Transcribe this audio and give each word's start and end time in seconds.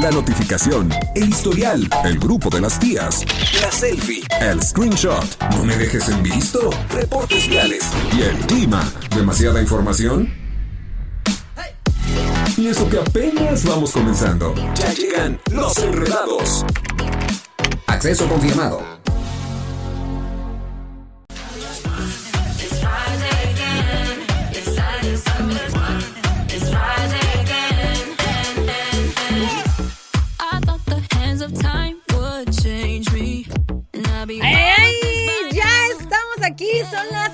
la 0.00 0.10
notificación, 0.10 0.90
el 1.14 1.28
historial, 1.28 1.88
el 2.04 2.18
grupo 2.18 2.50
de 2.50 2.60
las 2.60 2.78
tías, 2.78 3.24
la 3.60 3.70
selfie, 3.70 4.22
el 4.40 4.62
screenshot, 4.62 5.24
no 5.52 5.64
me 5.64 5.76
dejes 5.76 6.08
en 6.08 6.22
visto, 6.22 6.70
reportes 6.90 7.48
viales 7.48 7.84
y 8.16 8.22
el 8.22 8.36
clima. 8.46 8.90
¿Demasiada 9.14 9.60
información? 9.60 10.32
Y 12.56 12.66
eso 12.66 12.88
que 12.88 12.98
apenas 12.98 13.64
vamos 13.64 13.92
comenzando. 13.92 14.54
Ya 14.74 14.92
llegan 14.92 15.40
los 15.52 15.78
enredados. 15.78 16.64
Acceso 17.86 18.28
confirmado. 18.28 18.97
Son 36.90 37.06
las 37.10 37.32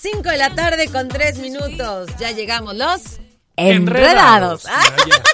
5 0.00 0.28
de 0.28 0.38
la 0.38 0.54
tarde 0.54 0.88
con 0.88 1.08
3 1.08 1.38
minutos. 1.38 2.10
Ya 2.18 2.30
llegamos 2.32 2.74
los 2.74 3.18
enredados. 3.56 4.64
Vaya. 4.64 5.22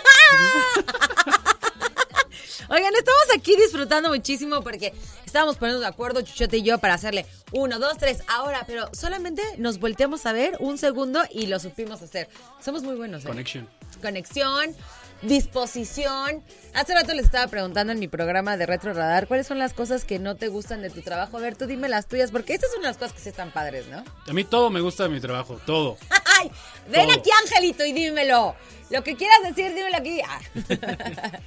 Oigan, 2.69 2.95
estamos 2.95 3.23
aquí 3.37 3.55
disfrutando 3.57 4.09
muchísimo 4.09 4.63
porque 4.63 4.95
estábamos 5.27 5.57
poniendo 5.57 5.81
de 5.81 5.87
acuerdo 5.87 6.23
Chuchote 6.23 6.57
y 6.57 6.63
yo 6.63 6.79
para 6.79 6.95
hacerle 6.95 7.27
uno, 7.53 7.79
dos, 7.79 7.99
tres, 7.99 8.23
ahora, 8.29 8.65
pero 8.67 8.89
solamente 8.95 9.43
nos 9.59 9.79
volteamos 9.79 10.25
a 10.25 10.33
ver 10.33 10.57
un 10.59 10.79
segundo 10.79 11.23
y 11.31 11.49
lo 11.49 11.59
supimos 11.59 12.01
hacer. 12.01 12.31
Somos 12.65 12.83
muy 12.83 12.97
buenos. 12.97 13.25
¿eh? 13.25 13.29
Connection. 13.29 13.69
Conexión, 14.01 14.75
disposición. 15.23 16.43
Hace 16.75 16.95
rato 16.95 17.15
les 17.15 17.25
estaba 17.27 17.47
preguntando 17.49 17.93
en 17.93 17.99
mi 17.99 18.09
programa 18.09 18.57
de 18.57 18.67
Retro 18.67 18.93
Radar 18.93 19.27
cuáles 19.27 19.47
son 19.47 19.59
las 19.59 19.73
cosas 19.73 20.05
que 20.05 20.19
no 20.19 20.37
te 20.37 20.49
gustan 20.49 20.83
de 20.83 20.91
tu 20.91 21.03
trabajo. 21.03 21.37
A 21.37 21.41
ver, 21.41 21.57
tú 21.57 21.67
dime 21.67 21.89
las 21.89 22.07
tuyas, 22.07 22.31
porque 22.31 22.55
estas 22.55 22.73
son 22.73 22.83
las 22.83 22.97
cosas 22.97 23.13
que 23.13 23.21
sí 23.21 23.29
están 23.29 23.51
padres, 23.51 23.87
¿no? 23.89 24.05
A 24.29 24.33
mí 24.33 24.45
todo 24.45 24.71
me 24.71 24.81
gusta 24.81 25.05
de 25.05 25.09
mi 25.11 25.21
trabajo, 25.21 25.61
todo. 25.67 25.97
¡Ay! 26.41 26.51
Ven 26.89 27.07
Todo. 27.09 27.19
aquí, 27.19 27.31
Angelito, 27.43 27.85
y 27.85 27.93
dímelo. 27.93 28.55
Lo 28.91 29.05
que 29.05 29.17
quieras 29.17 29.39
decir, 29.45 29.75
dímelo 29.75 29.97
aquí. 29.97 30.21
Ah. 30.27 30.41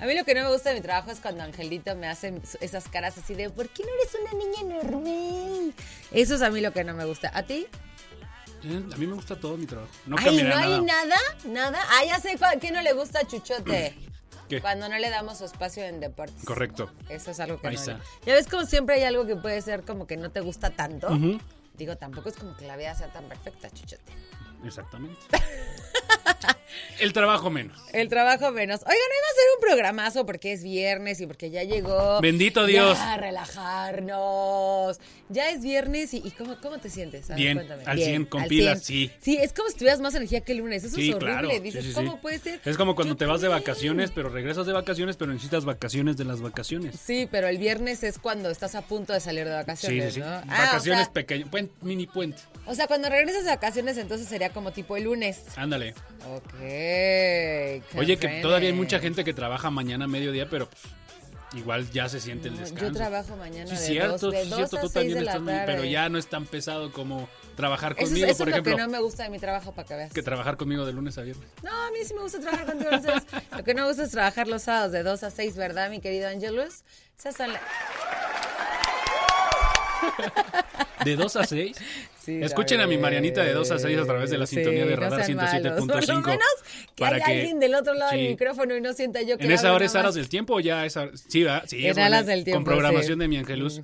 A 0.00 0.06
mí 0.06 0.14
lo 0.14 0.24
que 0.24 0.32
no 0.32 0.42
me 0.44 0.52
gusta 0.52 0.68
de 0.70 0.76
mi 0.76 0.80
trabajo 0.80 1.10
es 1.10 1.18
cuando 1.18 1.42
Angelito 1.42 1.96
me 1.96 2.06
hace 2.06 2.32
esas 2.60 2.88
caras 2.88 3.18
así 3.18 3.34
de 3.34 3.50
¿por 3.50 3.68
qué 3.68 3.82
no 3.82 3.88
eres 4.00 4.14
una 4.14 4.44
niña 4.44 4.82
normal? 4.82 5.74
Eso 6.12 6.36
es 6.36 6.42
a 6.42 6.50
mí 6.50 6.60
lo 6.60 6.72
que 6.72 6.84
no 6.84 6.94
me 6.94 7.04
gusta. 7.04 7.32
¿A 7.34 7.42
ti? 7.42 7.66
Eh, 8.64 8.84
A 8.92 8.96
mí 8.96 9.06
me 9.06 9.14
gusta 9.14 9.38
todo 9.38 9.56
mi 9.56 9.66
trabajo. 9.66 9.90
No 10.06 10.16
Ay, 10.18 10.42
¿no 10.42 10.56
hay 10.56 10.80
nada. 10.80 11.04
nada? 11.04 11.16
¿Nada? 11.46 11.78
Ah, 11.90 12.04
ya 12.04 12.18
sé 12.20 12.36
qué 12.60 12.70
no 12.70 12.82
le 12.82 12.92
gusta 12.92 13.20
a 13.20 13.26
Chuchote. 13.26 13.94
¿Qué? 14.48 14.60
Cuando 14.62 14.88
no 14.88 14.96
le 14.98 15.10
damos 15.10 15.38
su 15.38 15.44
espacio 15.44 15.84
en 15.84 16.00
deportes. 16.00 16.42
Correcto. 16.44 16.90
Eso 17.10 17.30
es 17.30 17.38
algo 17.40 17.60
que 17.60 17.68
Ahí 17.68 17.74
no. 17.74 17.80
está. 17.80 18.00
Ya 18.24 18.32
ves 18.34 18.46
como 18.48 18.64
siempre 18.64 18.94
hay 18.96 19.04
algo 19.04 19.26
que 19.26 19.36
puede 19.36 19.60
ser 19.60 19.82
como 19.84 20.06
que 20.06 20.16
no 20.16 20.30
te 20.30 20.40
gusta 20.40 20.70
tanto. 20.70 21.08
Digo, 21.76 21.96
tampoco 21.96 22.30
es 22.30 22.36
como 22.36 22.56
que 22.56 22.66
la 22.66 22.76
vida 22.76 22.94
sea 22.94 23.08
tan 23.12 23.24
perfecta, 23.28 23.70
Chuchote. 23.70 24.12
Exactamente. 24.64 25.20
El 27.00 27.12
trabajo 27.12 27.50
menos. 27.50 27.78
El 27.92 28.08
trabajo 28.08 28.50
menos. 28.50 28.80
Oigan, 28.80 28.92
hoy 28.94 28.98
va 28.98 29.28
a 29.30 29.34
ser 29.34 29.44
un 29.56 29.60
programazo 29.62 30.26
porque 30.26 30.52
es 30.52 30.62
viernes 30.62 31.20
y 31.20 31.26
porque 31.26 31.50
ya 31.50 31.62
llegó. 31.64 32.20
Bendito 32.20 32.66
Dios. 32.66 32.98
Ya, 32.98 33.16
relajarnos. 33.16 34.98
Ya 35.28 35.50
es 35.50 35.62
viernes 35.62 36.14
y, 36.14 36.18
y 36.24 36.30
¿cómo, 36.32 36.56
¿cómo 36.60 36.78
te 36.78 36.88
sientes? 36.90 37.26
A 37.30 37.34
ver, 37.34 37.36
Bien, 37.42 37.54
cuéntame. 37.56 37.82
al 37.86 37.98
100, 37.98 38.24
con 38.26 38.42
al 38.42 38.48
pilas, 38.48 38.82
100. 38.82 39.08
sí. 39.10 39.12
Sí, 39.20 39.36
es 39.40 39.52
como 39.52 39.68
si 39.68 39.76
tuvieras 39.76 40.00
más 40.00 40.14
energía 40.14 40.40
que 40.40 40.52
el 40.52 40.58
lunes. 40.58 40.84
Eso 40.84 40.96
Sí, 40.96 41.10
es 41.10 41.14
horrible. 41.16 41.32
claro. 41.48 41.60
Dices, 41.60 41.82
sí, 41.84 41.88
sí. 41.90 41.94
¿cómo 41.94 42.20
puede 42.20 42.38
ser? 42.38 42.60
Es 42.64 42.76
como 42.76 42.94
cuando 42.94 43.14
Yo 43.14 43.18
te 43.18 43.26
vas 43.26 43.40
de 43.40 43.48
vacaciones, 43.48 44.10
pero 44.14 44.28
regresas 44.28 44.66
de 44.66 44.72
vacaciones, 44.72 45.16
pero 45.16 45.32
necesitas 45.32 45.64
vacaciones 45.64 46.16
de 46.16 46.24
las 46.24 46.40
vacaciones. 46.40 46.98
Sí, 47.00 47.28
pero 47.30 47.48
el 47.48 47.58
viernes 47.58 48.02
es 48.02 48.18
cuando 48.18 48.50
estás 48.50 48.74
a 48.74 48.82
punto 48.82 49.12
de 49.12 49.20
salir 49.20 49.44
de 49.46 49.54
vacaciones. 49.54 50.16
¿no? 50.18 50.26
Ah, 50.26 50.44
Vacaciones 50.46 51.02
o 51.02 51.04
sea, 51.04 51.12
pequeñas, 51.12 51.48
mini 51.82 52.06
puente. 52.06 52.38
o 52.66 52.74
sea, 52.74 52.86
cuando 52.86 53.08
regresas 53.08 53.44
de 53.44 53.50
vacaciones, 53.50 53.96
entonces 53.98 54.28
sería 54.28 54.50
como 54.50 54.72
tipo 54.72 54.96
el 54.96 55.04
lunes. 55.04 55.40
Ándale. 55.56 55.94
Ok. 56.26 56.54
Oye, 57.96 58.16
que 58.18 58.40
todavía 58.42 58.68
hay 58.68 58.74
mucha 58.74 58.98
gente 58.98 59.24
que 59.24 59.32
trabaja 59.34 59.70
mañana 59.70 60.06
a 60.06 60.08
mediodía, 60.08 60.48
pero 60.50 60.68
pues, 60.68 60.82
igual 61.54 61.90
ya 61.90 62.08
se 62.08 62.20
siente 62.20 62.48
el 62.48 62.56
descanso. 62.58 62.86
Yo 62.86 62.92
trabajo 62.92 63.36
mañana 63.36 63.66
Sí, 63.68 63.74
de 63.76 63.80
cierto, 64.00 64.18
dos, 64.18 64.32
de 64.32 64.42
sí, 64.44 64.48
dos 64.50 64.56
cierto, 64.58 64.76
a 64.78 64.80
tú 64.82 64.90
también 64.90 65.14
de 65.18 65.24
la 65.24 65.30
estás 65.32 65.42
muy- 65.42 65.52
tarde. 65.54 65.66
pero 65.72 65.84
ya 65.84 66.08
no 66.08 66.18
es 66.18 66.26
tan 66.26 66.44
pesado 66.46 66.92
como 66.92 67.28
trabajar 67.56 67.92
Eso, 67.92 68.02
es- 68.02 68.08
conmigo, 68.10 68.26
eso 68.26 68.38
por 68.38 68.48
es 68.48 68.52
lo 68.52 68.56
ejemplo, 68.62 68.76
que 68.76 68.82
no 68.82 68.88
me 68.88 69.00
gusta 69.00 69.22
de 69.22 69.30
mi 69.30 69.38
trabajo, 69.38 69.72
para 69.72 69.88
que 69.88 69.94
veas. 69.94 70.12
que 70.12 70.22
trabajar 70.22 70.56
conmigo 70.56 70.84
de 70.84 70.92
lunes 70.92 71.16
a 71.18 71.22
viernes. 71.22 71.48
No, 71.62 71.70
a 71.70 71.90
mí 71.90 71.98
sí 72.04 72.12
me 72.14 72.20
gusta 72.22 72.40
trabajar 72.40 72.66
contigo. 72.66 72.90
los 72.90 73.02
sábados. 73.02 73.24
Lo 73.56 73.64
que 73.64 73.74
no 73.74 73.82
me 73.82 73.88
gusta 73.88 74.02
es 74.04 74.10
trabajar 74.10 74.48
los 74.48 74.62
sábados 74.62 74.92
de 74.92 75.02
2 75.02 75.22
a 75.22 75.30
6, 75.30 75.56
¿verdad, 75.56 75.88
mi 75.90 76.00
querido 76.00 76.28
Angelus? 76.28 76.82
Esas 77.18 77.36
son 77.36 77.52
la- 77.52 77.60
De 81.04 81.16
2 81.16 81.36
a 81.36 81.44
6. 81.44 81.76
Sí, 82.28 82.42
Escuchen 82.42 82.80
a 82.82 82.86
mi 82.86 82.98
Marianita 82.98 83.42
de 83.42 83.54
2 83.54 83.70
a 83.70 83.78
6 83.78 83.98
a 83.98 84.04
través 84.04 84.28
de 84.28 84.36
la 84.36 84.46
Sí, 84.46 84.56
sintonía 84.56 84.84
de 84.84 84.90
no 84.94 85.00
Radar 85.00 85.24
sean 85.24 85.36
malos. 85.38 85.50
Por 85.86 85.88
lo 85.88 85.94
107.5. 86.02 86.26
menos 86.26 86.44
que 86.94 87.00
para 87.04 87.16
haya 87.16 87.24
que- 87.24 87.32
alguien 87.32 87.58
del 87.58 87.74
otro 87.74 87.94
lado 87.94 88.10
del 88.12 88.28
micrófono 88.28 88.76
y 88.76 88.80
no 88.82 88.92
sienta 88.92 89.22
yo 89.22 89.38
que 89.38 89.44
¿En 89.46 89.52
esa 89.52 89.72
hora 89.72 89.86
es 89.86 89.94
aras 89.94 90.14
del 90.14 90.28
tiempo 90.28 90.56
o 90.56 90.60
ya 90.60 90.84
es 90.84 90.94
hora- 90.98 91.12
Sí, 91.16 91.42
¿verdad? 91.44 91.64
Sí, 91.66 91.86
es 91.86 91.96
buena- 91.96 92.22
del 92.22 92.44
tiempo, 92.44 92.58
Con 92.58 92.64
programación 92.64 93.18
de 93.18 93.28
mi 93.28 93.38
Angelus. 93.38 93.80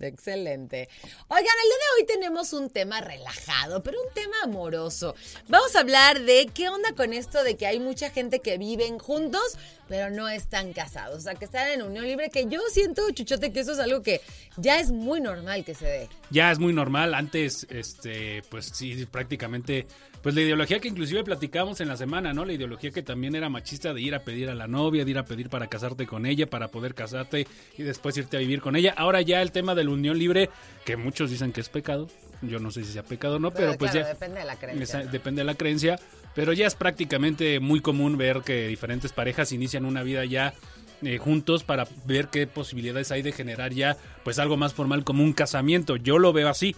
Excelente. 0.00 0.88
Oigan, 1.28 1.44
el 1.62 1.68
día 1.68 1.76
de 1.76 2.00
hoy 2.00 2.06
tenemos 2.06 2.52
un 2.52 2.70
tema 2.70 3.00
relajado, 3.00 3.82
pero 3.82 3.98
un 4.00 4.12
tema 4.14 4.36
amoroso. 4.44 5.14
Vamos 5.48 5.74
a 5.76 5.80
hablar 5.80 6.20
de 6.20 6.48
qué 6.54 6.68
onda 6.68 6.92
con 6.94 7.12
esto 7.12 7.42
de 7.44 7.56
que 7.56 7.66
hay 7.66 7.80
mucha 7.80 8.10
gente 8.10 8.40
que 8.40 8.56
viven 8.58 8.98
juntos, 8.98 9.42
pero 9.88 10.10
no 10.10 10.28
están 10.28 10.72
casados. 10.72 11.18
O 11.18 11.20
sea, 11.20 11.34
que 11.34 11.44
están 11.44 11.68
en 11.68 11.82
unión 11.82 12.06
libre, 12.06 12.30
que 12.30 12.46
yo 12.46 12.60
siento, 12.72 13.10
Chuchote, 13.10 13.52
que 13.52 13.60
eso 13.60 13.72
es 13.72 13.78
algo 13.80 14.02
que 14.02 14.20
ya 14.56 14.78
es 14.78 14.90
muy 14.92 15.20
normal 15.20 15.64
que 15.64 15.74
se 15.74 15.86
dé. 15.86 16.08
Ya 16.30 16.50
es 16.52 16.58
muy 16.58 16.72
normal. 16.72 17.14
Antes, 17.14 17.49
este, 17.70 18.42
pues 18.50 18.66
sí, 18.66 19.06
prácticamente, 19.10 19.86
pues 20.22 20.34
la 20.34 20.40
ideología 20.42 20.80
que 20.80 20.88
inclusive 20.88 21.24
platicamos 21.24 21.80
en 21.80 21.88
la 21.88 21.96
semana, 21.96 22.32
¿no? 22.32 22.44
La 22.44 22.52
ideología 22.52 22.90
que 22.90 23.02
también 23.02 23.34
era 23.34 23.48
machista 23.48 23.92
de 23.94 24.00
ir 24.00 24.14
a 24.14 24.20
pedir 24.20 24.48
a 24.48 24.54
la 24.54 24.66
novia, 24.66 25.04
de 25.04 25.10
ir 25.10 25.18
a 25.18 25.24
pedir 25.24 25.48
para 25.48 25.68
casarte 25.68 26.06
con 26.06 26.26
ella, 26.26 26.48
para 26.48 26.68
poder 26.68 26.94
casarte 26.94 27.46
y 27.76 27.82
después 27.82 28.16
irte 28.16 28.36
a 28.36 28.40
vivir 28.40 28.60
con 28.60 28.76
ella. 28.76 28.94
Ahora 28.96 29.20
ya 29.20 29.42
el 29.42 29.52
tema 29.52 29.74
de 29.74 29.84
la 29.84 29.90
unión 29.90 30.18
libre, 30.18 30.50
que 30.84 30.96
muchos 30.96 31.30
dicen 31.30 31.52
que 31.52 31.60
es 31.60 31.68
pecado. 31.68 32.08
Yo 32.42 32.58
no 32.58 32.70
sé 32.70 32.84
si 32.84 32.92
sea 32.92 33.02
pecado 33.02 33.36
o 33.36 33.38
no, 33.38 33.50
pero, 33.50 33.76
pues 33.76 33.90
claro, 33.90 34.06
ya. 34.06 34.14
depende 34.14 34.40
de 34.40 34.46
la 34.46 34.56
creencia. 34.56 34.98
Depende 35.04 35.40
de 35.40 35.44
la 35.44 35.54
creencia, 35.54 35.98
pero 36.34 36.52
ya 36.52 36.66
es 36.66 36.74
prácticamente 36.74 37.60
muy 37.60 37.80
común 37.80 38.16
ver 38.16 38.40
que 38.40 38.68
diferentes 38.68 39.12
parejas 39.12 39.52
inician 39.52 39.84
una 39.84 40.02
vida 40.02 40.24
ya 40.24 40.54
eh, 41.02 41.16
juntos 41.16 41.64
para 41.64 41.86
ver 42.04 42.28
qué 42.28 42.46
posibilidades 42.46 43.10
hay 43.10 43.22
de 43.22 43.32
generar 43.32 43.72
ya 43.72 43.96
pues 44.22 44.38
algo 44.38 44.58
más 44.58 44.74
formal 44.74 45.02
como 45.02 45.22
un 45.22 45.32
casamiento. 45.32 45.96
Yo 45.96 46.18
lo 46.18 46.32
veo 46.32 46.48
así. 46.48 46.76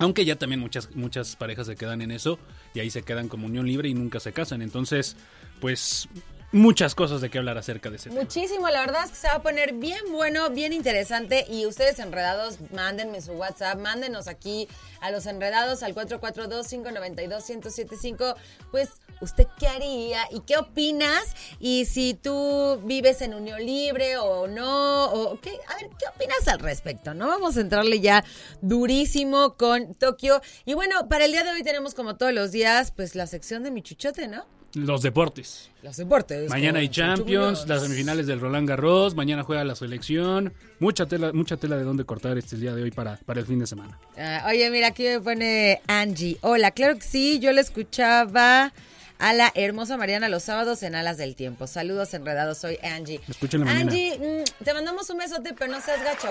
Aunque 0.00 0.24
ya 0.24 0.36
también 0.36 0.60
muchas, 0.60 0.96
muchas 0.96 1.36
parejas 1.36 1.66
se 1.66 1.76
quedan 1.76 2.00
en 2.00 2.10
eso 2.10 2.38
y 2.74 2.80
ahí 2.80 2.90
se 2.90 3.02
quedan 3.02 3.28
como 3.28 3.46
unión 3.46 3.66
libre 3.66 3.90
y 3.90 3.94
nunca 3.94 4.18
se 4.18 4.32
casan. 4.32 4.62
Entonces, 4.62 5.14
pues 5.60 6.08
muchas 6.52 6.94
cosas 6.94 7.20
de 7.20 7.28
qué 7.30 7.38
hablar 7.38 7.58
acerca 7.58 7.90
de 7.90 7.96
ese. 7.96 8.10
Muchísimo, 8.10 8.68
la 8.68 8.80
verdad 8.80 9.04
es 9.04 9.10
que 9.10 9.16
se 9.16 9.26
va 9.28 9.34
a 9.34 9.42
poner 9.42 9.74
bien 9.74 10.00
bueno, 10.10 10.48
bien 10.50 10.72
interesante 10.72 11.44
y 11.48 11.66
ustedes 11.66 11.98
enredados, 11.98 12.58
mándenme 12.72 13.20
su 13.20 13.32
WhatsApp, 13.32 13.78
mándenos 13.78 14.28
aquí 14.28 14.68
a 15.00 15.10
los 15.10 15.26
enredados 15.26 15.82
al 15.82 15.94
442-592-1075, 15.94 18.36
pues 18.70 18.88
usted 19.20 19.46
qué 19.58 19.66
haría 19.68 20.22
y 20.30 20.40
qué 20.40 20.56
opinas 20.56 21.34
y 21.58 21.84
si 21.84 22.14
tú 22.14 22.80
vives 22.84 23.20
en 23.22 23.34
unión 23.34 23.64
libre 23.64 24.16
o 24.18 24.48
no, 24.48 25.12
o 25.12 25.40
qué, 25.40 25.58
a 25.68 25.76
ver, 25.76 25.90
¿qué 25.98 26.06
opinas 26.14 26.46
al 26.48 26.58
respecto? 26.58 27.14
¿No? 27.14 27.28
Vamos 27.28 27.56
a 27.56 27.60
entrarle 27.60 28.00
ya 28.00 28.24
durísimo 28.60 29.56
con 29.56 29.94
Tokio 29.94 30.40
y 30.64 30.74
bueno, 30.74 31.08
para 31.08 31.26
el 31.26 31.32
día 31.32 31.44
de 31.44 31.50
hoy 31.50 31.62
tenemos 31.62 31.94
como 31.94 32.16
todos 32.16 32.32
los 32.32 32.50
días, 32.50 32.90
pues 32.90 33.14
la 33.14 33.26
sección 33.26 33.62
de 33.62 33.70
mi 33.70 33.82
chuchote, 33.82 34.26
¿no? 34.26 34.46
Los 34.74 35.02
deportes. 35.02 35.70
Los 35.82 35.96
deportes. 35.96 36.48
Mañana 36.48 36.78
hay 36.78 36.88
Champions, 36.88 37.66
las 37.66 37.82
semifinales 37.82 38.26
del 38.26 38.40
Roland 38.40 38.68
Garros, 38.68 39.14
mañana 39.14 39.42
juega 39.42 39.64
la 39.64 39.74
selección. 39.74 40.52
Mucha 40.78 41.06
tela, 41.06 41.32
mucha 41.32 41.56
tela 41.56 41.76
de 41.76 41.82
dónde 41.82 42.04
cortar 42.04 42.38
este 42.38 42.56
día 42.56 42.74
de 42.74 42.84
hoy 42.84 42.90
para, 42.90 43.16
para 43.26 43.40
el 43.40 43.46
fin 43.46 43.58
de 43.58 43.66
semana. 43.66 43.98
Ah, 44.16 44.46
oye, 44.48 44.70
mira, 44.70 44.88
aquí 44.88 45.04
me 45.04 45.20
pone 45.20 45.80
Angie. 45.88 46.38
Hola, 46.42 46.70
claro 46.70 46.96
que 46.96 47.02
sí, 47.02 47.40
yo 47.40 47.52
le 47.52 47.60
escuchaba 47.62 48.72
a 49.20 49.34
la 49.34 49.52
hermosa 49.54 49.96
Mariana 49.96 50.28
los 50.28 50.44
sábados 50.44 50.82
en 50.82 50.94
Alas 50.94 51.18
del 51.18 51.36
Tiempo. 51.36 51.66
Saludos 51.66 52.12
enredados, 52.14 52.58
soy 52.58 52.78
Angie. 52.82 53.20
Escuchen 53.28 53.60
la 53.60 53.66
mañana. 53.66 53.92
Angie, 53.92 54.18
mm, 54.18 54.64
te 54.64 54.74
mandamos 54.74 55.08
un 55.10 55.18
besote, 55.18 55.54
pero 55.56 55.70
no 55.70 55.80
seas 55.80 56.02
gacho. 56.02 56.30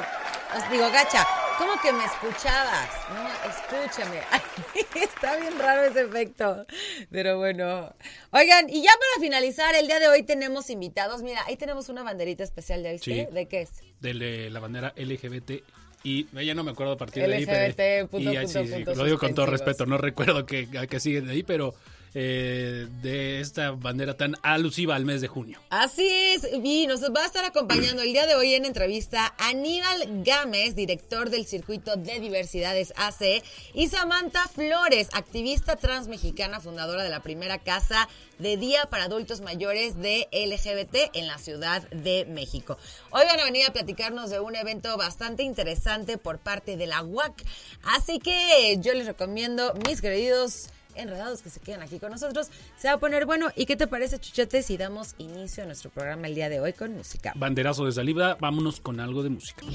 Os 0.58 0.72
digo, 0.72 0.90
gacha, 0.92 1.26
¿cómo 1.58 1.74
que 1.82 1.94
me 1.94 2.04
escuchabas? 2.04 2.90
No, 3.14 3.80
escúchame. 3.80 4.20
Ay, 4.32 4.42
está 4.96 5.38
bien 5.38 5.58
raro 5.60 5.84
ese 5.84 6.02
efecto. 6.02 6.66
Pero 7.12 7.38
bueno. 7.38 7.94
Oigan, 8.32 8.68
y 8.70 8.82
ya 8.82 8.92
para 8.92 9.22
finalizar, 9.22 9.76
el 9.76 9.86
día 9.86 10.00
de 10.00 10.08
hoy 10.08 10.24
tenemos 10.24 10.72
invitados. 10.72 11.22
Mira, 11.22 11.44
ahí 11.46 11.56
tenemos 11.56 11.90
una 11.90 12.02
banderita 12.02 12.44
especial, 12.44 12.82
¿ya 12.82 12.92
viste? 12.92 13.28
Sí. 13.28 13.34
¿De 13.34 13.48
qué 13.48 13.62
es? 13.62 13.70
de 14.00 14.50
la 14.50 14.60
bandera 14.60 14.94
LGBT 14.96 15.52
y 16.04 16.28
ya 16.46 16.54
no 16.54 16.64
me 16.64 16.72
acuerdo 16.72 16.94
a 16.94 16.98
partir 16.98 17.28
de 17.28 17.36
ahí 17.36 17.44
LGBT, 17.44 17.76
pero 17.76 18.08
punto, 18.08 18.32
y 18.32 18.38
punto, 18.38 18.64
sí, 18.64 18.68
sí, 18.68 18.84
lo 18.86 19.04
digo 19.04 19.18
con 19.18 19.34
todo 19.34 19.46
respeto 19.46 19.86
no 19.86 19.98
recuerdo 19.98 20.46
que, 20.46 20.70
a 20.80 20.88
qué 20.88 21.00
siguen 21.02 21.28
de 21.28 21.34
ahí 21.34 21.44
pero 21.44 21.76
eh, 22.14 22.88
de 23.02 23.40
esta 23.40 23.72
bandera 23.72 24.18
tan 24.18 24.36
alusiva 24.42 24.96
al 24.96 25.06
mes 25.06 25.22
de 25.22 25.28
junio. 25.28 25.60
Así 25.70 26.08
es, 26.08 26.48
y 26.64 26.88
nos 26.88 27.02
va 27.04 27.24
a 27.24 27.26
estar 27.26 27.46
acompañando 27.46 28.02
el 28.02 28.14
día 28.14 28.26
de 28.26 28.36
hoy 28.36 28.56
en 28.56 28.66
entrevista 28.66 29.36
Aníbal 29.38 30.24
Gámez, 30.24 30.76
director 30.76 31.30
del 31.30 31.46
Circuito 31.46 31.96
de 31.98 32.20
Diversidades 32.20 32.94
AC, 32.96 33.44
y 33.74 33.88
Samantha 33.88 34.48
Flores, 34.48 35.10
activista 35.14 35.76
transmexicana, 35.76 36.60
fundadora 36.60 37.04
de 37.04 37.10
la 37.10 37.22
primera 37.22 37.60
casa 37.60 38.10
de 38.40 38.58
día 38.58 38.86
para 38.90 39.04
adultos 39.04 39.42
mayores 39.42 39.98
de 39.98 40.28
LGBT 40.32 41.16
en 41.16 41.28
la 41.28 41.38
Ciudad 41.38 41.88
de 41.90 42.26
México. 42.26 42.78
Hoy 43.12 43.24
van 43.26 43.40
a 43.40 43.46
venir 43.46 43.68
a 43.68 43.74
platicarnos 43.74 44.30
de 44.30 44.40
un 44.40 44.56
evento 44.56 44.98
bastante 44.98 45.44
interesante 45.44 46.18
por 46.18 46.40
parte 46.40 46.78
de 46.78 46.88
la 46.88 47.04
UAC, 47.04 47.44
así 47.84 48.20
que 48.20 48.78
yo 48.80 48.94
les 48.94 49.06
recomiendo, 49.06 49.74
mis 49.86 50.02
queridos 50.02 50.70
enredados 50.96 51.42
que 51.42 51.50
se 51.50 51.60
quedan 51.60 51.82
aquí 51.82 52.00
con 52.00 52.12
nosotros. 52.12 52.50
Se 52.78 52.88
va 52.88 52.96
a 52.96 53.00
poner 53.00 53.26
bueno. 53.26 53.50
¿Y 53.56 53.66
qué 53.66 53.76
te 53.76 53.88
parece, 53.88 54.20
Chuchete, 54.20 54.64
si 54.64 54.78
damos 54.78 55.16
inicio 55.18 55.64
a 55.64 55.66
nuestro 55.66 55.90
programa 55.90 56.28
el 56.28 56.36
día 56.36 56.50
de 56.50 56.60
hoy 56.60 56.74
con 56.74 56.96
música? 56.96 57.34
Banderazo 57.36 57.86
de 57.86 57.92
salida, 57.92 58.38
vámonos 58.40 58.80
con 58.80 59.00
algo 59.00 59.24
de 59.24 59.30
música. 59.30 59.66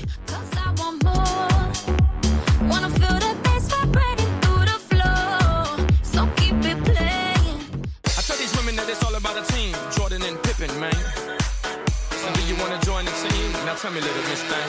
Tell 13.85 13.93
me, 13.93 14.01
little 14.01 14.27
Miss 14.31 14.43
Thing. 14.51 14.69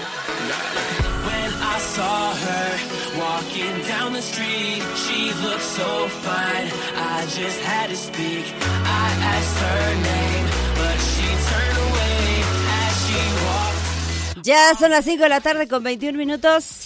When 1.28 1.50
I 1.74 1.78
saw 1.96 2.34
her 2.46 2.70
walking 3.24 3.76
down 3.88 4.12
the 4.12 4.22
street, 4.22 4.82
she 5.04 5.32
looked 5.44 5.68
so 5.80 5.90
fine. 6.26 6.68
I 7.16 7.24
just 7.40 7.60
had 7.62 7.88
to 7.92 7.96
speak. 7.96 8.44
I 9.04 9.08
asked 9.36 9.58
her 9.68 9.86
name, 10.12 10.46
but 10.80 10.98
she 11.12 11.28
turned 11.50 11.80
away 11.88 12.24
as 12.84 12.94
she 13.06 13.22
walked. 13.46 14.48
Ya 14.48 14.76
son 14.78 14.92
las 14.92 15.06
5 15.06 15.24
de 15.24 15.30
la 15.30 15.40
tarde 15.40 15.68
con 15.70 15.82
21 15.84 16.18
minutos. 16.18 16.85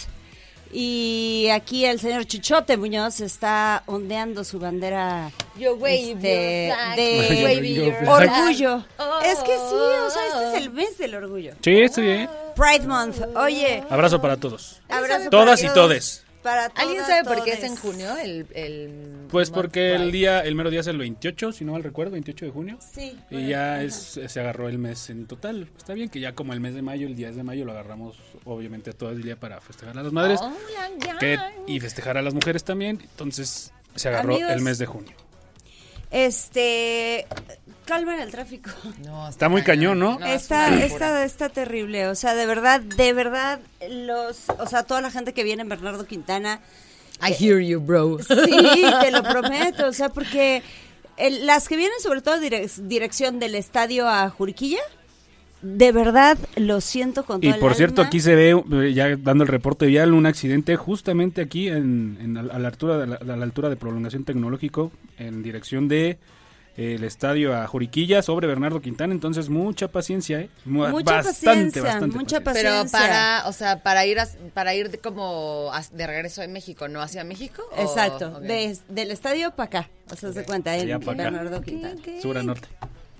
Y 0.72 1.48
aquí 1.52 1.86
el 1.86 2.00
señor 2.00 2.26
Chuchote 2.26 2.78
Muñoz 2.78 3.22
está 3.22 3.84
ondeando 3.88 4.44
su 4.44 4.60
bandera 4.60 5.32
Yo 5.58 5.76
wave 5.76 6.12
este, 6.12 6.74
de 6.96 8.06
orgullo. 8.08 8.86
Oh. 8.98 9.20
Es 9.26 9.40
que 9.40 9.56
sí, 9.58 9.74
o 9.74 10.10
sea, 10.12 10.28
este 10.28 10.58
es 10.58 10.64
el 10.64 10.72
mes 10.72 10.98
del 10.98 11.16
orgullo. 11.16 11.54
Sí, 11.62 11.82
estoy 11.82 12.04
bien. 12.04 12.30
Pride 12.56 12.88
Month. 12.88 13.18
Oye, 13.36 13.84
Abrazo 13.90 14.22
para 14.22 14.38
todos. 14.38 14.80
abrazo 14.90 15.30
Todas 15.30 15.60
para 15.60 15.72
y 15.72 15.74
todos, 15.74 15.90
todes. 15.90 16.24
Para 16.44 16.66
¿Alguien 16.68 17.04
sabe 17.06 17.24
por 17.26 17.44
qué 17.44 17.52
es 17.54 17.64
en 17.64 17.76
junio? 17.76 18.16
El, 18.18 18.48
el 18.54 19.28
Pues 19.30 19.50
porque 19.52 19.94
el 19.96 20.10
día, 20.12 20.40
el 20.40 20.56
mero 20.56 20.70
día 20.70 20.80
es 20.80 20.88
el 20.88 20.98
28, 20.98 21.52
si 21.52 21.66
no 21.66 21.74
mal 21.74 21.84
recuerdo, 21.84 22.14
28 22.14 22.46
de 22.46 22.52
junio. 22.52 22.78
Sí. 22.94 23.18
Y 23.30 23.50
ya 23.50 23.84
es, 23.84 24.20
se 24.26 24.40
agarró 24.40 24.70
el 24.70 24.78
mes 24.78 25.10
en 25.10 25.28
total. 25.28 25.70
Está 25.78 25.94
bien 25.94 26.08
que 26.10 26.20
ya 26.22 26.34
como 26.36 26.54
el 26.54 26.62
mes 26.62 26.74
de 26.76 26.82
mayo, 26.82 27.08
el 27.08 27.16
10 27.16 27.36
de 27.36 27.44
mayo, 27.44 27.66
lo 27.66 27.74
agarramos 27.74 28.16
obviamente 28.46 28.94
todo 28.94 29.10
el 29.12 29.22
día 29.22 29.38
para 29.38 29.60
festejar 29.60 29.98
a 29.98 30.04
las 30.04 30.14
madres 30.14 30.40
Oh, 30.42 30.54
ya, 30.72 30.90
ya. 31.14 31.18
que- 31.18 31.38
y 31.68 31.80
festejar 31.82 32.18
a 32.18 32.22
las 32.22 32.34
mujeres 32.34 32.64
también. 32.64 33.00
Entonces 33.02 33.74
se 33.96 34.08
agarró 34.08 34.34
Amigos. 34.36 34.52
el 34.54 34.62
mes 34.62 34.78
de 34.78 34.86
junio. 34.86 35.16
Este, 36.12 37.28
calma 37.90 38.16
en 38.16 38.22
el 38.22 38.32
tráfico. 38.32 38.70
No, 39.06 39.28
Está 39.28 39.50
muy 39.50 39.64
cañón, 39.64 40.00
¿no? 40.00 40.20
es 40.26 40.44
está, 40.44 40.74
está, 40.84 41.24
está 41.26 41.50
terrible, 41.50 42.08
o 42.08 42.16
sea, 42.16 42.36
de 42.36 42.46
verdad, 42.46 42.80
de 42.80 43.12
verdad, 43.14 43.60
los, 43.90 44.50
o 44.60 44.68
sea, 44.68 44.84
toda 44.84 45.02
la 45.02 45.10
gente 45.12 45.34
que 45.34 45.44
viene 45.44 45.64
en 45.64 45.70
Bernardo 45.70 46.06
Quintana, 46.06 46.62
I 47.22 47.34
hear 47.44 47.60
you, 47.60 47.80
bro. 47.82 48.20
sí, 48.20 48.84
te 49.02 49.12
lo 49.12 49.24
prometo, 49.24 49.88
o 49.88 49.94
sea, 49.94 50.10
porque 50.10 50.62
el- 51.18 51.46
las 51.46 51.68
que 51.68 51.76
vienen 51.76 52.00
sobre 52.02 52.22
todo 52.22 52.38
direc- 52.40 52.76
dirección 52.88 53.40
del 53.40 53.56
estadio 53.56 54.08
a 54.08 54.30
Juriquilla, 54.30 54.80
de 55.62 55.92
verdad 55.92 56.38
lo 56.56 56.80
siento 56.80 57.26
con 57.26 57.40
Y 57.40 57.48
toda 57.48 57.56
el 57.56 57.60
por 57.60 57.76
cierto, 57.76 58.02
alma. 58.02 58.08
aquí 58.08 58.22
se 58.22 58.34
ve, 58.36 58.52
eh, 58.52 58.94
ya 58.94 59.18
dando 59.18 59.44
el 59.44 59.50
reporte 59.50 59.86
vial, 59.88 60.14
un 60.14 60.26
accidente 60.26 60.78
justamente 60.78 61.42
aquí 61.42 61.68
en, 61.68 62.18
en 62.22 62.38
a, 62.38 62.42
a 62.42 62.60
la 62.60 62.68
altura 62.70 62.98
de 62.98 63.08
la, 63.08 63.16
a 63.16 63.24
la 63.38 63.44
altura 63.44 63.68
de 63.68 63.76
prolongación 63.76 64.24
tecnológico 64.24 64.92
en 65.18 65.44
dirección 65.44 65.90
de 65.90 66.12
eh, 66.12 66.18
el 66.80 67.04
estadio 67.04 67.56
a 67.56 67.68
Juriquilla 67.68 68.22
sobre 68.22 68.48
Bernardo 68.48 68.82
Quintana. 68.82 69.14
Entonces 69.14 69.50
mucha 69.50 69.90
paciencia, 69.90 70.40
¿eh? 70.40 70.50
Mu- 70.66 70.88
Mucha 70.88 71.16
bastante, 71.18 71.30
paciencia, 71.48 71.84
bastante 71.84 72.18
mucha 72.18 72.40
paciencia. 72.42 72.72
Pero 72.82 72.92
para, 72.92 73.44
o 73.48 73.54
sea, 73.54 73.84
para 73.84 74.06
ir 74.06 74.20
a- 74.20 74.28
para 74.54 74.74
ir 74.76 74.90
de 74.90 74.98
como 75.00 75.70
a- 75.74 75.84
de 75.92 76.08
regreso 76.08 76.42
de 76.42 76.48
México, 76.48 76.88
¿no 76.88 77.02
hacia 77.02 77.24
México? 77.24 77.64
o- 77.76 77.82
Exacto, 77.82 78.40
de- 78.40 78.78
del 78.88 79.12
estadio 79.12 79.52
para 79.52 79.66
acá, 79.80 79.90
o 80.12 80.16
sea, 80.16 80.32
se 80.32 80.44
cuenta, 80.46 80.76
en. 80.78 81.00
Bernardo 81.00 81.62
Quintana. 81.62 81.96
Sur 82.22 82.38
a 82.38 82.44
norte. 82.44 82.68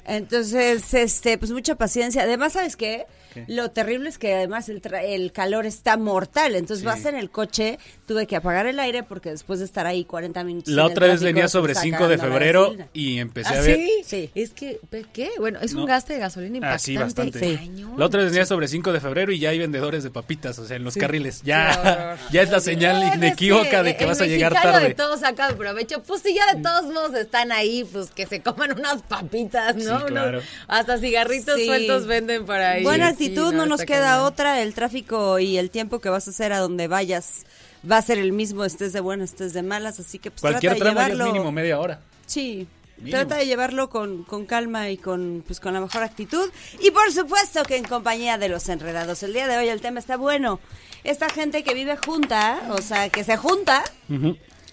Entonces, 0.06 0.94
este, 0.94 1.38
pues 1.38 1.52
mucha 1.52 1.76
paciencia. 1.76 2.24
Además, 2.24 2.54
¿sabes 2.54 2.76
qué? 2.76 3.06
¿Qué? 3.34 3.46
Lo 3.48 3.72
terrible 3.72 4.10
es 4.10 4.18
que 4.18 4.34
además 4.34 4.70
el, 4.70 4.82
tra- 4.82 5.04
el 5.04 5.32
calor 5.32 5.66
está 5.66 5.98
mortal. 5.98 6.56
Entonces 6.56 6.80
Sí. 6.82 6.86
vas 6.86 7.06
en 7.06 7.16
el 7.16 7.30
coche, 7.30 7.80
tuve 8.08 8.28
que 8.28 8.36
apagar 8.36 8.66
el 8.68 8.80
aire 8.80 9.04
porque 9.04 9.30
después 9.30 9.60
de 9.60 9.66
estar 9.66 9.86
ahí 9.88 10.06
40 10.06 10.44
minutos. 10.44 10.74
La 10.74 10.86
otra 10.86 11.08
vez 11.08 11.22
venía 11.22 11.48
sobre 11.48 11.74
está 11.74 11.84
5 11.84 12.08
de 12.08 12.18
febrero 12.18 12.76
y 12.94 13.20
empecé 13.20 13.54
¿Ah, 13.56 13.60
a 13.60 13.62
ver... 13.62 13.76
sí? 13.78 13.92
Sí. 14.06 14.32
Es 14.36 14.52
que, 14.52 14.80
¿pe- 14.90 15.06
¿qué? 15.14 15.30
Bueno, 15.38 15.60
es 15.62 15.74
un 15.74 15.86
gasto 15.86 16.14
de 16.14 16.20
gasolina 16.20 16.58
impactante. 16.58 16.76
Ah, 16.76 16.80
sí, 16.80 16.98
bastante. 16.98 17.60
La 17.98 18.06
otra 18.06 18.22
vez 18.22 18.32
venía 18.32 18.46
sobre 18.46 18.68
5 18.68 18.92
de 18.94 19.00
febrero 19.00 19.32
y 19.32 19.40
ya 19.40 19.50
hay 19.50 19.60
vendedores 19.60 20.04
de 20.04 20.10
papitas, 20.12 20.58
o 20.60 20.66
sea, 20.66 20.78
en 20.78 20.84
los 20.84 20.96
carriles. 20.96 21.42
Ya, 21.44 22.18
ya 22.32 22.42
es 22.42 22.50
la 22.50 22.60
señal 22.60 23.16
inequívoca 23.16 23.84
de 23.84 23.96
que 23.98 24.06
vas 24.06 24.22
a 24.22 24.26
llegar 24.26 24.54
tarde. 24.54 24.90
de 24.90 24.94
todos 24.94 25.20
saca 25.22 25.50
provecho. 25.56 26.02
Pues 26.04 26.22
si 26.22 26.34
ya 26.34 26.54
de 26.56 26.62
todos 26.62 26.86
modos 26.86 27.14
están 27.16 27.52
ahí, 27.52 27.84
pues 27.92 28.12
que 28.12 28.26
se 28.26 28.42
coman 28.42 28.72
unas 28.80 29.02
papitas, 29.04 29.76
¿no? 29.76 29.82
Sí, 29.82 29.90
Unos- 29.90 30.06
claro. 30.08 30.42
hasta 30.68 30.98
cigarritos 30.98 31.56
Sí. 31.58 31.66
sueltos 31.66 32.06
venden 32.08 32.46
por 32.46 32.56
ahí. 32.56 32.84
Sí, 33.20 33.26
actitud, 33.26 33.54
no, 33.54 33.66
nos 33.68 33.82
queda 33.84 34.14
cañón. 34.14 34.26
otra. 34.26 34.62
El 34.62 34.74
tráfico 34.74 35.38
y 35.40 35.58
el 35.58 35.70
tiempo 35.70 36.00
que 36.00 36.10
vas 36.10 36.28
a 36.28 36.32
hacer 36.32 36.52
a 36.54 36.60
donde 36.60 36.88
vayas 36.88 37.46
va 37.90 37.98
a 37.98 38.02
ser 38.02 38.18
el 38.18 38.32
mismo, 38.32 38.66
estés 38.66 38.92
de 38.94 39.00
buenas, 39.02 39.30
estés 39.32 39.54
de 39.54 39.62
malas. 39.62 40.00
Así 40.00 40.18
que 40.20 40.32
pues 40.32 40.42
Cualquier 40.42 40.74
trata 40.74 40.76
de 40.76 40.80
tramo 40.82 41.00
ya 41.00 41.06
es 41.06 41.12
llevarlo. 41.14 41.34
mínimo 41.34 41.52
media 41.52 41.80
hora. 41.80 42.00
Sí. 42.26 42.68
Mínimo. 42.98 43.18
Trata 43.18 43.36
de 43.38 43.46
llevarlo 43.46 43.90
con, 43.90 44.24
con 44.26 44.46
calma 44.46 44.90
y 44.90 44.98
con, 44.98 45.42
pues, 45.48 45.62
con 45.62 45.74
la 45.74 45.80
mejor 45.80 46.04
actitud. 46.04 46.50
Y 46.82 46.92
por 46.92 47.10
supuesto 47.14 47.64
que 47.64 47.78
en 47.78 47.86
compañía 47.86 48.38
de 48.38 48.50
los 48.50 48.68
enredados. 48.68 49.24
El 49.24 49.32
día 49.32 49.48
de 49.48 49.58
hoy 49.58 49.70
el 49.70 49.80
tema 49.80 50.00
está 50.00 50.18
bueno. 50.18 50.60
Esta 51.06 51.30
gente 51.30 51.64
que 51.64 51.74
vive 51.74 51.96
junta, 51.96 52.60
o 52.72 52.82
sea, 52.82 53.08
que 53.08 53.24
se 53.24 53.38
junta, 53.38 53.84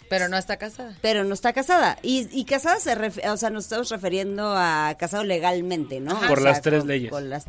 Pero 0.09 0.29
no 0.29 0.37
está 0.37 0.57
casada. 0.57 0.97
pero 1.01 1.23
no 1.23 1.35
está 1.35 1.53
casada. 1.53 1.99
Y, 2.03 2.29
y 2.33 2.45
casada 2.45 2.81
se 2.81 2.97
ref- 2.97 3.25
o 3.33 3.37
sea, 3.37 3.51
nos 3.51 3.65
estamos 3.65 3.91
refiriendo 3.91 4.55
a 4.57 4.97
casado 4.99 5.23
legalmente, 5.23 6.01
¿no? 6.01 6.17
Ajá. 6.17 6.27
O 6.27 6.29
Por 6.29 6.39
sea, 6.43 6.51
las 6.51 6.63
tres 6.63 6.81
con- 6.81 6.89
leyes. 6.89 7.11
con 7.13 7.31
las- 7.31 7.45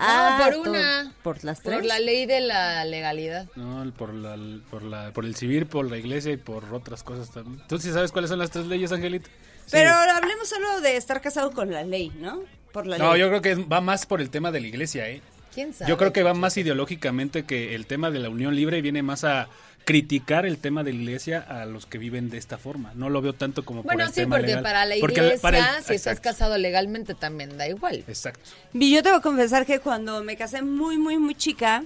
No, 0.00 0.06
Ah, 0.08 0.40
por 0.50 0.68
una. 0.68 1.12
Por 1.22 1.44
las 1.44 1.60
tres. 1.62 1.76
Por 1.76 1.84
la 1.84 1.98
ley 1.98 2.26
de 2.26 2.40
la 2.40 2.84
legalidad. 2.84 3.46
No, 3.54 3.90
por, 3.92 4.14
la, 4.14 4.36
por, 4.70 4.82
la, 4.82 5.12
por 5.12 5.24
el 5.26 5.36
civil, 5.36 5.66
por 5.66 5.90
la 5.90 5.98
iglesia 5.98 6.32
y 6.32 6.36
por 6.38 6.64
otras 6.72 7.02
cosas 7.02 7.30
también. 7.30 7.62
¿Tú 7.68 7.78
sí 7.78 7.92
sabes 7.92 8.10
cuáles 8.10 8.30
son 8.30 8.38
las 8.38 8.50
tres 8.50 8.66
leyes, 8.66 8.90
Angelito? 8.92 9.28
Sí. 9.66 9.72
Pero 9.72 9.90
hablemos 9.90 10.48
solo 10.48 10.80
de 10.80 10.96
estar 10.96 11.20
casado 11.20 11.52
con 11.52 11.70
la 11.70 11.84
ley, 11.84 12.10
¿no? 12.18 12.42
Por 12.72 12.86
la 12.86 12.98
No, 12.98 13.12
ley. 13.12 13.20
yo 13.20 13.28
creo 13.28 13.42
que 13.42 13.54
va 13.56 13.80
más 13.80 14.06
por 14.06 14.20
el 14.20 14.30
tema 14.30 14.50
de 14.50 14.60
la 14.60 14.66
iglesia, 14.68 15.08
¿eh? 15.08 15.20
¿Quién 15.54 15.74
sabe? 15.74 15.88
Yo 15.88 15.98
creo 15.98 16.12
que 16.12 16.22
va 16.22 16.32
más 16.32 16.56
ideológicamente 16.56 17.44
que 17.44 17.74
el 17.74 17.86
tema 17.86 18.10
de 18.10 18.20
la 18.20 18.28
unión 18.30 18.54
libre 18.54 18.78
y 18.78 18.82
viene 18.82 19.02
más 19.02 19.24
a 19.24 19.48
criticar 19.84 20.46
el 20.46 20.58
tema 20.58 20.84
de 20.84 20.92
la 20.92 21.00
iglesia 21.00 21.40
a 21.40 21.64
los 21.66 21.86
que 21.86 21.98
viven 21.98 22.30
de 22.30 22.38
esta 22.38 22.58
forma. 22.58 22.92
No 22.94 23.08
lo 23.08 23.20
veo 23.22 23.32
tanto 23.32 23.64
como 23.64 23.82
Bueno, 23.82 23.98
por 24.00 24.08
el 24.08 24.14
sí, 24.14 24.20
tema 24.20 24.36
porque 24.36 24.46
legal. 24.48 24.62
para 24.62 24.84
la 24.86 24.94
Porque 25.00 25.20
iglesia, 25.20 25.40
para 25.42 25.78
el- 25.78 25.84
si 25.84 25.94
estás 25.94 26.20
casado 26.20 26.58
legalmente, 26.58 27.14
también 27.14 27.56
da 27.58 27.68
igual. 27.68 28.04
Exacto. 28.06 28.50
Y 28.72 28.92
yo 28.94 29.02
te 29.02 29.10
voy 29.10 29.18
a 29.18 29.22
confesar 29.22 29.66
que 29.66 29.80
cuando 29.80 30.22
me 30.22 30.36
casé 30.36 30.62
muy, 30.62 30.98
muy, 30.98 31.18
muy 31.18 31.34
chica, 31.34 31.82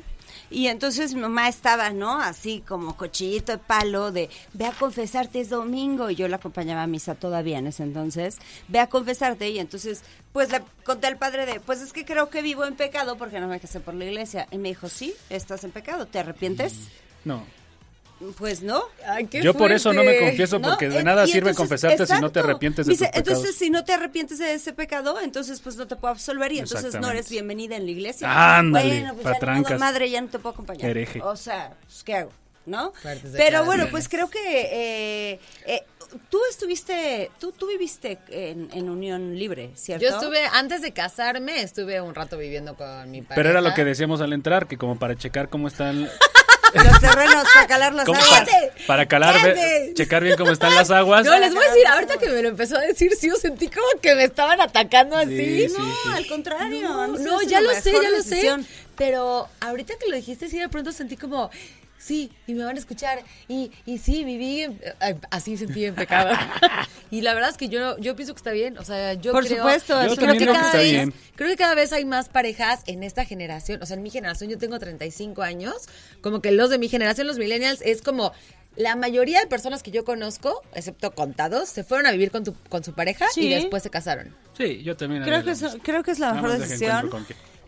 y 0.50 0.66
entonces 0.66 1.14
mi 1.14 1.20
mamá 1.22 1.48
estaba, 1.48 1.90
¿no? 1.90 2.20
Así 2.20 2.62
como 2.66 2.96
cochillito 2.96 3.52
de 3.52 3.58
palo 3.58 4.12
de, 4.12 4.28
ve 4.52 4.66
a 4.66 4.72
confesarte, 4.72 5.40
es 5.40 5.48
domingo. 5.48 6.10
Y 6.10 6.16
yo 6.16 6.28
la 6.28 6.36
acompañaba 6.36 6.82
a 6.82 6.86
misa 6.86 7.14
todavía 7.14 7.58
en 7.58 7.66
ese 7.68 7.82
entonces. 7.82 8.36
Ve 8.68 8.78
a 8.78 8.88
confesarte. 8.88 9.48
Y 9.48 9.58
entonces, 9.58 10.02
pues 10.32 10.52
le 10.52 10.60
conté 10.84 11.06
al 11.06 11.16
padre 11.16 11.46
de, 11.46 11.60
pues 11.60 11.80
es 11.80 11.92
que 11.92 12.04
creo 12.04 12.28
que 12.28 12.42
vivo 12.42 12.64
en 12.66 12.74
pecado 12.76 13.16
porque 13.16 13.40
no 13.40 13.48
me 13.48 13.58
casé 13.58 13.80
por 13.80 13.94
la 13.94 14.04
iglesia. 14.04 14.46
Y 14.50 14.58
me 14.58 14.68
dijo, 14.68 14.88
sí, 14.88 15.14
estás 15.30 15.64
en 15.64 15.70
pecado, 15.70 16.06
¿te 16.06 16.18
arrepientes? 16.18 16.74
No. 17.24 17.44
Pues 18.38 18.62
no. 18.62 18.84
Ay, 19.06 19.26
qué 19.26 19.42
Yo 19.42 19.54
por 19.54 19.72
eso 19.72 19.92
no 19.92 20.02
me 20.02 20.18
confieso 20.18 20.58
¿no? 20.58 20.68
porque 20.68 20.88
de 20.88 21.02
nada 21.02 21.24
y 21.24 21.26
sirve 21.26 21.50
entonces, 21.50 21.56
confesarte 21.56 22.06
si 22.06 22.20
no 22.20 22.30
te 22.30 22.40
arrepientes 22.40 22.86
de 22.86 22.92
Dice, 22.92 23.06
tus 23.06 23.12
pecados. 23.12 23.28
Entonces, 23.28 23.56
si 23.58 23.70
no 23.70 23.84
te 23.84 23.92
arrepientes 23.92 24.38
de 24.38 24.54
ese 24.54 24.72
pecado, 24.72 25.20
entonces 25.20 25.60
pues 25.60 25.76
no 25.76 25.86
te 25.86 25.96
puedo 25.96 26.12
absolver 26.12 26.52
y 26.52 26.60
entonces 26.60 26.94
no 26.94 27.10
eres 27.10 27.28
bienvenida 27.28 27.76
en 27.76 27.84
la 27.84 27.90
iglesia. 27.90 28.56
Ándale, 28.58 29.00
bueno, 29.00 29.14
pues 29.14 29.24
ya 29.24 29.32
patrancas. 29.32 29.72
modo, 29.72 29.80
madre, 29.80 30.10
ya 30.10 30.20
no 30.20 30.28
te 30.28 30.38
puedo 30.38 30.52
acompañar. 30.52 30.90
Hereje. 30.90 31.20
O 31.22 31.36
sea, 31.36 31.74
pues, 31.84 32.04
¿qué 32.04 32.14
hago? 32.14 32.30
¿No? 32.66 32.94
Pero 33.36 33.66
bueno, 33.66 33.88
pues 33.90 34.08
creo 34.08 34.30
que 34.30 34.38
eh, 34.40 35.40
eh, 35.66 35.82
tú 36.30 36.38
estuviste, 36.48 37.30
tú, 37.38 37.52
tú 37.52 37.66
viviste 37.66 38.18
en, 38.30 38.70
en 38.72 38.88
unión 38.88 39.36
libre, 39.36 39.72
¿cierto? 39.74 40.02
Yo 40.02 40.14
estuve, 40.14 40.46
antes 40.46 40.80
de 40.80 40.92
casarme, 40.92 41.60
estuve 41.60 42.00
un 42.00 42.14
rato 42.14 42.38
viviendo 42.38 42.74
con 42.74 43.10
mi 43.10 43.20
pareja. 43.20 43.34
Pero 43.34 43.50
era 43.50 43.60
lo 43.60 43.74
que 43.74 43.84
decíamos 43.84 44.22
al 44.22 44.32
entrar, 44.32 44.66
que 44.66 44.78
como 44.78 44.98
para 44.98 45.14
checar 45.14 45.50
cómo 45.50 45.68
están 45.68 46.08
Los 46.74 47.00
terrenos 47.00 47.44
para 47.54 47.66
calar 47.66 47.94
las 47.94 48.04
¿Cómo 48.06 48.18
aguas. 48.20 48.40
para, 48.40 48.86
para 48.86 49.06
calar, 49.06 49.54
checar 49.94 50.22
bien 50.24 50.36
cómo 50.36 50.50
están 50.50 50.74
las 50.74 50.90
aguas. 50.90 51.24
No, 51.24 51.38
les 51.38 51.54
voy 51.54 51.64
a 51.64 51.68
decir, 51.70 51.86
ahorita 51.86 52.18
que 52.18 52.28
me 52.28 52.42
lo 52.42 52.48
empezó 52.48 52.76
a 52.76 52.80
decir, 52.80 53.12
sí, 53.18 53.28
yo 53.28 53.36
sentí 53.36 53.68
como 53.68 53.86
que 54.02 54.14
me 54.14 54.24
estaban 54.24 54.60
atacando 54.60 55.16
así. 55.16 55.36
Sí, 55.36 55.68
sí, 55.68 55.74
No, 55.78 55.84
sí. 55.84 56.10
al 56.16 56.26
contrario. 56.26 57.06
No, 57.18 57.42
ya 57.42 57.60
lo 57.60 57.72
sé, 57.74 57.92
ya 57.92 58.10
lo 58.10 58.16
decisión. 58.16 58.64
sé. 58.64 58.68
Pero 58.96 59.48
ahorita 59.60 59.94
que 59.98 60.08
lo 60.08 60.16
dijiste, 60.16 60.48
sí, 60.48 60.58
de 60.58 60.68
pronto 60.68 60.92
sentí 60.92 61.16
como, 61.16 61.50
sí, 61.98 62.30
y 62.46 62.54
me 62.54 62.64
van 62.64 62.76
a 62.76 62.78
escuchar. 62.78 63.20
Y, 63.48 63.70
y 63.86 63.98
sí, 63.98 64.24
viví, 64.24 64.62
en- 64.62 64.80
eh, 65.00 65.16
así 65.30 65.56
sentí 65.56 65.84
en 65.84 65.94
pecado. 65.94 66.34
y 67.10 67.20
la 67.22 67.34
verdad 67.34 67.50
es 67.50 67.56
que 67.56 67.68
yo, 67.68 67.96
yo 67.98 68.14
pienso 68.16 68.34
que 68.34 68.38
está 68.38 68.50
bien. 68.52 68.76
O 68.78 68.84
sea, 68.84 69.14
yo 69.14 69.32
Por 69.32 69.44
creo, 69.46 69.58
supuesto, 69.58 69.94
Yo 69.94 70.06
eso 70.06 70.16
creo 70.16 70.28
también 70.28 70.38
que 70.38 70.44
creo 70.44 70.54
que 70.54 70.60
cada 70.70 70.82
vez, 70.82 70.90
bien. 70.92 71.14
creo 71.36 71.48
que 71.48 71.56
cada 71.56 71.74
vez 71.74 71.92
hay 71.92 72.04
más 72.04 72.28
parejas 72.28 72.80
en 72.86 73.02
esta 73.02 73.24
generación. 73.24 73.82
O 73.82 73.86
sea, 73.86 73.96
en 73.96 74.02
mi 74.02 74.10
generación, 74.10 74.50
yo 74.50 74.58
tengo 74.58 74.78
35 74.78 75.42
años. 75.42 75.74
Como 76.20 76.40
que 76.40 76.50
los 76.52 76.70
de 76.70 76.78
mi 76.78 76.88
generación, 76.88 77.26
los 77.26 77.38
millennials, 77.38 77.80
es 77.82 78.02
como. 78.02 78.32
La 78.76 78.96
mayoría 78.96 79.38
de 79.38 79.46
personas 79.46 79.84
que 79.84 79.92
yo 79.92 80.04
conozco, 80.04 80.60
excepto 80.74 81.12
contados, 81.14 81.68
se 81.68 81.84
fueron 81.84 82.06
a 82.08 82.10
vivir 82.10 82.32
con, 82.32 82.42
tu, 82.42 82.54
con 82.68 82.82
su 82.82 82.92
pareja 82.92 83.26
y 83.36 83.48
después 83.48 83.84
se 83.84 83.88
casaron. 83.90 84.34
Sí, 84.58 84.82
yo 84.82 84.96
también. 84.96 85.22
Creo 85.22 85.44
que, 85.44 85.50
mismo. 85.50 85.68
creo 85.80 86.02
que 86.02 86.10
es 86.10 86.18
la 86.18 86.32
Nada 86.32 86.42
mejor 86.42 86.58
decisión. 86.58 87.08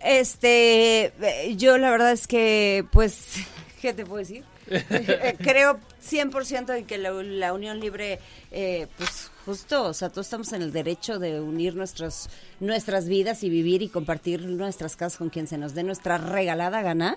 Este, 0.00 1.12
eh, 1.20 1.54
yo 1.56 1.78
la 1.78 1.90
verdad 1.90 2.10
es 2.10 2.26
que, 2.26 2.84
pues, 2.90 3.34
¿qué 3.80 3.92
te 3.92 4.04
puedo 4.04 4.18
decir? 4.18 4.44
Eh, 4.70 5.36
Creo 5.38 5.78
100% 6.10 6.76
en 6.78 6.84
que 6.86 6.98
la, 6.98 7.10
la 7.12 7.52
unión 7.52 7.80
libre, 7.80 8.20
eh, 8.50 8.86
pues 8.96 9.30
justo, 9.44 9.84
o 9.84 9.94
sea, 9.94 10.08
todos 10.08 10.26
estamos 10.26 10.52
en 10.52 10.62
el 10.62 10.72
derecho 10.72 11.18
de 11.18 11.40
unir 11.40 11.74
nuestros, 11.76 12.28
nuestras 12.60 13.06
vidas 13.08 13.42
y 13.44 13.50
vivir 13.50 13.82
y 13.82 13.88
compartir 13.88 14.42
nuestras 14.42 14.96
casas 14.96 15.18
con 15.18 15.30
quien 15.30 15.46
se 15.46 15.56
nos 15.58 15.74
dé 15.74 15.82
nuestra 15.84 16.18
regalada 16.18 16.82
gana. 16.82 17.16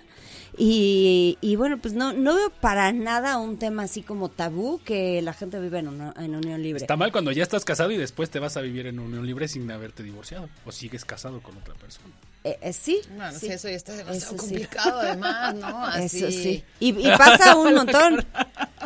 Y, 0.56 1.38
y 1.40 1.56
bueno, 1.56 1.78
pues 1.78 1.94
no, 1.94 2.12
no 2.12 2.34
veo 2.34 2.50
para 2.50 2.92
nada 2.92 3.38
un 3.38 3.58
tema 3.58 3.84
así 3.84 4.02
como 4.02 4.28
tabú 4.28 4.80
que 4.84 5.22
la 5.22 5.32
gente 5.32 5.58
vive 5.60 5.78
en, 5.78 5.88
una- 5.88 6.14
en 6.18 6.34
unión 6.34 6.62
libre. 6.62 6.80
Está 6.82 6.96
mal 6.96 7.12
cuando 7.12 7.32
ya 7.32 7.42
estás 7.42 7.64
casado 7.64 7.90
y 7.92 7.96
después 7.96 8.30
te 8.30 8.38
vas 8.40 8.56
a 8.56 8.60
vivir 8.60 8.86
en 8.86 8.98
unión 8.98 9.26
libre 9.26 9.48
sin 9.48 9.70
haberte 9.70 10.02
divorciado. 10.02 10.48
O 10.64 10.72
sigues 10.72 11.04
casado 11.04 11.40
con 11.42 11.56
otra 11.56 11.74
persona. 11.74 12.08
Eh, 12.42 12.58
eh, 12.62 12.72
sí, 12.72 13.00
Bueno, 13.16 13.32
sí. 13.32 13.40
sí, 13.40 13.46
eso 13.48 13.68
ya 13.68 13.74
está 13.76 13.92
demasiado 13.92 14.18
Eso 14.18 14.30
sí. 14.32 14.36
complicado 14.54 15.00
además, 15.00 15.54
¿no? 15.56 15.84
Así. 15.86 16.18
Eso 16.24 16.30
sí. 16.30 16.64
Y, 16.80 16.88
y 17.06 17.10
pasa 17.16 17.56
un 17.56 17.74
montón. 17.74 18.24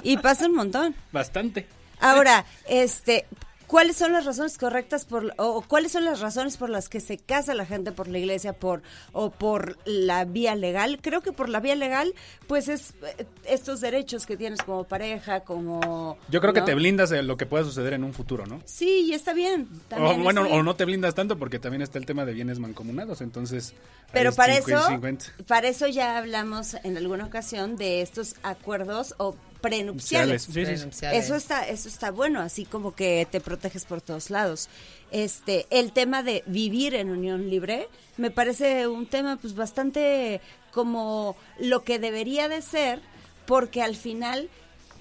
Y 0.05 0.19
pasa 0.19 0.47
un 0.47 0.55
montón. 0.55 0.95
Bastante. 1.11 1.67
Ahora, 1.99 2.45
este, 2.69 3.27
¿cuáles 3.67 3.97
son 3.97 4.13
las 4.13 4.25
razones 4.25 4.59
correctas 4.59 5.05
por 5.05 5.33
o, 5.37 5.63
cuáles 5.63 5.93
son 5.93 6.05
las 6.05 6.21
razones 6.21 6.57
por 6.57 6.71
las 6.71 6.89
que 6.89 7.01
se 7.01 7.19
casa 7.19 7.55
la 7.55 7.67
gente 7.67 7.93
por 7.93 8.09
la 8.09 8.19
iglesia 8.19 8.53
por 8.53 8.83
o 9.13 9.31
por 9.31 9.79
la 9.85 10.25
vía 10.25 10.55
legal? 10.55 10.99
Creo 11.01 11.23
que 11.23 11.33
por 11.33 11.49
la 11.49 11.61
vía 11.61 11.75
legal 11.75 12.15
pues 12.47 12.69
es 12.69 12.95
eh, 13.19 13.27
estos 13.45 13.81
derechos 13.81 14.27
que 14.27 14.37
tienes 14.37 14.63
como 14.63 14.85
pareja, 14.85 15.41
como 15.41 16.19
Yo 16.29 16.41
creo 16.41 16.53
que 16.53 16.63
te 16.63 16.75
blindas 16.75 17.11
de 17.11 17.23
lo 17.23 17.37
que 17.37 17.47
pueda 17.47 17.65
suceder 17.65 17.95
en 17.95 18.05
un 18.05 18.13
futuro, 18.13 18.47
¿no? 18.47 18.61
Sí, 18.65 19.07
y 19.09 19.15
está 19.15 19.33
bien. 19.33 19.69
O, 19.91 20.15
bueno, 20.19 20.43
está 20.43 20.43
bien. 20.43 20.61
o 20.61 20.63
no 20.63 20.77
te 20.77 20.85
blindas 20.85 21.15
tanto 21.15 21.39
porque 21.39 21.59
también 21.59 21.83
está 21.83 21.99
el 21.99 22.07
tema 22.07 22.25
de 22.25 22.35
bienes 22.35 22.59
mancomunados, 22.59 23.21
entonces... 23.23 23.75
Pero 24.13 24.33
para 24.33 24.55
50 24.55 24.79
eso, 24.79 24.91
y 24.91 24.95
50. 24.95 25.27
para 25.49 25.69
eso 25.69 25.89
ya 25.89 26.19
hablamos 26.19 26.75
en 26.85 26.97
alguna 26.97 27.25
ocasión 27.25 27.77
de 27.77 28.03
estos 28.03 28.37
acuerdos 28.43 29.15
o 29.19 29.35
prenupciales. 29.69 30.43
Sí, 30.43 30.53
sí, 30.53 30.61
sí. 30.61 30.73
Prenupciales. 30.75 31.25
Eso 31.25 31.35
está, 31.37 31.67
eso 31.69 31.89
está 31.89 32.11
bueno, 32.11 32.41
así 32.41 32.65
como 32.65 32.95
que 32.95 33.27
te 33.31 33.41
proteges 33.41 33.85
por 33.85 34.01
todos 34.01 34.31
lados. 34.31 34.69
Este, 35.11 35.67
el 35.71 35.93
tema 35.93 36.23
de 36.23 36.43
vivir 36.47 36.95
en 36.95 37.11
unión 37.11 37.49
libre 37.51 37.89
me 38.17 38.31
parece 38.31 38.87
un 38.89 39.07
tema 39.07 39.37
pues 39.37 39.55
bastante 39.55 40.41
como 40.73 41.37
lo 41.59 41.85
que 41.85 41.99
debería 41.99 42.49
de 42.49 42.63
ser, 42.63 43.01
porque 43.47 43.83
al 43.83 43.95
final 43.97 44.49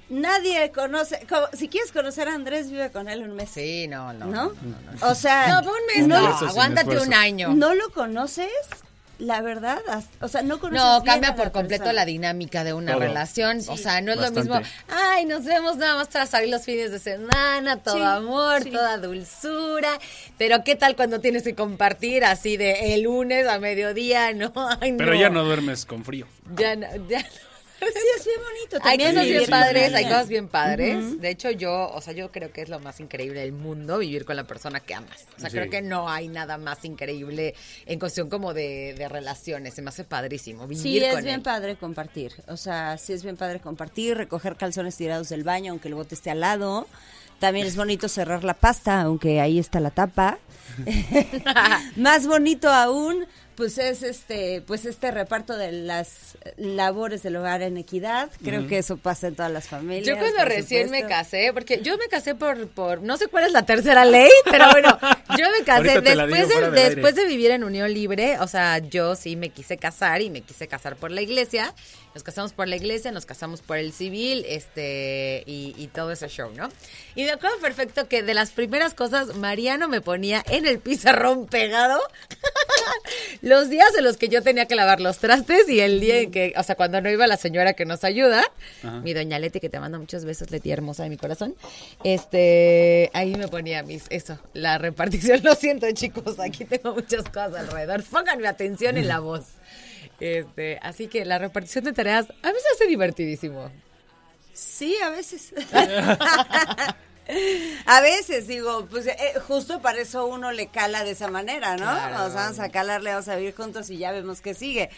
nadie 0.10 0.72
conoce, 0.72 1.26
como- 1.28 1.48
si 1.54 1.68
quieres 1.70 1.92
conocer 1.92 2.28
a 2.28 2.36
Andrés, 2.36 2.70
vive 2.70 2.92
con 2.92 3.08
él 3.10 3.24
un 3.24 3.34
mes. 3.36 3.50
Sí, 3.50 3.88
no, 3.88 4.14
no. 4.14 4.26
¿No? 4.28 4.54
O 5.02 5.16
sea, 5.16 5.62
No, 5.62 5.70
un 5.72 5.78
mes 5.96 6.08
No, 6.08 6.22
no, 6.22 6.48
aguántate 6.48 7.00
un 7.00 7.14
año. 7.14 7.54
¿no 7.56 7.74
lo 7.74 7.90
conoces? 7.92 8.50
La 9.20 9.42
verdad, 9.42 9.80
o 10.22 10.28
sea, 10.28 10.42
no 10.42 10.60
conoces 10.60 10.84
No, 10.84 11.02
bien 11.02 11.14
cambia 11.14 11.30
a 11.30 11.36
por 11.36 11.46
la 11.46 11.52
completo 11.52 11.84
persona. 11.84 11.94
la 12.02 12.06
dinámica 12.06 12.64
de 12.64 12.74
una 12.74 12.94
Todo. 12.94 13.02
relación. 13.04 13.60
o 13.68 13.78
sea, 13.78 14.02
no 14.02 14.12
es 14.12 14.18
bastante. 14.18 14.50
lo 14.50 14.60
mismo. 14.60 14.74
Ay, 14.90 15.26
nos 15.26 15.46
vemos 15.46 15.78
nada 15.78 15.96
más 15.96 16.08
para 16.08 16.26
salir 16.26 16.50
los 16.50 16.64
fines 16.64 16.92
de 16.92 17.00
semana, 17.00 17.78
todo 17.78 17.96
Sí, 17.96 18.02
amor, 18.02 18.64
sí. 18.64 18.72
toda 18.72 18.98
dulzura. 18.98 20.00
Pero 20.38 20.64
¿qué 20.64 20.76
tal 20.76 20.96
cuando 20.96 21.20
tienes 21.20 21.44
que 21.44 21.54
compartir 21.56 22.26
así 22.26 22.58
de 22.58 22.96
el 22.96 23.04
lunes 23.04 23.48
a 23.48 23.60
mediodía? 23.60 24.34
No, 24.34 24.52
ay, 24.82 24.94
Pero 24.98 25.14
ya 25.14 25.30
no 25.30 25.44
duermes 25.44 25.86
con 25.86 26.04
frío. 26.04 26.26
Ya 26.58 26.76
no, 26.76 26.88
ya 27.08 27.20
no. 27.22 27.53
Sí, 27.94 28.00
es 28.20 28.26
bien 28.26 28.40
bonito 28.42 28.76
Hay 28.88 28.98
también. 28.98 29.10
cosas 29.12 29.24
Sí, 29.26 29.32
bien 29.32 29.50
padres, 29.50 29.94
hay 29.94 30.04
cosas 30.06 30.28
bien 30.28 30.48
padres. 30.48 31.22
De 31.22 31.30
hecho, 31.30 31.52
yo, 31.52 31.90
o 31.94 32.02
sea, 32.02 32.14
yo 32.14 32.32
creo 32.32 32.52
que 32.52 32.62
es 32.62 32.70
lo 32.70 32.80
más 32.80 33.00
increíble 33.00 33.42
del 33.42 33.52
mundo 33.54 33.98
vivir 34.00 34.26
con 34.26 34.36
la 34.36 34.44
persona 34.46 34.80
que 34.80 34.94
amas. 34.94 35.26
O 35.38 35.40
sea, 35.40 35.50
Sí. 35.50 35.58
creo 35.58 35.70
que 35.70 35.82
no 35.82 36.10
hay 36.10 36.28
nada 36.28 36.58
más 36.58 36.84
increíble 36.86 37.56
en 37.86 38.00
cuestión 38.00 38.30
como 38.30 38.54
de, 38.54 38.94
de 38.98 39.08
relaciones. 39.10 39.74
Se 39.74 39.82
me 39.82 39.90
hace 39.90 40.04
padrísimo 40.04 40.68
vivir 40.68 40.82
Sí, 40.84 40.98
es 41.00 41.14
con 41.14 41.24
bien 41.24 41.36
él. 41.36 41.42
padre 41.42 41.76
compartir. 41.76 42.34
O 42.48 42.58
sea, 42.58 42.98
sí 42.98 43.14
es 43.14 43.24
bien 43.24 43.38
padre 43.38 43.60
compartir, 43.60 44.18
recoger 44.18 44.56
calzones 44.56 44.96
tirados 44.98 45.30
del 45.30 45.44
baño, 45.44 45.72
aunque 45.72 45.88
el 45.90 45.96
bote 45.96 46.16
esté 46.16 46.32
al 46.32 46.40
lado. 46.42 46.88
También 47.40 47.68
es 47.68 47.76
bonito 47.76 48.08
cerrar 48.08 48.44
la 48.44 48.54
pasta, 48.54 49.02
aunque 49.02 49.42
ahí 49.42 49.60
está 49.60 49.80
la 49.80 49.92
tapa. 49.92 50.38
Más 51.96 52.26
bonito 52.28 52.70
aún, 52.70 53.26
pues 53.56 53.78
es 53.78 54.04
este, 54.04 54.62
pues 54.66 54.86
este 54.86 55.12
reparto 55.12 55.58
de 55.58 55.72
las 55.72 56.38
labores 56.58 57.24
del 57.24 57.36
hogar 57.36 57.62
en 57.62 57.78
equidad. 57.78 58.30
Creo 58.44 58.68
que 58.68 58.78
eso 58.78 58.98
pasa 58.98 59.28
en 59.28 59.36
todas 59.36 59.52
las 59.52 59.68
familias. 59.68 60.08
Yo 60.08 60.18
cuando 60.18 60.46
recién 60.46 60.90
me 60.90 61.06
casé, 61.06 61.52
porque 61.54 61.82
yo 61.82 61.98
me 61.98 62.08
casé 62.08 62.36
por, 62.36 62.68
por, 62.70 63.02
no 63.02 63.18
sé 63.18 63.28
cuál 63.28 63.46
es 63.46 63.52
la 63.52 63.66
tercera 63.66 64.06
ley, 64.06 64.30
pero 64.50 64.70
bueno, 64.72 64.98
yo 65.38 65.46
me 65.58 65.66
casé 65.66 66.02
después, 66.02 66.50
digo 66.50 66.72
de, 66.72 66.90
después 66.90 67.16
de 67.16 67.26
vivir 67.26 67.52
en 67.52 67.64
unión 67.64 67.94
libre, 67.94 68.40
o 68.40 68.48
sea, 68.48 68.80
yo 68.80 69.16
sí 69.16 69.36
me 69.36 69.50
quise 69.50 69.78
casar 69.78 70.22
y 70.22 70.30
me 70.30 70.42
quise 70.42 70.68
casar 70.68 70.96
por 70.96 71.12
la 71.12 71.22
iglesia. 71.22 71.74
Nos 72.14 72.22
casamos 72.22 72.54
por 72.54 72.68
la 72.68 72.76
iglesia, 72.76 73.12
nos 73.12 73.26
casamos 73.26 73.62
por 73.62 73.78
el 73.78 73.92
civil, 73.92 74.46
este, 74.48 75.44
y, 75.48 75.74
y 75.78 75.88
todo 75.88 76.12
ese 76.12 76.28
show, 76.28 76.52
¿no? 76.56 76.70
Y 77.16 77.24
me 77.24 77.32
acuerdo 77.32 77.58
perfecto 77.58 78.08
que 78.08 78.22
de 78.22 78.36
las 78.36 78.52
primeras 78.52 78.94
cosas, 78.94 79.36
Mariano 79.36 79.88
me 79.88 80.00
ponía 80.00 80.44
en 80.50 80.68
el 80.68 80.78
pizarrón 80.78 81.48
pegado 81.48 82.00
los 83.44 83.70
días 83.70 83.90
en 83.98 84.06
los 84.06 84.16
que 84.16 84.30
yo 84.30 84.42
tenía 84.42 84.68
que 84.68 84.76
lavar 84.76 85.02
los 85.02 85.18
trastes 85.18 85.68
y 85.68 85.82
el 85.82 86.00
día 86.00 86.22
en 86.22 86.32
que, 86.32 86.54
o 86.56 86.64
sea, 86.64 86.76
cuando 86.76 87.02
no 87.02 87.12
iba 87.12 87.28
la 87.28 87.36
señora 87.36 87.74
que 87.74 87.86
nos 87.86 88.06
ayuda, 88.06 88.42
mi 89.04 89.14
doña 89.14 89.38
Leti, 89.38 89.60
que 89.60 89.68
te 89.68 89.82
manda 89.82 90.00
muchos 90.00 90.24
besos, 90.24 90.50
Leti 90.50 90.72
hermosa 90.72 91.04
de 91.04 91.10
mi 91.10 91.18
corazón, 91.18 91.54
este, 92.06 93.12
ahí 93.14 93.36
me 93.36 93.50
ponía 93.50 93.84
mis, 93.84 94.06
eso, 94.10 94.40
la 94.54 94.78
repartición, 94.78 95.42
lo 95.44 95.56
siento 95.56 95.92
chicos, 95.92 96.40
aquí 96.40 96.64
tengo 96.64 96.94
muchas 96.96 97.26
cosas 97.26 97.56
alrededor, 97.56 98.02
pónganme 98.06 98.48
atención 98.48 98.98
en 98.98 99.10
la 99.10 99.20
voz. 99.20 99.44
Este, 100.22 100.80
así 100.82 101.08
que 101.08 101.26
la 101.26 101.38
repartición 101.38 101.84
de 101.84 101.92
tareas 101.92 102.28
a 102.44 102.48
mí 102.48 102.58
se 102.62 102.76
hace 102.76 102.88
divertidísimo. 102.88 103.70
Sí, 104.54 104.96
a 105.04 105.10
veces. 105.10 105.54
a 107.86 108.02
veces, 108.02 108.48
digo, 108.48 108.88
pues 108.90 109.08
eh, 109.08 109.18
justo 109.48 109.82
para 109.82 110.00
eso 110.00 110.26
uno 110.26 110.52
le 110.52 110.68
cala 110.68 111.04
de 111.04 111.12
esa 111.12 111.30
manera, 111.30 111.78
¿no? 111.78 111.86
Claro. 111.86 112.26
O 112.26 112.30
sea, 112.30 112.44
vamos 112.44 112.60
a 112.60 112.70
calarle, 112.70 113.12
vamos 113.12 113.28
a 113.28 113.36
vivir 113.36 113.56
juntos 113.56 113.90
y 113.90 113.98
ya 113.98 114.12
vemos 114.12 114.42
qué 114.42 114.54
sigue. 114.54 114.90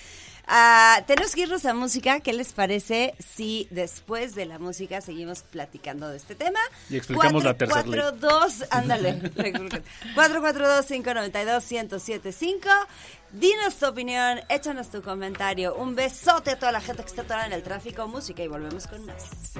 Ah, 0.48 1.01
tenemos 1.08 1.34
que 1.34 1.41
irnos 1.41 1.65
a 1.65 1.74
música. 1.74 2.20
¿Qué 2.20 2.32
les 2.32 2.53
parece 2.53 3.15
si 3.20 3.67
después 3.72 4.36
de 4.36 4.46
la 4.46 4.60
música 4.60 5.01
seguimos 5.01 5.41
platicando 5.41 6.08
de 6.08 6.17
este 6.17 6.36
tema? 6.36 6.60
Y 6.89 6.98
explicamos 6.98 7.44
la 7.44 7.55
tercera 7.55 7.82
ley. 7.82 8.00
442, 8.00 8.65
ándale. 8.70 9.22
442-592-1075. 10.15 12.60
Dinos 13.32 13.74
tu 13.75 13.88
opinión, 13.88 14.39
échanos 14.50 14.91
tu 14.91 15.01
comentario. 15.01 15.74
Un 15.75 15.96
besote 15.96 16.51
a 16.51 16.60
toda 16.60 16.72
la 16.72 16.79
gente 16.79 17.01
que 17.01 17.10
está 17.10 17.24
atorada 17.24 17.48
en 17.48 17.53
el 17.53 17.63
tráfico, 17.63 18.08
música 18.08 18.44
y 18.44 18.48
volvemos 18.48 18.86
con 18.88 19.03
más. 19.05 19.55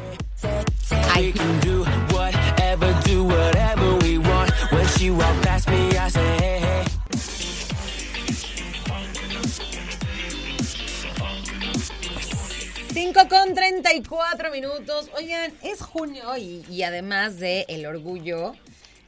We 2.16 2.32
can 2.66 2.78
do 2.82 2.86
whatever, 2.86 3.02
do 3.04 3.24
whatever 3.24 3.96
we 3.98 4.18
want. 4.18 4.52
When 4.72 4.88
she 4.98 5.10
walk 5.12 5.42
past 5.44 5.70
me, 5.70 5.98
I 5.98 6.10
say, 6.10 6.38
hey, 6.40 6.60
hey. 6.62 6.86
5 12.94 13.28
con 13.30 13.54
34 13.54 14.52
minutos. 14.52 15.10
Oigan, 15.16 15.54
es 15.64 15.82
junio 15.82 16.38
y, 16.38 16.66
y 16.70 16.84
además 16.84 17.40
de 17.40 17.66
el 17.68 17.86
orgullo 17.86 18.54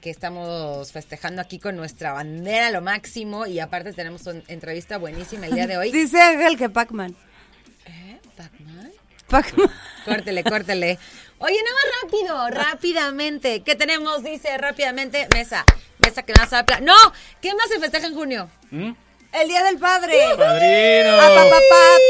que 0.02 0.10
estamos 0.10 0.92
festejando 0.92 1.42
aquí 1.42 1.58
con 1.60 1.76
nuestra 1.76 2.14
bandera 2.14 2.70
lo 2.70 2.82
máximo 2.82 3.48
y 3.48 3.60
aparte 3.60 3.94
tenemos 3.94 4.26
una 4.28 4.44
entrevista 4.48 4.98
buenísima 4.98 5.48
el 5.48 5.56
día 5.56 5.68
de 5.68 5.78
hoy. 5.78 5.92
Dice 5.94 6.22
Ángel 6.22 6.58
que 6.58 6.70
Pac-Man. 6.70 7.16
¿Eh? 7.86 8.20
¿Pac-Man? 8.36 8.92
Pac-Man. 9.28 9.72
Córtele, 10.08 10.44
córtele. 10.44 11.00
Oye, 11.40 11.58
nada 11.62 11.76
más 11.76 12.02
rápido, 12.02 12.50
rápidamente. 12.64 13.62
¿Qué 13.62 13.76
tenemos? 13.76 14.24
Dice 14.24 14.58
rápidamente, 14.58 15.28
mesa. 15.34 15.66
Mesa 16.00 16.24
que 16.24 16.34
más 16.40 16.54
habla. 16.54 16.80
¡No! 16.80 16.96
¿Qué 17.42 17.54
más 17.54 17.68
se 17.68 17.80
festeja 17.80 18.08
en 18.08 18.16
junio? 18.16 18.50
¿Mm? 18.72 18.92
El 19.34 19.48
Día 19.50 19.64
del 19.64 19.78
Padre. 19.78 20.18
¡Padrino! 20.38 21.16
A 21.16 21.28
papá, 21.28 21.60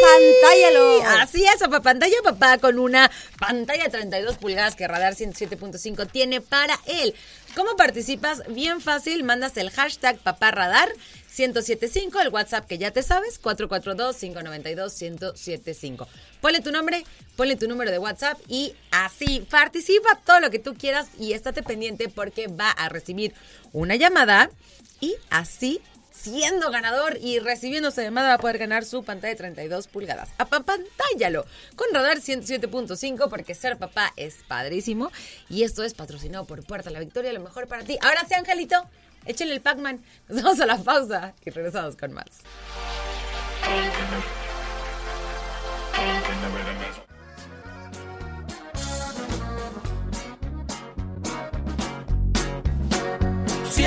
pantállalo. 0.02 1.02
Así 1.20 1.44
es, 1.44 1.60
papá, 1.60 1.82
pantalla 1.82 2.16
papá 2.24 2.60
con 2.60 2.78
una 2.78 3.10
pantalla 3.40 3.86
de 3.86 3.90
32 3.90 4.38
pulgadas 4.38 4.76
que 4.76 4.88
Radar 4.88 5.16
107.5 5.16 6.10
tiene 6.12 6.40
para 6.40 6.80
él. 6.86 7.16
¿Cómo 7.58 7.76
participas? 7.76 8.44
Bien 8.50 8.80
fácil, 8.82 9.24
mandas 9.24 9.58
el 9.58 9.72
hashtag 9.72 10.20
papá 10.20 10.52
radar 10.52 10.90
1075, 11.36 12.20
el 12.20 12.30
WhatsApp 12.30 12.68
que 12.68 12.78
ya 12.78 12.92
te 12.92 13.02
sabes, 13.02 13.42
442-592-1075. 13.42 16.06
Ponle 16.40 16.62
tu 16.62 16.72
nombre, 16.72 17.04
ponle 17.36 17.56
tu 17.56 17.68
número 17.68 17.90
de 17.90 17.98
WhatsApp 17.98 18.40
y 18.48 18.76
así 18.92 19.40
participa 19.50 20.22
todo 20.24 20.40
lo 20.40 20.52
que 20.52 20.60
tú 20.60 20.76
quieras 20.76 21.08
y 21.18 21.34
estate 21.34 21.64
pendiente 21.64 22.10
porque 22.10 22.46
va 22.46 22.70
a 22.70 22.90
recibir 22.90 23.34
una 23.74 23.96
llamada 23.96 24.52
y 25.02 25.16
así 25.32 25.82
siendo 26.28 26.70
ganador 26.72 27.18
y 27.22 27.40
recibiendo 27.40 27.90
esa 27.90 28.04
llamada 28.04 28.30
va 28.30 28.34
a 28.36 28.38
poder 28.40 28.58
ganar 28.58 28.84
su 28.86 29.04
pantalla 29.04 29.32
de 29.34 29.38
32 29.38 29.88
pulgadas. 29.88 30.30
Apantállalo 30.38 31.46
con 31.76 31.88
Radar 31.94 32.18
107.5 32.18 33.30
porque 33.30 33.56
ser 33.56 33.78
papá 33.78 34.14
es 34.18 34.36
padrísimo 34.48 35.12
y 35.50 35.64
esto 35.64 35.84
es 35.84 35.94
patrocinado 35.94 36.46
por 36.46 36.66
Puerta 36.66 36.90
La 36.90 37.00
Victoria, 37.00 37.32
lo 37.34 37.40
mejor 37.40 37.68
para 37.68 37.84
ti. 37.84 37.98
Ahora 38.02 38.26
sí, 38.28 38.34
Angelito, 38.34 38.76
échale 39.26 39.54
el 39.54 39.62
Pac-Man. 39.62 40.04
Nos 40.28 40.44
vamos 40.44 40.60
a 40.60 40.66
la 40.66 40.78
pausa 40.78 41.34
y 41.46 41.50
regresamos 41.50 41.96
con 41.96 42.14
más. 42.14 42.28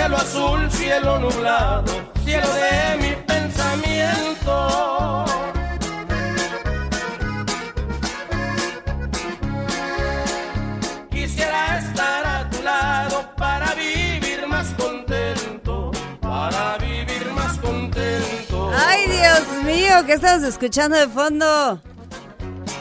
Cielo 0.00 0.16
azul, 0.16 0.70
cielo 0.70 1.18
nublado, 1.18 1.92
cielo 2.24 2.48
de 2.54 2.96
mi 3.02 3.14
pensamiento. 3.26 5.26
Quisiera 11.10 11.80
estar 11.80 12.26
a 12.26 12.48
tu 12.48 12.62
lado 12.62 13.30
para 13.36 13.74
vivir 13.74 14.46
más 14.48 14.68
contento, 14.68 15.90
para 16.22 16.78
vivir 16.78 17.30
más 17.34 17.58
contento. 17.58 18.72
Ay, 18.74 19.06
Dios 19.06 19.64
mío, 19.64 19.96
¿qué 20.06 20.14
estamos 20.14 20.44
escuchando 20.44 20.96
de 20.96 21.08
fondo? 21.08 21.78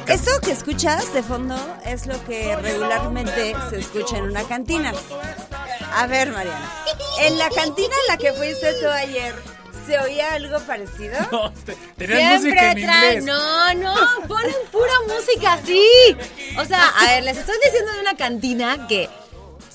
Eso 0.08 0.32
que 0.42 0.52
escuchas 0.52 1.14
de 1.14 1.22
fondo 1.22 1.58
es 1.86 2.08
lo 2.08 2.24
que 2.24 2.56
regularmente 2.56 3.58
se 3.70 3.80
escucha 3.80 4.20
en 4.20 4.24
una 4.24 4.46
cantina. 4.46 4.94
A 5.94 6.08
ver, 6.08 6.32
Mariana, 6.32 6.72
en 7.22 7.38
la 7.38 7.50
cantina 7.50 7.94
en 8.02 8.08
la 8.08 8.18
que 8.18 8.32
fuiste 8.34 8.74
tú 8.76 8.88
ayer, 8.88 9.36
¿se 9.86 10.00
oía 10.00 10.34
algo 10.34 10.60
parecido? 10.62 11.18
No, 11.32 11.52
te- 11.54 11.76
tenías 11.98 12.42
música 12.42 12.60
Siempre 12.60 12.72
en 12.72 12.78
inglés. 12.80 13.24
no, 13.26 13.74
no, 13.76 13.96
ponen 14.28 14.56
pura 14.72 14.94
música 15.08 15.54
así. 15.54 15.84
O 16.58 16.66
sea, 16.66 16.88
a 16.90 17.06
ver, 17.06 17.24
les 17.24 17.38
estoy 17.38 17.56
diciendo 17.64 17.92
de 17.94 18.00
una 18.02 18.16
cantina 18.16 18.88
que 18.88 19.10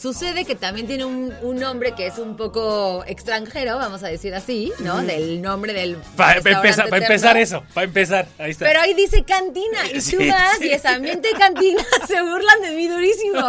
sucede 0.05 0.45
que 0.45 0.55
también 0.55 0.87
tiene 0.87 1.07
un, 1.07 1.33
un 1.41 1.57
nombre 1.57 1.93
que 1.95 2.07
es 2.07 2.19
un 2.19 2.37
poco 2.37 3.03
extranjero, 3.07 3.79
vamos 3.79 4.03
a 4.03 4.09
decir 4.09 4.35
así, 4.35 4.71
¿no? 4.81 5.01
Del 5.03 5.41
nombre 5.41 5.73
del 5.73 5.97
Para 6.15 6.37
empezar, 6.41 6.91
pa' 6.91 6.99
eterno. 6.99 7.15
empezar 7.15 7.37
eso, 7.39 7.65
para 7.73 7.87
empezar. 7.87 8.29
Ahí 8.39 8.51
está. 8.51 8.67
Pero 8.67 8.81
ahí 8.81 8.93
dice 8.93 9.25
cantina 9.25 9.79
y 9.89 9.95
tú 9.95 10.01
Sí, 10.03 10.29
vas 10.29 10.59
sí. 10.59 10.67
y 10.67 10.73
es 10.73 10.85
ambiente 10.85 11.29
de 11.29 11.35
cantina, 11.39 11.83
se 12.07 12.21
burlan 12.21 12.61
de 12.61 12.73
mí 12.73 12.87
durísimo. 12.87 13.41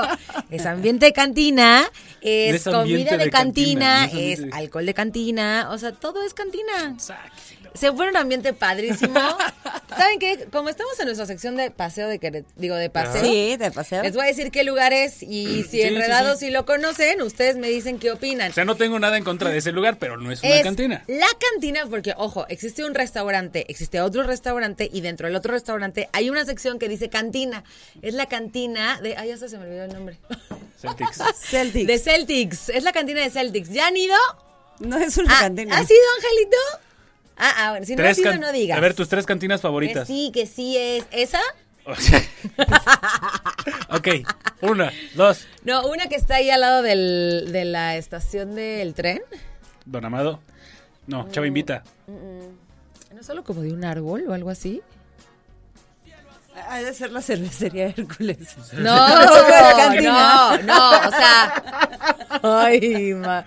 Es 0.50 0.66
ambiente 0.66 1.08
de 1.08 1.12
cantina, 1.12 1.92
es, 2.22 2.64
comida 2.64 3.18
de, 3.18 3.26
de 3.26 3.30
cantina, 3.30 4.08
cantina, 4.10 4.22
es 4.32 4.54
alcohol 4.54 4.86
de 4.86 4.94
cantina, 4.94 5.68
o 5.72 5.78
sea, 5.78 5.92
todo 5.92 6.26
es 6.26 6.34
cantina. 6.34 6.96
Sáquenlo. 6.98 7.55
Se 7.76 7.92
fue 7.92 8.10
un 8.10 8.18
ambiente 8.18 8.54
padrísimo. 8.54 9.20
¿Saben 9.98 10.20
qué? 10.20 10.48
Como 10.52 10.70
estamos 10.70 11.00
en 11.00 11.06
nuestra 11.06 11.26
sección 11.26 11.56
de 11.56 11.72
paseo 11.72 12.08
de 12.08 12.20
Queret- 12.20 12.46
digo 12.56 12.76
de 12.76 12.90
paseo. 12.90 13.22
Sí, 13.22 13.56
de 13.58 13.72
paseo. 13.72 14.02
Les 14.04 14.14
voy 14.14 14.24
a 14.24 14.28
decir 14.28 14.52
qué 14.52 14.64
lugares 14.64 15.22
y 15.24 15.64
si 15.64 15.70
Sí, 15.70 15.82
enredados 15.82 16.40
sí, 16.40 16.48
si 16.48 16.52
lo 16.52 16.66
conocen, 16.66 17.22
ustedes 17.22 17.56
me 17.58 17.68
dicen 17.70 18.00
qué 18.00 18.12
opinan. 18.12 18.52
O 18.52 18.54
sea, 18.54 18.66
no 18.66 18.76
tengo 18.76 19.00
nada 19.00 19.18
en 19.18 19.24
contra 19.24 19.50
de 19.50 19.58
ese 19.60 19.72
lugar, 19.72 19.98
pero 20.00 20.18
no 20.18 20.32
es 20.32 20.42
una 20.44 20.56
Es 20.56 20.64
cantina. 20.64 21.04
La 21.08 21.28
cantina, 21.52 21.86
porque, 21.90 22.14
ojo, 22.18 22.46
existe 22.50 22.84
un 22.86 22.94
restaurante, 22.96 23.66
existe 23.70 24.02
otro 24.02 24.24
restaurante 24.24 24.90
y 24.92 25.02
dentro 25.02 25.28
del 25.28 25.36
otro 25.36 25.54
restaurante 25.54 26.10
hay 26.14 26.30
una 26.30 26.46
sección 26.46 26.80
que 26.80 26.90
dice 26.90 27.10
cantina. 27.10 27.64
Es 28.02 28.14
la 28.14 28.26
cantina 28.26 29.00
de. 29.02 29.16
Ay, 29.18 29.30
ya 29.30 29.34
hasta 29.36 29.50
se 29.50 29.58
me 29.58 29.66
olvidó 29.66 29.86
el 29.86 29.94
nombre. 29.94 30.18
Celtics. 30.80 31.22
Celtics. 31.40 31.88
De 31.88 32.00
Celtics. 32.00 32.70
Es 32.70 32.84
la 32.84 32.92
cantina 32.92 33.22
de 33.22 33.30
Celtics. 33.30 33.70
¿Ya 33.70 33.88
han 33.88 33.98
ido? 33.98 34.16
No 34.80 34.98
es 34.98 35.16
una 35.18 35.38
Ah, 35.38 35.42
cantina. 35.42 35.78
¿Has 35.78 35.90
ido, 35.90 36.00
Angelito? 36.18 36.58
Ah, 37.38 37.54
ah, 37.58 37.70
bueno, 37.72 37.86
si 37.86 37.96
no 37.96 38.08
has 38.08 38.18
ido, 38.18 38.38
no 38.38 38.52
digas. 38.52 38.78
A 38.78 38.82
ver, 38.82 38.94
tus 38.94 39.10
tres 39.10 39.26
cantinas 39.26 39.60
Que 39.60 39.64
favoritas. 39.64 40.08
sí, 40.08 40.32
que 40.34 40.46
sí 40.46 40.78
es. 40.78 41.06
¿Esa? 41.12 41.40
O 41.86 41.96
sea- 41.96 42.22
ok, 43.90 44.08
una, 44.62 44.92
dos. 45.16 45.46
No, 45.64 45.86
una 45.88 46.08
que 46.08 46.16
está 46.16 46.36
ahí 46.36 46.50
al 46.50 46.62
lado 46.62 46.82
del, 46.82 47.50
de 47.52 47.66
la 47.66 47.96
estación 47.98 48.56
del 48.56 48.94
tren. 48.94 49.22
Don 49.86 50.04
Amado. 50.06 50.40
No, 51.08 51.30
Chava 51.30 51.46
invita. 51.48 51.84
¿No 52.08 53.20
es 53.20 53.26
solo 53.26 53.44
como 53.44 53.62
de 53.62 53.72
un 53.74 53.84
árbol 53.86 54.24
o 54.28 54.34
algo 54.34 54.50
así? 54.50 54.82
Ha 56.70 56.80
de 56.80 56.94
ser 56.94 57.12
la 57.12 57.22
cervecería 57.22 57.88
Hércules. 57.88 58.56
No, 58.74 58.96
cantina. 59.78 60.58
no, 60.58 60.64
no, 60.64 60.90
o 61.08 61.12
sea. 61.12 61.64
Ay, 62.42 63.14
ma. 63.14 63.46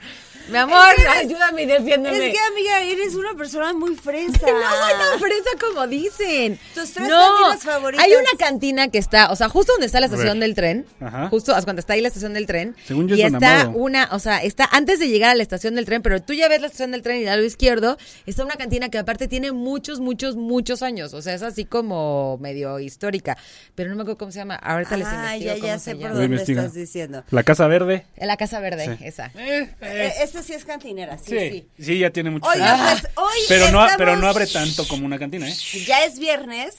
Mi 0.49 0.57
amor, 0.57 0.79
ayúdame 1.17 1.63
y 1.63 1.67
defiéndeme. 1.67 2.27
Es 2.29 2.33
que, 2.33 2.39
amiga, 2.53 2.81
eres 2.83 3.15
una 3.15 3.35
persona 3.35 3.73
muy 3.75 3.95
fresa. 3.97 4.39
No 4.49 4.87
soy 4.87 4.93
tan 4.99 5.21
fresa 5.21 5.51
como 5.61 5.87
dicen. 5.87 6.59
Tus 6.75 6.93
tres 6.93 7.09
no, 7.09 7.17
cantinas 7.17 7.63
favoritas. 7.65 8.05
Hay 8.05 8.13
una 8.13 8.31
cantina 8.39 8.89
que 8.89 8.99
está, 8.99 9.31
o 9.31 9.37
sea, 9.37 9.49
justo 9.49 9.73
donde 9.73 9.87
está 9.87 10.01
la 10.01 10.07
estación 10.07 10.41
del 10.41 10.55
tren. 10.55 10.87
Ajá. 11.01 11.29
Justo 11.29 11.53
cuando 11.65 11.81
está 11.81 11.93
ahí 11.95 12.01
la 12.01 12.09
estación 12.09 12.35
del 12.35 12.47
tren. 12.47 12.75
Según 12.87 13.09
yo 13.09 13.17
y 13.17 13.23
está 13.23 13.61
Amado. 13.63 13.71
una, 13.79 14.09
o 14.13 14.19
sea, 14.19 14.39
está 14.43 14.69
antes 14.73 14.99
de 15.01 15.09
llegar 15.09 15.31
a 15.31 15.35
la 15.35 15.43
estación 15.43 15.75
del 15.75 15.85
tren, 15.85 16.03
pero 16.03 16.21
tú 16.23 16.33
ya 16.33 16.49
ves 16.49 16.61
la 16.61 16.67
estación 16.69 16.91
del 16.93 17.03
tren 17.03 17.19
y 17.19 17.27
al 17.27 17.37
lado 17.37 17.45
izquierdo 17.45 17.99
está 18.27 18.45
una 18.45 18.57
cantina 18.57 18.89
que 18.89 18.99
aparte 18.99 19.29
tiene 19.29 19.53
muchos, 19.53 20.01
muchos, 20.01 20.37
muchos 20.37 20.83
años. 20.83 21.15
O 21.15 21.23
sea, 21.23 21.35
es 21.35 21.43
así 21.43 21.65
como 21.65 22.39
medio 22.39 22.79
histórica. 22.79 23.37
Pero 23.75 23.91
no 23.91 23.97
me 23.97 24.03
acuerdo 24.03 24.19
cómo 24.19 24.33
se 24.33 24.39
llama. 24.39 24.57
Ahorita 24.57 24.97
les 24.97 25.07
Ah, 25.09 25.37
investigo 25.37 25.55
ya, 25.55 25.61
cómo 25.61 25.67
ya 25.67 25.79
se 25.79 25.85
sé 25.91 25.97
por 25.97 26.15
dónde 26.15 26.43
estás 26.43 26.75
diciendo. 26.75 27.25
La 27.31 27.43
Casa 27.43 27.67
Verde. 27.69 28.07
La 28.17 28.37
Casa 28.37 28.61
Verde, 28.61 28.97
Sí. 28.99 29.05
esa. 29.05 29.27
Eh, 29.37 29.69
Eh, 29.69 29.75
eh, 29.81 30.13
esta 30.39 30.43
sí 30.47 30.55
es 30.55 30.65
cantinera, 30.65 31.19
sí, 31.19 31.25
sí, 31.39 31.51
sí. 31.77 31.85
sí, 31.85 31.99
ya 31.99 32.11
tiene 32.11 32.31
mucho. 32.31 32.49
Oiga, 32.49 32.97
pues 33.01 33.13
hoy 33.17 33.39
pero 33.49 33.65
no, 33.71 33.81
estamos- 33.85 33.93
pero 33.99 34.17
no 34.17 34.27
abre 34.29 34.47
tanto 34.47 34.87
como 34.89 35.05
una 35.07 35.19
cantina, 35.19 35.49
¿eh? 35.49 35.55
Ya 35.87 36.05
es 36.05 36.19
viernes 36.19 36.75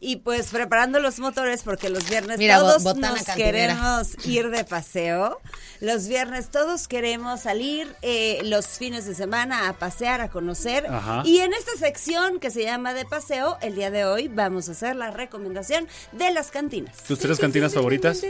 y 0.00 0.16
pues 0.16 0.48
preparando 0.50 1.00
los 1.00 1.18
motores 1.18 1.62
porque 1.64 1.88
los 1.88 2.08
viernes 2.08 2.38
Mira, 2.38 2.58
todos 2.58 2.84
nos 2.84 2.94
cantinera. 3.24 3.34
queremos 3.34 4.08
ir 4.26 4.50
de 4.50 4.62
paseo. 4.64 5.40
Los 5.80 6.06
viernes 6.08 6.50
todos 6.50 6.86
queremos 6.88 7.40
salir 7.40 7.92
eh, 8.02 8.40
los 8.44 8.66
fines 8.66 9.06
de 9.06 9.14
semana 9.14 9.68
a 9.68 9.72
pasear, 9.78 10.20
a 10.20 10.28
conocer. 10.28 10.86
Ajá. 10.88 11.22
Y 11.24 11.38
en 11.38 11.52
esta 11.52 11.72
sección 11.78 12.38
que 12.38 12.50
se 12.50 12.62
llama 12.62 12.94
de 12.94 13.04
paseo, 13.06 13.58
el 13.60 13.74
día 13.74 13.90
de 13.90 14.04
hoy 14.04 14.28
vamos 14.28 14.68
a 14.68 14.72
hacer 14.72 14.94
la 14.96 15.10
recomendación 15.10 15.88
de 16.12 16.30
las 16.32 16.50
cantinas. 16.50 16.96
¿Tus 17.04 17.18
tres 17.18 17.38
cantinas 17.38 17.74
favoritas? 17.74 18.20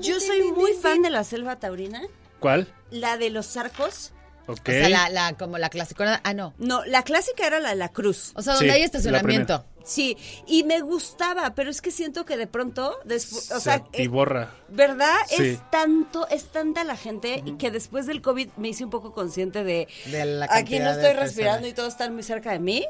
Yo 0.00 0.18
soy 0.20 0.52
muy 0.52 0.72
fan 0.74 1.02
de 1.02 1.10
la 1.10 1.24
selva 1.24 1.56
taurina, 1.56 2.02
¿Cuál? 2.42 2.68
la 2.90 3.16
de 3.16 3.30
los 3.30 3.56
arcos. 3.56 4.12
Ok. 4.48 4.58
O 4.68 4.72
sea, 4.72 4.88
la, 4.88 5.08
la, 5.08 5.32
como 5.38 5.56
la 5.56 5.70
clasicona. 5.70 6.20
Ah, 6.24 6.34
no. 6.34 6.52
No, 6.58 6.84
la 6.84 7.04
clásica 7.04 7.46
era 7.46 7.60
la 7.60 7.70
de 7.70 7.76
la 7.76 7.88
cruz. 7.90 8.32
O 8.34 8.42
sea, 8.42 8.54
donde 8.54 8.68
Sí, 8.68 8.74
hay 8.74 8.82
estacionamiento. 8.82 9.64
Sí, 9.84 10.16
y 10.46 10.62
me 10.64 10.80
gustaba, 10.80 11.54
pero 11.54 11.70
es 11.70 11.80
que 11.80 11.90
siento 11.90 12.24
que 12.24 12.36
de 12.36 12.46
pronto, 12.46 12.98
despu- 13.04 13.36
o 13.52 13.58
Se 13.58 13.60
sea, 13.60 13.76
eh, 13.76 13.82
atiborra. 13.88 14.50
¿verdad? 14.68 15.14
Sí. 15.28 15.42
Es 15.50 15.70
tanto, 15.70 16.28
es 16.28 16.44
tanta 16.46 16.84
la 16.84 16.96
gente 16.96 17.42
y 17.46 17.52
que 17.52 17.70
después 17.70 18.06
del 18.06 18.20
COVID 18.20 18.48
me 18.58 18.68
hice 18.68 18.84
un 18.84 18.90
poco 18.90 19.12
consciente 19.12 19.64
de, 19.64 19.88
De 20.06 20.24
la 20.24 20.46
aquí 20.50 20.78
no 20.80 20.90
estoy 20.90 21.12
respirando 21.14 21.62
personas. 21.62 21.70
y 21.70 21.74
todos 21.74 21.88
están 21.94 22.14
muy 22.14 22.22
cerca 22.22 22.52
de 22.52 22.58
mí. 22.60 22.84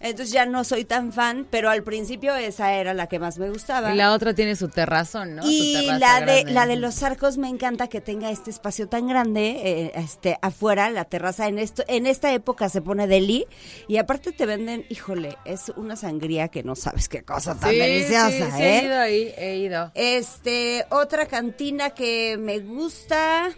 Entonces 0.00 0.30
ya 0.32 0.44
no 0.46 0.62
soy 0.64 0.84
tan 0.84 1.12
fan, 1.12 1.46
pero 1.50 1.70
al 1.70 1.82
principio 1.82 2.34
esa 2.36 2.74
era 2.74 2.92
la 2.94 3.06
que 3.06 3.18
más 3.18 3.38
me 3.38 3.48
gustaba. 3.50 3.92
Y 3.94 3.96
la 3.96 4.12
otra 4.12 4.34
tiene 4.34 4.54
su 4.56 4.68
terrazón, 4.68 5.36
¿no? 5.36 5.42
Su 5.42 5.48
Y 5.50 5.72
terraza 5.86 5.98
la 5.98 6.20
de 6.20 6.34
grande. 6.42 6.52
la 6.52 6.66
de 6.66 6.76
los 6.76 7.02
arcos 7.02 7.38
me 7.38 7.48
encanta 7.48 7.88
que 7.88 8.00
tenga 8.00 8.30
este 8.30 8.50
espacio 8.50 8.88
tan 8.88 9.08
grande, 9.08 9.60
eh, 9.64 9.92
este 9.94 10.38
afuera 10.42 10.90
la 10.90 11.04
terraza 11.06 11.46
en 11.48 11.58
esto 11.58 11.82
en 11.88 12.06
esta 12.06 12.32
época 12.32 12.68
se 12.68 12.82
pone 12.82 13.06
deli 13.06 13.46
y 13.88 13.96
aparte 13.96 14.32
te 14.32 14.44
venden, 14.46 14.84
híjole, 14.90 15.36
es 15.44 15.70
una 15.76 15.96
sangría 15.96 16.48
que 16.48 16.62
no 16.62 16.76
sabes 16.76 17.08
qué 17.08 17.22
cosa 17.22 17.58
tan 17.58 17.70
Sí, 17.70 17.76
deliciosa, 17.78 18.30
sí, 18.30 18.42
sí, 18.56 18.62
¿eh? 18.62 18.78
he 18.80 18.84
ido 18.84 19.00
ahí, 19.00 19.34
he 19.38 19.56
ido. 19.56 19.92
Este, 19.94 20.84
otra 20.90 21.26
cantina 21.26 21.90
que 21.90 22.36
me 22.38 22.58
gusta 22.60 23.50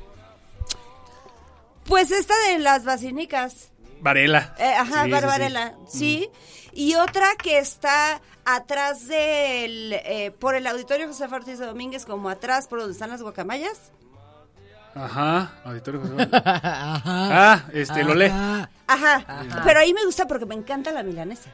pues 1.85 2.11
esta 2.11 2.35
de 2.51 2.59
las 2.59 2.85
basinicas. 2.85 3.71
Varela. 4.01 4.55
Eh, 4.59 4.75
ajá, 4.75 5.05
Sí, 5.05 5.11
sí, 5.89 5.99
sí. 5.99 6.31
Y 6.73 6.95
otra 6.97 7.27
que 7.43 7.59
está 7.59 8.21
atrás 8.45 9.09
del, 9.09 9.93
eh, 9.95 10.33
por 10.39 10.55
el 10.55 10.67
auditorio 10.67 11.07
José 11.07 11.25
Ortiz 11.25 11.59
de 11.59 11.67
Domínguez, 11.67 12.05
como 12.07 12.29
atrás 12.29 12.69
por 12.69 12.79
donde 12.81 12.93
están 12.93 13.11
las 13.11 13.23
guacamayas. 13.23 13.93
Ajá. 14.95 15.53
Auditorio 15.65 16.01
José. 16.01 16.29
Ah, 16.33 17.65
este, 17.73 18.05
lo 18.05 18.15
lee. 18.15 18.31
Ajá. 18.87 19.25
Pero 19.65 19.81
ahí 19.81 19.93
me 19.93 20.05
gusta 20.05 20.27
porque 20.27 20.47
me 20.47 20.55
encanta 20.55 20.91
la 20.93 21.03
milanesa. 21.03 21.51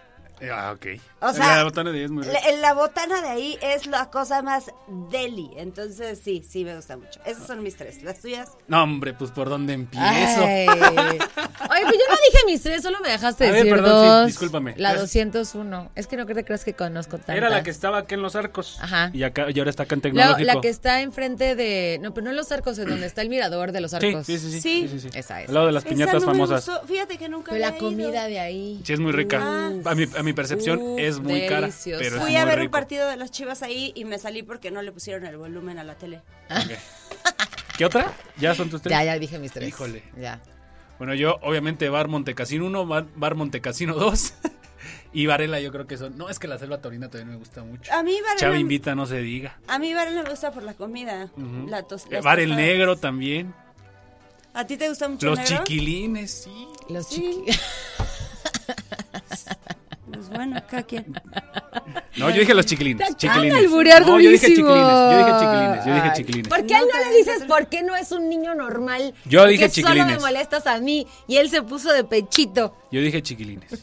Ah, 0.53 0.73
ok. 0.75 1.01
O 1.21 1.33
sea, 1.33 1.57
la 1.57 1.65
botana 1.65 1.91
de 1.91 1.99
ahí 2.01 2.05
es 2.05 2.11
muy 2.11 2.23
rica. 2.25 2.39
La, 2.51 2.57
la 2.59 2.75
botana 2.75 3.23
de 3.23 3.29
ahí 3.29 3.59
es 3.63 3.87
la 3.87 4.11
cosa 4.11 4.43
más 4.43 4.71
deli. 5.11 5.51
Entonces, 5.57 6.21
sí, 6.23 6.43
sí, 6.47 6.65
me 6.65 6.75
gusta 6.77 6.97
mucho. 6.97 7.21
Esas 7.25 7.47
son 7.47 7.63
mis 7.63 7.77
tres. 7.77 8.03
¿Las 8.03 8.21
tuyas? 8.21 8.51
No, 8.69 8.83
hombre, 8.83 9.15
pues 9.15 9.31
por 9.31 9.49
dónde 9.49 9.73
empiezo. 9.73 10.05
Ay. 10.05 10.67
Oye, 10.69 11.19
pues 11.19 11.95
yo 11.99 12.05
no 12.09 12.17
dije 12.31 12.45
mis 12.47 12.63
tres, 12.63 12.83
solo 12.83 12.99
me 13.01 13.09
dejaste 13.11 13.45
A 13.49 13.53
ver, 13.53 13.65
decir 13.65 13.73
perdón, 13.75 14.01
sí, 14.01 14.07
dos. 14.07 14.27
discúlpame. 14.27 14.75
La 14.77 14.93
Es- 14.95 15.01
201. 15.01 15.91
Es 15.95 16.07
que 16.07 16.17
no 16.17 16.27
te 16.27 16.45
creas 16.45 16.65
que 16.65 16.75
conozco 16.75 17.17
tantas. 17.17 17.37
Era 17.37 17.49
la 17.49 17.63
que 17.63 17.71
estaba 17.71 17.99
acá 17.99 18.15
en 18.15 18.23
los 18.23 18.37
arcos. 18.37 18.79
Ajá. 18.81 19.11
Y, 19.15 19.23
acá, 19.23 19.47
y 19.51 19.59
ahora 19.59 19.71
está 19.71 19.85
acá 19.85 19.95
en 19.95 20.01
tecnológico. 20.03 20.45
la 20.53 20.61
que 20.61 20.69
está 20.69 21.01
enfrente 21.01 21.55
de... 21.55 21.99
No, 22.03 22.13
pero 22.13 22.25
no 22.25 22.31
en 22.31 22.37
los 22.37 22.51
arcos, 22.53 22.79
en 22.79 22.89
donde 22.89 23.07
está 23.07 23.23
el 23.23 23.29
mirador 23.31 23.73
de 23.73 23.81
los 23.81 23.93
Sí, 23.93 23.97
arcos. 23.97 24.27
sí, 24.27 24.39
sí, 24.39 24.51
sí, 24.51 24.61
Sí. 24.61 24.89
sí, 24.89 25.01
sí, 25.01 25.09
sí. 25.11 25.19
Esa 25.19 25.43
es. 25.43 25.49
Al 25.49 25.55
lado 25.55 25.67
de 25.67 25.73
las 25.73 25.85
Esa 25.85 25.91
piñatas 25.95 26.23
no 26.23 26.27
famosas. 26.33 26.67
gustó. 26.69 26.87
Fíjate 26.87 27.17
que 27.19 27.29
nunca 27.29 27.53
Pero 27.53 27.65
la 27.65 27.71
ido. 27.77 27.79
comida 27.79 28.27
de 28.27 28.41
ahí. 28.41 28.81
Sí, 28.85 28.93
es 28.93 29.01
muy 29.01 29.13
rica. 29.13 29.39
Ah. 29.43 29.73
A, 29.85 29.95
mi, 29.95 30.05
a 30.17 30.23
mi 30.25 30.33
percepción 30.33 30.99
es 30.99 31.21
muy 31.21 31.47
cara. 31.47 31.69
Pero 31.85 31.99
es 32.01 32.11
Fui 32.15 32.21
muy 32.21 32.37
a 32.37 32.45
ver 32.45 32.61
un 32.61 32.71
partido 32.71 33.09
de 33.09 33.17
las 33.17 33.31
chivas 33.31 33.63
ahí 33.63 33.93
y 33.95 34.05
me 34.05 34.19
salí 34.19 34.43
porque 34.43 34.71
no 34.71 34.83
le 34.83 34.93
pusieron 34.93 35.25
el 35.27 35.37
volumen 35.37 35.79
a 35.79 35.85
la 35.85 35.95
tele. 35.97 36.21
¿Qué 37.79 37.85
otra? 37.85 38.13
¿Ya 38.39 38.55
son 38.55 38.71
tus 38.71 38.83
tres? 38.83 38.91
Ya, 38.91 39.05
ya 39.05 39.19
dije 39.19 39.39
mis 39.39 39.53
tres. 39.53 39.69
Híjole. 39.69 40.03
Ya. 40.19 40.41
Bueno, 40.99 41.15
yo, 41.15 41.39
obviamente, 41.43 41.89
Bar 41.89 42.07
Montecasino 42.09 42.67
1, 42.67 42.87
Bar, 42.87 43.07
Bar 43.17 43.35
Montecasino 43.35 43.95
2. 43.95 44.35
y 45.13 45.27
Varela, 45.27 45.59
yo 45.61 45.73
creo 45.73 45.87
que 45.89 45.97
son. 45.97 46.17
No, 46.17 46.29
es 46.31 46.39
que 46.39 46.47
la 46.47 46.57
selva 46.59 46.81
taurina 46.81 47.09
también 47.09 47.31
me 47.31 47.37
gusta 47.37 47.65
mucho. 47.65 47.93
A 47.93 48.03
mí 48.05 48.13
Varela, 48.21 48.37
Chava 48.39 48.59
invita, 48.59 48.95
no 48.95 49.07
se 49.07 49.19
diga. 49.19 49.59
a 49.67 49.79
mí 49.81 49.93
Varela 49.93 50.23
me 50.23 50.31
gusta 50.31 50.53
por 50.53 50.63
la 50.63 50.75
comida. 50.75 51.31
la 51.69 51.83
tos- 51.83 52.07
Eh, 52.11 52.21
Bar 52.21 52.39
el 52.39 52.51
tostadas. 52.51 52.67
Negro 52.67 52.97
también. 52.97 53.53
¿A 54.57 54.65
ti 54.65 54.77
te 54.77 54.89
gusta 54.89 55.09
mucho 55.09 55.27
Los 55.27 55.41
el 55.41 55.45
negro? 55.47 55.65
chiquilines, 55.65 56.31
sí. 56.31 56.69
Los 56.89 57.09
Sí. 57.09 57.43
chiqui... 57.45 57.59
Pues 60.15 60.29
bueno, 60.31 60.63
cada 60.69 60.83
quien. 60.83 61.07
No, 62.17 62.31
yo 62.31 62.41
dije 62.41 62.55
los 62.55 62.65
chiquilines. 62.65 63.09
Te 63.09 63.15
chiquilines. 63.17 63.53
de 63.55 63.59
alburear 63.67 64.07
no, 64.07 64.21
yo 64.21 64.31
dije 64.31 64.47
chiquilines. 64.47 64.77
Yo 64.77 65.19
dije 65.19 65.33
chiquilines. 65.41 65.85
Yo 65.85 65.95
dije 65.95 66.11
chiquilines. 66.15 66.49
¿Por 66.49 66.65
qué 66.67 66.75
a 66.77 66.79
él 66.79 66.87
no 66.93 67.11
le 67.11 67.17
dices 67.17 67.45
por 67.49 67.67
qué 67.69 67.83
no 67.83 67.97
es 67.97 68.13
un 68.13 68.29
niño 68.29 68.55
normal? 68.55 69.13
Yo 69.25 69.41
¿Por 69.41 69.49
dije 69.49 69.65
qué 69.69 69.83
Solo 69.83 69.89
chiquilines. 69.89 70.17
me 70.19 70.21
molestas 70.21 70.67
a 70.69 70.79
mí 70.79 71.09
y 71.27 71.37
él 71.39 71.51
se 71.51 71.63
puso 71.63 71.93
de 71.93 72.05
pechito. 72.05 72.77
Yo 72.93 73.01
dije 73.01 73.21
chiquilines. 73.21 73.83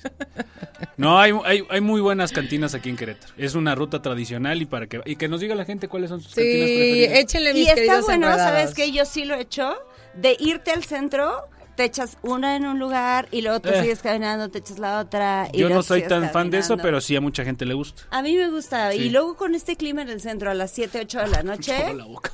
No, 0.96 1.20
hay, 1.20 1.34
hay, 1.44 1.64
hay 1.70 1.82
muy 1.82 2.00
buenas 2.00 2.32
cantinas 2.32 2.74
aquí 2.74 2.90
en 2.90 2.96
Querétaro. 2.96 3.34
Es 3.38 3.54
una 3.56 3.76
ruta 3.76 4.02
tradicional 4.02 4.62
y 4.62 4.66
para 4.66 4.88
que 4.88 5.02
y 5.06 5.18
que 5.18 5.28
nos 5.28 5.42
diga 5.42 5.54
la 5.54 5.66
gente 5.66 5.90
cuáles 5.90 6.10
son 6.10 6.22
sus 6.22 6.34
cantinas 6.34 6.68
Sí, 6.70 6.76
preferidas. 6.78 7.20
échenle 7.20 7.54
mis 7.54 7.68
Y 7.68 7.70
está 7.70 8.00
bueno, 8.02 8.28
enredados. 8.28 8.42
¿sabes 8.42 8.74
qué? 8.74 8.92
Yo 8.94 9.04
sí 9.06 9.26
lo 9.26 9.36
he 9.36 9.42
hecho. 9.42 9.76
De 10.14 10.38
irte 10.40 10.72
al 10.72 10.84
centro, 10.86 11.34
te 11.82 11.86
echas 11.86 12.18
una 12.22 12.56
en 12.56 12.68
un 12.68 12.78
lugar 12.78 13.28
y 13.32 13.42
luego 13.42 13.60
te 13.60 13.76
Eh. 13.76 13.82
sigues 13.82 14.04
caminando, 14.04 14.50
te 14.50 14.60
echas 14.60 14.78
la 14.78 15.00
otra. 15.00 15.48
Y 15.52 15.58
Yo 15.62 15.70
no 15.70 15.82
soy 15.82 16.04
tan 16.04 16.30
fan 16.30 16.52
de 16.52 16.60
eso, 16.60 16.78
pero 16.78 17.02
sí 17.02 17.16
a 17.16 17.22
mucha 17.22 17.44
gente 17.44 17.66
le 17.66 17.74
gusta. 17.74 18.04
A 18.12 18.22
mí 18.22 18.38
me 18.38 18.52
gusta. 18.52 18.92
Sí. 18.92 19.00
Y 19.00 19.10
luego 19.10 19.36
con 19.36 19.56
este 19.56 19.76
clima 19.76 20.04
en 20.04 20.10
el 20.10 20.22
centro 20.22 20.52
a 20.52 20.54
las 20.54 20.70
7, 20.70 21.00
8 21.02 21.20
de 21.22 21.28
la 21.30 21.42
noche. 21.44 21.92
La 21.96 22.06
boca. 22.06 22.32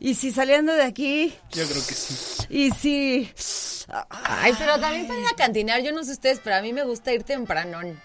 y 0.00 0.14
si 0.16 0.32
saliendo 0.32 0.72
de 0.72 0.82
aquí. 0.82 1.32
Yo 1.52 1.62
creo 1.64 1.86
que 1.86 1.94
sí. 1.94 2.44
Y 2.50 2.70
si. 2.72 3.30
Ay, 4.10 4.52
pero 4.58 4.80
también 4.80 5.06
para 5.06 5.20
ir 5.20 5.26
a 5.26 5.36
cantinar, 5.36 5.80
yo 5.82 5.92
no 5.92 6.02
sé 6.02 6.10
ustedes, 6.10 6.40
pero 6.42 6.56
a 6.56 6.60
mí 6.60 6.72
me 6.72 6.82
gusta 6.82 7.12
ir 7.12 7.22
tempranón. 7.22 8.00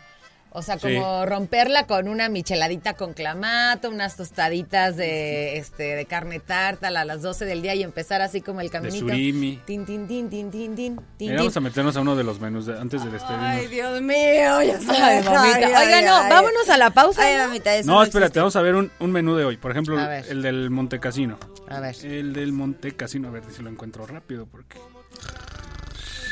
O 0.51 0.61
sea, 0.63 0.79
Sí. 0.79 0.95
como 0.95 1.25
romperla 1.27 1.85
con 1.85 2.07
una 2.07 2.27
micheladita 2.27 2.95
con 2.95 3.13
clamato, 3.13 3.89
unas 3.89 4.15
tostaditas 4.17 4.95
de 4.97 5.57
este 5.57 5.95
de 5.95 6.05
carne 6.05 6.39
tártala 6.39 7.01
a 7.01 7.05
las 7.05 7.21
12 7.21 7.45
del 7.45 7.61
día 7.61 7.75
y 7.75 7.83
empezar 7.83 8.21
así 8.23 8.41
como 8.41 8.59
el 8.61 8.71
caminito. 8.71 8.99
surimi. 9.07 9.61
Tin, 9.65 9.85
tin, 9.85 10.07
tin, 10.07 10.27
tin, 10.29 10.49
tin, 10.49 10.75
tin, 10.75 11.35
vamos 11.35 11.55
a 11.55 11.59
meternos 11.59 11.95
a 11.97 12.01
uno 12.01 12.15
de 12.15 12.23
los 12.23 12.39
menús 12.39 12.65
de- 12.65 12.79
antes 12.79 13.03
de 13.03 13.11
despedirnos. 13.11 13.47
Ay, 13.47 13.67
Dios 13.67 14.01
mío, 14.01 14.61
ya 14.63 14.79
se 14.79 14.91
Ay, 14.91 15.23
mamita. 15.23 15.67
Oiga, 15.81 16.01
no, 16.01 16.29
vámonos 16.29 16.67
a 16.69 16.77
la 16.77 16.89
pausa, 16.89 17.21
Ay, 17.23 17.37
¿no? 17.37 17.45
mamita, 17.47 17.75
eso 17.75 17.87
no, 17.87 17.97
no 17.97 18.03
espérate, 18.03 18.25
existe. 18.27 18.39
vamos 18.39 18.55
a 18.55 18.61
ver 18.63 18.75
un, 18.75 18.91
un 18.99 19.11
menú 19.11 19.35
de 19.35 19.45
hoy. 19.45 19.57
Por 19.57 19.69
ejemplo, 19.71 19.99
el 19.99 20.41
del 20.41 20.69
Montecasino. 20.71 21.37
A 21.69 21.79
ver. 21.79 21.95
El 22.03 22.33
del 22.33 22.53
Montecasino, 22.53 23.27
a 23.27 23.31
ver 23.31 23.43
si 23.55 23.61
lo 23.61 23.69
encuentro 23.69 24.07
rápido 24.07 24.47
porque... 24.47 24.79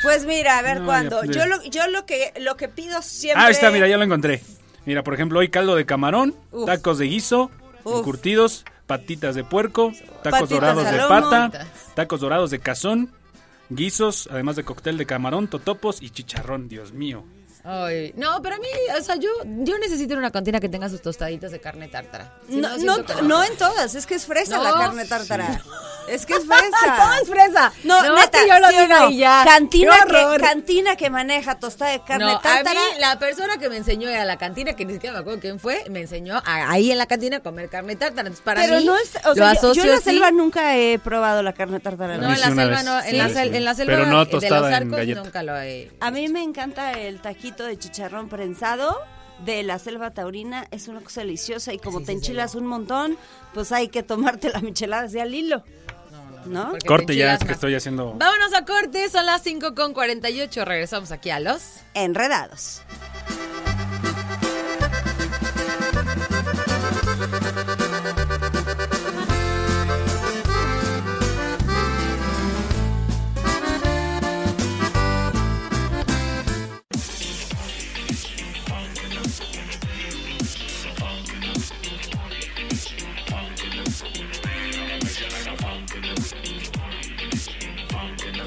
Pues 0.02 0.26
mira, 0.26 0.58
a 0.58 0.62
ver 0.62 0.80
No, 0.80 0.86
cuándo. 0.86 1.24
Yo 1.24 1.46
lo, 1.46 1.62
yo 1.64 1.86
lo 1.88 2.06
que 2.06 2.32
lo 2.40 2.56
que 2.56 2.68
pido 2.68 3.02
siempre. 3.02 3.44
Ah, 3.44 3.50
está, 3.50 3.70
mira, 3.70 3.88
ya 3.88 3.96
lo 3.96 4.04
encontré. 4.04 4.42
Mira, 4.86 5.02
por 5.02 5.14
ejemplo, 5.14 5.40
hoy 5.40 5.48
caldo 5.48 5.74
de 5.76 5.84
camarón, 5.86 6.34
Uf. 6.52 6.66
tacos 6.66 6.98
de 6.98 7.06
guiso, 7.06 7.50
Uf. 7.84 7.98
encurtidos, 7.98 8.64
patitas 8.86 9.34
de 9.34 9.44
puerco, 9.44 9.92
tacos 10.22 10.40
Patitas 10.40 10.48
dorados 10.50 10.90
de 10.90 10.96
lomo. 10.96 11.08
pata, 11.08 11.66
tacos 11.94 12.20
dorados 12.20 12.50
de 12.50 12.58
cazón, 12.60 13.12
guisos, 13.68 14.28
además 14.32 14.56
de 14.56 14.64
cóctel 14.64 14.96
de 14.96 15.04
camarón, 15.06 15.48
totopos 15.48 16.00
y 16.00 16.10
chicharrón, 16.10 16.68
Dios 16.68 16.92
mío. 16.92 17.24
Ay, 17.64 18.12
no, 18.16 18.40
pero 18.42 18.54
a 18.54 18.58
mí, 18.58 18.68
o 18.98 19.02
sea, 19.02 19.16
yo, 19.16 19.28
yo 19.44 19.78
necesito 19.78 20.14
una 20.16 20.30
cantina 20.30 20.60
que 20.60 20.68
tenga 20.68 20.88
sus 20.88 21.02
tostaditas 21.02 21.50
de 21.52 21.60
carne 21.60 21.88
tártara. 21.88 22.32
Si 22.48 22.56
No, 22.56 22.76
no, 22.78 22.98
no 23.22 23.44
en 23.44 23.56
todas, 23.56 23.94
es 23.94 24.06
que 24.06 24.14
es 24.14 24.26
fresa 24.26 24.56
No. 24.56 24.64
la 24.64 24.72
carne 24.72 25.04
tártara. 25.04 25.60
Es 26.08 26.24
que 26.24 26.34
es 26.34 26.44
fresa. 26.46 26.62
Todo 26.96 27.12
es 27.22 27.28
fresa. 27.28 27.72
No, 27.84 28.02
No, 28.02 28.16
neta, 28.16 28.38
que 28.40 28.48
yo 28.48 28.58
lo 28.58 28.68
¿sí 28.68 28.74
o 28.76 28.80
diga 28.82 29.00
no? 29.00 29.10
y 29.10 29.16
ya. 29.18 29.42
Cantina 29.44 29.92
que, 30.08 30.36
cantina 30.40 30.96
que 30.96 31.10
maneja 31.10 31.58
tostada 31.58 31.90
de 31.90 32.00
carne 32.00 32.24
no, 32.24 32.36
a 32.38 32.40
tártara. 32.40 32.80
mí 32.80 33.00
la 33.00 33.18
persona 33.18 33.58
que 33.58 33.68
me 33.68 33.76
enseñó 33.76 34.08
a 34.08 34.24
la 34.24 34.38
cantina, 34.38 34.72
que 34.74 34.86
ni 34.86 34.94
siquiera 34.94 35.14
me 35.14 35.20
acuerdo 35.20 35.40
quién 35.40 35.58
fue, 35.60 35.84
me 35.90 36.00
enseñó 36.00 36.36
a- 36.36 36.70
ahí 36.70 36.90
en 36.92 36.96
la 36.98 37.06
cantina 37.06 37.38
a 37.38 37.40
comer 37.40 37.68
carne 37.68 37.96
tártara. 37.96 38.28
Entonces, 38.28 38.42
para 38.44 38.62
pero 38.62 38.78
mí, 38.78 38.84
no 38.86 38.96
es, 38.96 39.16
o 39.24 39.28
lo 39.30 39.34
sea, 39.34 39.54
yo- 39.74 39.82
en 39.82 39.90
la 39.90 39.96
así. 39.96 40.04
selva 40.04 40.30
nunca 40.30 40.76
he 40.76 40.98
probado 40.98 41.42
la 41.42 41.52
carne 41.52 41.80
tártara. 41.80 42.16
No, 42.16 42.32
en 42.32 42.40
la 42.40 42.46
selva 42.46 42.82
no, 42.84 43.00
en, 43.02 43.18
la, 43.18 43.28
selva 43.74 43.84
Pero 43.84 44.06
no 44.06 44.24
de 44.24 44.30
tostada 44.30 44.60
los 44.60 44.72
arcos 44.72 45.06
nunca 45.24 45.42
lo 45.42 45.60
he... 45.60 45.90
A 46.00 46.10
mí 46.10 46.28
me 46.28 46.42
encanta 46.42 46.92
el 46.92 47.20
taquito 47.20 47.47
de 47.56 47.78
chicharrón 47.78 48.28
prensado 48.28 48.98
de 49.44 49.62
la 49.62 49.78
selva 49.78 50.12
taurina. 50.12 50.66
Es 50.70 50.88
una 50.88 51.00
cosa 51.00 51.20
deliciosa 51.20 51.72
y 51.72 51.78
como 51.78 52.00
Sí, 52.00 52.06
te 52.06 52.12
sí, 52.12 52.18
enchilas 52.18 52.54
un 52.54 52.66
montón, 52.66 53.16
pues 53.54 53.72
hay 53.72 53.88
que 53.88 54.02
tomarte 54.02 54.50
la 54.50 54.60
michelada 54.60 55.04
así 55.04 55.18
al 55.18 55.34
hilo. 55.34 55.62
¿No? 56.46 56.70
porque 56.70 56.86
Corte 56.86 57.06
te 57.08 57.16
ya, 57.16 57.34
es 57.34 57.44
que 57.44 57.52
estoy 57.52 57.74
haciendo... 57.74 58.14
Vámonos 58.14 58.54
a 58.54 58.64
corte, 58.64 59.10
son 59.10 59.26
las 59.26 59.42
5 59.42 59.74
con 59.74 59.92
48. 59.92 60.64
Regresamos 60.64 61.10
aquí 61.10 61.30
a 61.30 61.40
los. 61.40 61.80
Enredados. 61.94 62.80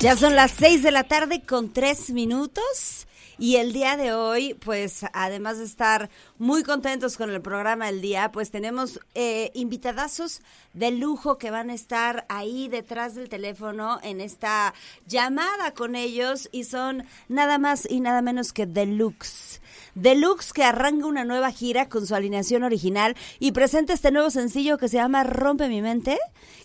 Ya 0.01 0.15
son 0.15 0.35
las 0.35 0.53
6 0.53 0.81
de 0.81 0.89
la 0.89 1.03
tarde 1.03 1.43
con 1.43 1.71
3 1.71 2.09
minutos. 2.09 3.05
Y 3.37 3.57
el 3.57 3.71
día 3.71 3.97
de 3.97 4.13
hoy, 4.13 4.55
pues 4.55 5.05
además 5.13 5.59
de 5.59 5.65
estar 5.65 6.09
muy 6.39 6.63
contentos 6.63 7.17
con 7.17 7.29
el 7.29 7.39
programa 7.39 7.85
del 7.85 8.01
día, 8.01 8.31
pues 8.31 8.49
tenemos 8.49 8.99
eh, 9.13 9.51
invitadazos 9.53 10.41
de 10.73 10.89
lujo 10.89 11.37
que 11.37 11.51
van 11.51 11.69
a 11.69 11.75
estar 11.75 12.25
ahí 12.29 12.67
detrás 12.67 13.13
del 13.13 13.29
teléfono 13.29 13.99
en 14.01 14.21
esta 14.21 14.73
llamada 15.05 15.75
con 15.75 15.95
ellos 15.95 16.49
y 16.51 16.63
son 16.63 17.03
nada 17.29 17.59
más 17.59 17.87
y 17.87 17.99
nada 17.99 18.23
menos 18.23 18.53
que 18.53 18.65
Deluxe. 18.65 19.61
Deluxe 19.95 20.53
que 20.53 20.63
arranca 20.63 21.05
una 21.05 21.25
nueva 21.25 21.51
gira 21.51 21.89
con 21.89 22.07
su 22.07 22.15
alineación 22.15 22.63
original 22.63 23.15
y 23.39 23.51
presenta 23.51 23.93
este 23.93 24.11
nuevo 24.11 24.29
sencillo 24.29 24.77
que 24.77 24.87
se 24.87 24.97
llama 24.97 25.23
Rompe 25.23 25.67
mi 25.67 25.81
mente, 25.81 26.17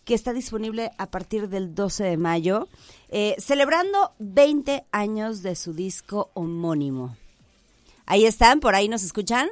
que 0.05 0.15
está 0.15 0.33
disponible 0.33 0.91
a 0.99 1.11
partir 1.11 1.49
del 1.49 1.75
12 1.75 2.05
de 2.05 2.17
mayo, 2.17 2.69
eh, 3.09 3.35
celebrando 3.39 4.13
20 4.19 4.85
años 4.93 5.43
de 5.43 5.55
su 5.55 5.73
disco 5.73 6.31
homónimo. 6.35 7.17
Ahí 8.07 8.25
están, 8.25 8.61
por 8.61 8.75
ahí 8.75 8.89
nos 8.89 9.05
escuchan. 9.05 9.49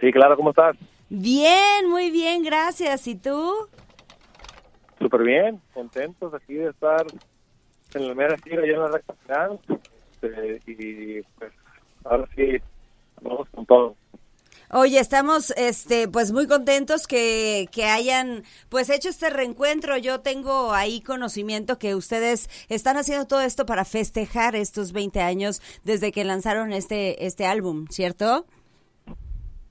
Sí, 0.00 0.10
claro, 0.12 0.36
¿cómo 0.36 0.50
estás? 0.50 0.76
Bien, 1.08 1.88
muy 1.88 2.10
bien, 2.10 2.42
gracias. 2.42 3.06
¿Y 3.06 3.14
tú? 3.14 3.68
Súper 4.98 5.22
bien, 5.22 5.60
contentos 5.72 6.32
aquí 6.34 6.54
de 6.54 6.70
estar 6.70 7.06
en 7.94 8.08
la 8.08 8.14
mera 8.14 8.36
gira 8.38 8.62
ya 8.66 8.72
en 8.72 8.80
la 8.80 8.88
recta 8.88 9.14
final. 9.24 9.60
Este, 10.22 10.60
y 10.66 11.22
pues 11.38 11.52
ahora 12.04 12.28
sí, 12.34 12.56
vamos 13.20 13.48
con 13.50 13.66
todo. 13.66 13.96
Oye, 14.70 14.98
estamos 14.98 15.50
este 15.56 16.08
pues 16.08 16.32
muy 16.32 16.46
contentos 16.46 17.06
que, 17.06 17.68
que 17.70 17.84
hayan 17.84 18.42
pues 18.68 18.90
hecho 18.90 19.08
este 19.08 19.30
reencuentro. 19.30 19.96
Yo 19.98 20.20
tengo 20.20 20.72
ahí 20.72 21.00
conocimiento 21.00 21.78
que 21.78 21.94
ustedes 21.94 22.48
están 22.68 22.96
haciendo 22.96 23.26
todo 23.26 23.42
esto 23.42 23.66
para 23.66 23.84
festejar 23.84 24.56
estos 24.56 24.92
20 24.92 25.20
años 25.20 25.60
desde 25.84 26.12
que 26.12 26.24
lanzaron 26.24 26.72
este 26.72 27.26
este 27.26 27.46
álbum, 27.46 27.86
¿cierto? 27.88 28.46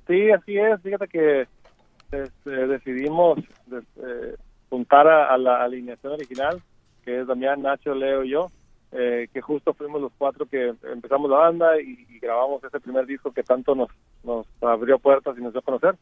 Sí, 0.08 0.30
así 0.32 0.58
es. 0.58 0.82
Fíjate 0.82 1.08
que 1.08 1.48
este, 2.12 2.68
decidimos 2.68 3.40
este, 3.66 4.36
juntar 4.70 5.08
a, 5.08 5.34
a 5.34 5.38
la 5.38 5.64
alineación 5.64 6.14
original, 6.14 6.62
que 7.04 7.22
es 7.22 7.28
Damián, 7.28 7.62
Nacho, 7.62 7.96
Leo 7.96 8.24
y 8.24 8.30
yo, 8.30 8.52
eh, 8.94 9.28
que 9.34 9.42
justo 9.42 9.74
fuimos 9.74 10.02
los 10.02 10.12
cuatro 10.18 10.46
que 10.46 10.74
empezamos 10.84 11.30
la 11.30 11.38
banda 11.38 11.82
y, 11.82 12.06
y 12.10 12.20
grabamos 12.20 12.64
ese 12.64 12.80
primer 12.80 13.06
disco 13.06 13.32
que 13.32 13.44
tanto 13.44 13.74
nos, 13.76 13.90
nos 14.24 14.46
abrió 14.62 15.00
puertas 15.00 15.36
y 15.38 15.42
nos 15.42 15.52
dio 15.54 15.60
a 15.60 15.64
conocer. 15.64 15.96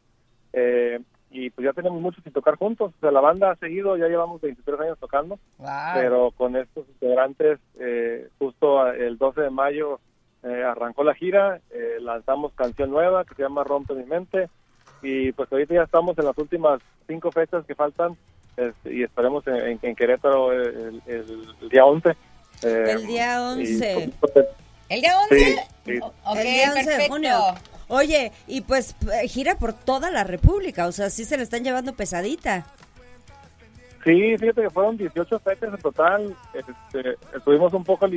Eh, 0.52 1.00
y 1.30 1.48
pues 1.48 1.64
ya 1.64 1.72
tenemos 1.72 2.00
mucho 2.02 2.20
sin 2.22 2.32
tocar 2.32 2.56
juntos. 2.56 2.92
O 2.96 3.00
sea, 3.00 3.10
la 3.10 3.20
banda 3.22 3.50
ha 3.50 3.56
seguido, 3.56 3.96
ya 3.96 4.06
llevamos 4.08 4.40
23 4.42 4.80
años 4.80 4.98
tocando, 4.98 5.38
Wow. 5.58 5.68
pero 5.94 6.30
con 6.32 6.56
estos 6.56 6.86
integrantes, 6.88 7.58
eh, 7.78 8.28
justo 8.38 8.86
el 8.88 9.16
12 9.16 9.40
de 9.40 9.50
mayo 9.50 9.98
eh, 10.42 10.62
arrancó 10.62 11.04
la 11.04 11.14
gira, 11.14 11.60
eh, 11.70 11.96
lanzamos 12.00 12.52
canción 12.52 12.90
nueva 12.90 13.24
que 13.24 13.34
se 13.34 13.42
llama 13.42 13.64
Rompe 13.64 13.94
mi 13.94 14.04
mente 14.04 14.50
y 15.00 15.32
pues 15.32 15.50
ahorita 15.50 15.72
ya 15.74 15.82
estamos 15.84 16.18
en 16.18 16.24
las 16.26 16.36
últimas 16.36 16.80
cinco 17.06 17.30
fechas 17.32 17.64
que 17.64 17.74
faltan 17.74 18.16
este, 18.56 18.92
y 18.94 19.02
esperemos 19.02 19.46
en, 19.46 19.56
en- 19.56 19.78
en 19.82 19.94
Querétaro 19.96 20.52
el, 20.52 21.00
el- 21.06 21.46
el 21.62 21.68
día 21.70 21.84
11. 21.86 22.14
Eh, 22.64 22.84
El 22.90 23.06
día 23.06 23.34
y, 23.36 23.38
11. 23.60 24.10
pues, 24.20 24.32
¿El 24.88 25.00
día 25.00 25.18
11? 25.20 25.36
Sí, 25.38 25.56
sí. 25.86 25.98
O- 26.02 26.06
ok, 26.24 26.36
el 26.38 26.42
día 26.44 26.72
11 26.72 26.90
de 26.98 27.08
junio. 27.08 27.38
Oye, 27.88 28.32
y 28.46 28.62
pues 28.62 28.94
eh, 29.12 29.28
gira 29.28 29.56
por 29.56 29.72
toda 29.74 30.10
la 30.10 30.24
República, 30.24 30.86
o 30.86 30.92
sea, 30.92 31.10
sí 31.10 31.24
se 31.24 31.36
le 31.36 31.42
están 31.42 31.62
llevando 31.64 31.92
pesadita. 31.94 32.66
Sí, 34.04 34.36
fíjate 34.36 34.62
que 34.62 34.70
fueron 34.70 34.96
18 34.96 35.38
fechas 35.40 35.74
en 35.74 35.78
total. 35.80 36.36
Este, 36.54 37.16
estuvimos 37.36 37.72
un 37.72 37.84
poco 37.84 38.08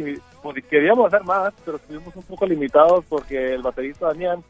pues, 0.41 0.63
queríamos 0.69 1.07
hacer 1.13 1.23
más, 1.25 1.53
pero 1.63 1.77
estuvimos 1.77 2.15
un 2.15 2.23
poco 2.23 2.45
limitados 2.45 3.05
porque 3.07 3.53
el 3.53 3.61
baterista 3.61 4.07
Damián 4.07 4.43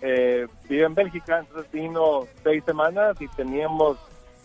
eh, 0.00 0.46
vive 0.68 0.84
en 0.86 0.94
Bélgica, 0.94 1.40
entonces 1.40 1.70
vino 1.70 2.26
seis 2.42 2.62
semanas 2.64 3.16
y 3.20 3.28
teníamos 3.28 3.98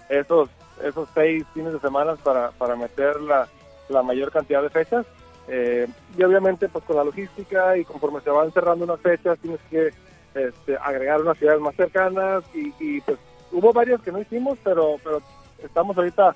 esos 0.10 0.50
esos 0.84 1.08
seis 1.14 1.46
fines 1.54 1.72
de 1.72 1.80
semana 1.80 2.16
para, 2.16 2.52
para 2.52 2.76
meter 2.76 3.22
la, 3.22 3.48
la 3.90 4.04
mayor 4.04 4.32
cantidad 4.32 4.62
de 4.62 4.70
fechas. 4.70 5.06
Eh, 5.48 5.88
y 6.18 6.24
obviamente, 6.24 6.68
pues 6.70 6.84
con 6.86 6.96
la 6.96 7.04
logística 7.04 7.78
y 7.78 7.86
conforme 7.86 8.22
se 8.22 8.30
van 8.32 8.52
cerrando 8.52 8.86
unas 8.86 9.00
fechas, 9.00 9.38
tienes 9.40 9.60
que 9.70 9.94
este, 10.34 10.76
agregar 10.78 11.22
unas 11.22 11.38
ciudades 11.38 11.62
más 11.62 11.76
cercanas 11.76 12.44
y, 12.54 12.74
y, 12.80 13.02
pues 13.02 13.18
hubo 13.52 13.72
varias 13.72 14.02
que 14.02 14.12
no 14.12 14.20
hicimos, 14.20 14.58
pero, 14.64 14.96
pero 15.04 15.22
estamos 15.64 15.96
ahorita 15.98 16.36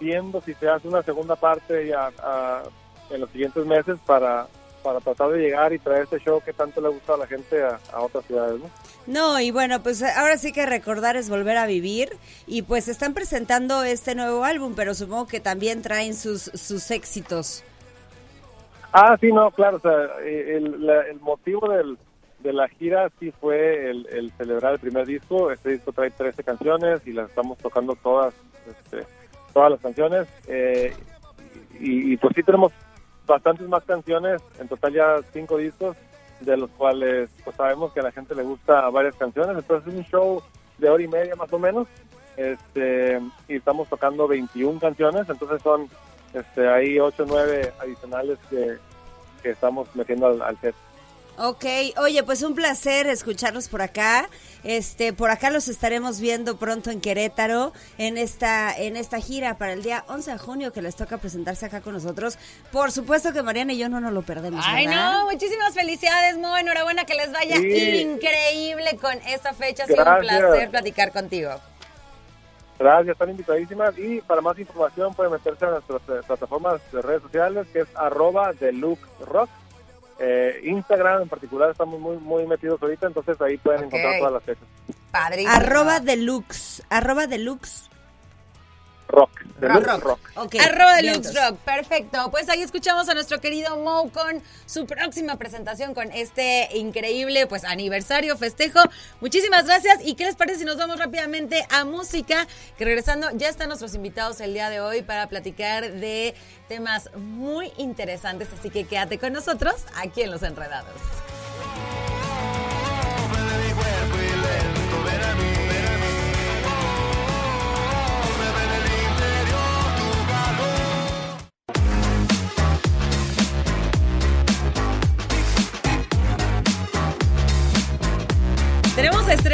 viendo 0.00 0.40
si 0.40 0.54
se 0.54 0.68
hace 0.68 0.88
una 0.88 1.02
segunda 1.02 1.36
parte 1.36 1.86
ya 1.88 2.10
a- 2.22 2.62
en 3.10 3.20
los 3.20 3.30
siguientes 3.30 3.66
meses 3.66 3.98
para, 4.06 4.46
para 4.84 5.00
tratar 5.00 5.30
de 5.30 5.38
llegar 5.38 5.72
y 5.72 5.78
traer 5.80 6.02
este 6.04 6.20
show 6.20 6.40
que 6.44 6.52
tanto 6.52 6.80
le 6.80 6.90
gusta 6.90 7.14
a 7.14 7.16
la 7.16 7.26
gente 7.26 7.62
a, 7.62 7.80
a 7.92 8.02
otras 8.02 8.24
ciudades, 8.26 8.60
¿no? 8.60 8.70
No, 9.06 9.40
y 9.40 9.50
bueno, 9.50 9.82
pues 9.82 10.02
ahora 10.02 10.36
sí 10.38 10.52
que 10.52 10.64
recordar 10.66 11.16
es 11.16 11.28
volver 11.28 11.56
a 11.56 11.66
vivir 11.66 12.10
y 12.46 12.62
pues 12.62 12.88
están 12.88 13.14
presentando 13.14 13.82
este 13.82 14.14
nuevo 14.14 14.44
álbum, 14.44 14.74
pero 14.76 14.94
supongo 14.94 15.26
que 15.26 15.40
también 15.40 15.82
traen 15.82 16.14
sus, 16.14 16.42
sus 16.54 16.90
éxitos. 16.90 17.64
Ah, 18.92 19.16
sí, 19.20 19.32
no, 19.32 19.50
claro, 19.50 19.78
o 19.78 19.80
sea, 19.80 19.92
eh, 20.22 20.56
el, 20.56 20.86
la- 20.86 21.02
el 21.08 21.18
motivo 21.20 21.68
del, 21.68 21.98
de 22.40 22.52
la 22.52 22.68
gira 22.68 23.10
sí 23.18 23.32
fue 23.40 23.90
el, 23.90 24.06
el 24.06 24.30
celebrar 24.36 24.74
el 24.74 24.78
primer 24.78 25.04
disco. 25.06 25.50
Este 25.50 25.70
disco 25.70 25.92
trae 25.92 26.10
13 26.10 26.44
canciones 26.44 27.00
y 27.06 27.12
las 27.12 27.28
estamos 27.28 27.58
tocando 27.58 27.96
todas, 27.96 28.32
este, 28.68 29.04
todas 29.52 29.72
las 29.72 29.80
canciones. 29.80 30.28
eh, 30.46 30.94
y, 31.80 32.12
y 32.12 32.16
pues 32.18 32.32
sí 32.36 32.42
tenemos 32.44 32.72
bastantes 33.26 33.68
más 33.68 33.84
canciones, 33.84 34.42
en 34.58 34.68
total 34.68 34.92
ya 34.92 35.16
cinco 35.32 35.56
discos, 35.56 35.96
de 36.40 36.56
los 36.56 36.70
cuales 36.70 37.30
pues 37.44 37.56
sabemos 37.56 37.92
que 37.92 38.00
a 38.00 38.04
la 38.04 38.12
gente 38.12 38.34
le 38.34 38.42
gusta 38.42 38.88
varias 38.90 39.14
canciones. 39.16 39.56
Entonces 39.56 39.92
es 39.92 39.98
un 39.98 40.04
show 40.04 40.42
de 40.78 40.88
hora 40.88 41.02
y 41.02 41.08
media 41.08 41.36
más 41.36 41.52
o 41.52 41.58
menos. 41.58 41.88
Este, 42.36 43.20
y 43.46 43.56
estamos 43.56 43.88
tocando 43.88 44.26
21 44.26 44.80
canciones, 44.80 45.28
entonces 45.28 45.62
son 45.62 45.88
este, 46.32 46.68
hay 46.68 46.98
8 46.98 47.22
o 47.22 47.26
9 47.26 47.72
adicionales 47.80 48.38
que, 48.50 48.76
que 49.40 49.50
estamos 49.50 49.88
metiendo 49.94 50.26
al, 50.26 50.42
al 50.42 50.60
set. 50.60 50.74
Ok, 51.36 51.64
oye, 51.98 52.22
pues 52.22 52.42
un 52.42 52.54
placer 52.54 53.08
escucharlos 53.08 53.68
por 53.68 53.82
acá. 53.82 54.28
Este, 54.62 55.12
por 55.12 55.30
acá 55.30 55.50
los 55.50 55.66
estaremos 55.68 56.20
viendo 56.20 56.56
pronto 56.58 56.90
en 56.90 57.00
Querétaro 57.00 57.72
en 57.98 58.16
esta 58.16 58.74
en 58.74 58.96
esta 58.96 59.20
gira 59.20 59.58
para 59.58 59.72
el 59.72 59.82
día 59.82 60.04
11 60.08 60.30
de 60.30 60.38
junio 60.38 60.72
que 60.72 60.80
les 60.80 60.94
toca 60.96 61.18
presentarse 61.18 61.66
acá 61.66 61.80
con 61.80 61.92
nosotros. 61.94 62.38
Por 62.70 62.92
supuesto 62.92 63.32
que 63.32 63.42
Mariana 63.42 63.72
y 63.72 63.78
yo 63.78 63.88
no 63.88 64.00
nos 64.00 64.12
lo 64.12 64.22
perdemos, 64.22 64.64
Ay, 64.66 64.86
¿verdad? 64.86 65.12
no, 65.12 65.30
muchísimas 65.30 65.74
felicidades, 65.74 66.38
Mo. 66.38 66.56
Enhorabuena, 66.56 67.04
que 67.04 67.14
les 67.14 67.32
vaya 67.32 67.56
Sí. 67.56 68.00
increíble 68.00 68.96
con 69.00 69.14
esta 69.26 69.52
fecha. 69.54 69.84
Ha 69.84 69.86
sido 69.86 70.04
un 70.04 70.20
placer 70.20 70.70
platicar 70.70 71.12
contigo. 71.12 71.50
Gracias, 72.78 73.12
están 73.12 73.30
invitadísimas 73.30 73.96
y 73.98 74.20
para 74.20 74.40
más 74.40 74.58
información 74.58 75.14
pueden 75.14 75.32
meterse 75.32 75.64
a 75.64 75.70
nuestras 75.70 76.00
eh, 76.08 76.20
plataformas 76.26 76.80
de 76.92 77.02
redes 77.02 77.22
sociales 77.22 77.66
que 77.72 77.80
es 77.80 77.88
arroba 77.96 78.52
deluxe 78.52 79.02
rock. 79.26 79.48
Eh, 80.18 80.60
Instagram 80.64 81.22
en 81.22 81.28
particular 81.28 81.70
estamos 81.70 81.98
muy 82.00 82.16
muy 82.18 82.46
metidos 82.46 82.80
ahorita, 82.80 83.06
entonces 83.06 83.40
ahí 83.40 83.56
pueden 83.58 83.84
encontrar 83.84 84.18
todas 84.18 84.32
las 84.32 84.44
fechas. 84.44 84.64
Padrísimo. 85.10 85.52
Arroba 85.54 86.00
deluxe, 86.00 86.82
arroba 86.88 87.26
deluxe. 87.26 87.90
Rock, 89.08 89.30
deluxe 89.60 89.86
Rock. 89.86 90.04
rock. 90.04 90.30
Ok, 90.36 90.54
Arroba. 90.56 90.96
Deluxe 90.96 91.34
Rock, 91.34 91.58
perfecto. 91.58 92.30
Pues 92.30 92.48
ahí 92.48 92.62
escuchamos 92.62 93.08
a 93.08 93.14
nuestro 93.14 93.40
querido 93.40 93.76
Mo 93.76 94.10
con 94.10 94.42
su 94.66 94.86
próxima 94.86 95.36
presentación 95.36 95.94
con 95.94 96.10
este 96.10 96.68
increíble 96.76 97.46
pues 97.46 97.64
aniversario, 97.64 98.36
festejo. 98.36 98.80
Muchísimas 99.20 99.66
gracias. 99.66 99.98
¿Y 100.04 100.14
qué 100.14 100.24
les 100.24 100.36
parece 100.36 100.60
si 100.60 100.64
nos 100.64 100.78
vamos 100.78 100.98
rápidamente 100.98 101.66
a 101.70 101.84
música? 101.84 102.46
Que 102.78 102.84
regresando 102.84 103.28
ya 103.34 103.48
están 103.48 103.68
nuestros 103.68 103.94
invitados 103.94 104.40
el 104.40 104.54
día 104.54 104.70
de 104.70 104.80
hoy 104.80 105.02
para 105.02 105.28
platicar 105.28 105.92
de 105.92 106.34
temas 106.68 107.10
muy 107.16 107.72
interesantes. 107.76 108.48
Así 108.58 108.70
que 108.70 108.84
quédate 108.84 109.18
con 109.18 109.32
nosotros 109.32 109.74
aquí 109.96 110.22
en 110.22 110.30
Los 110.30 110.42
Enredados. 110.42 110.94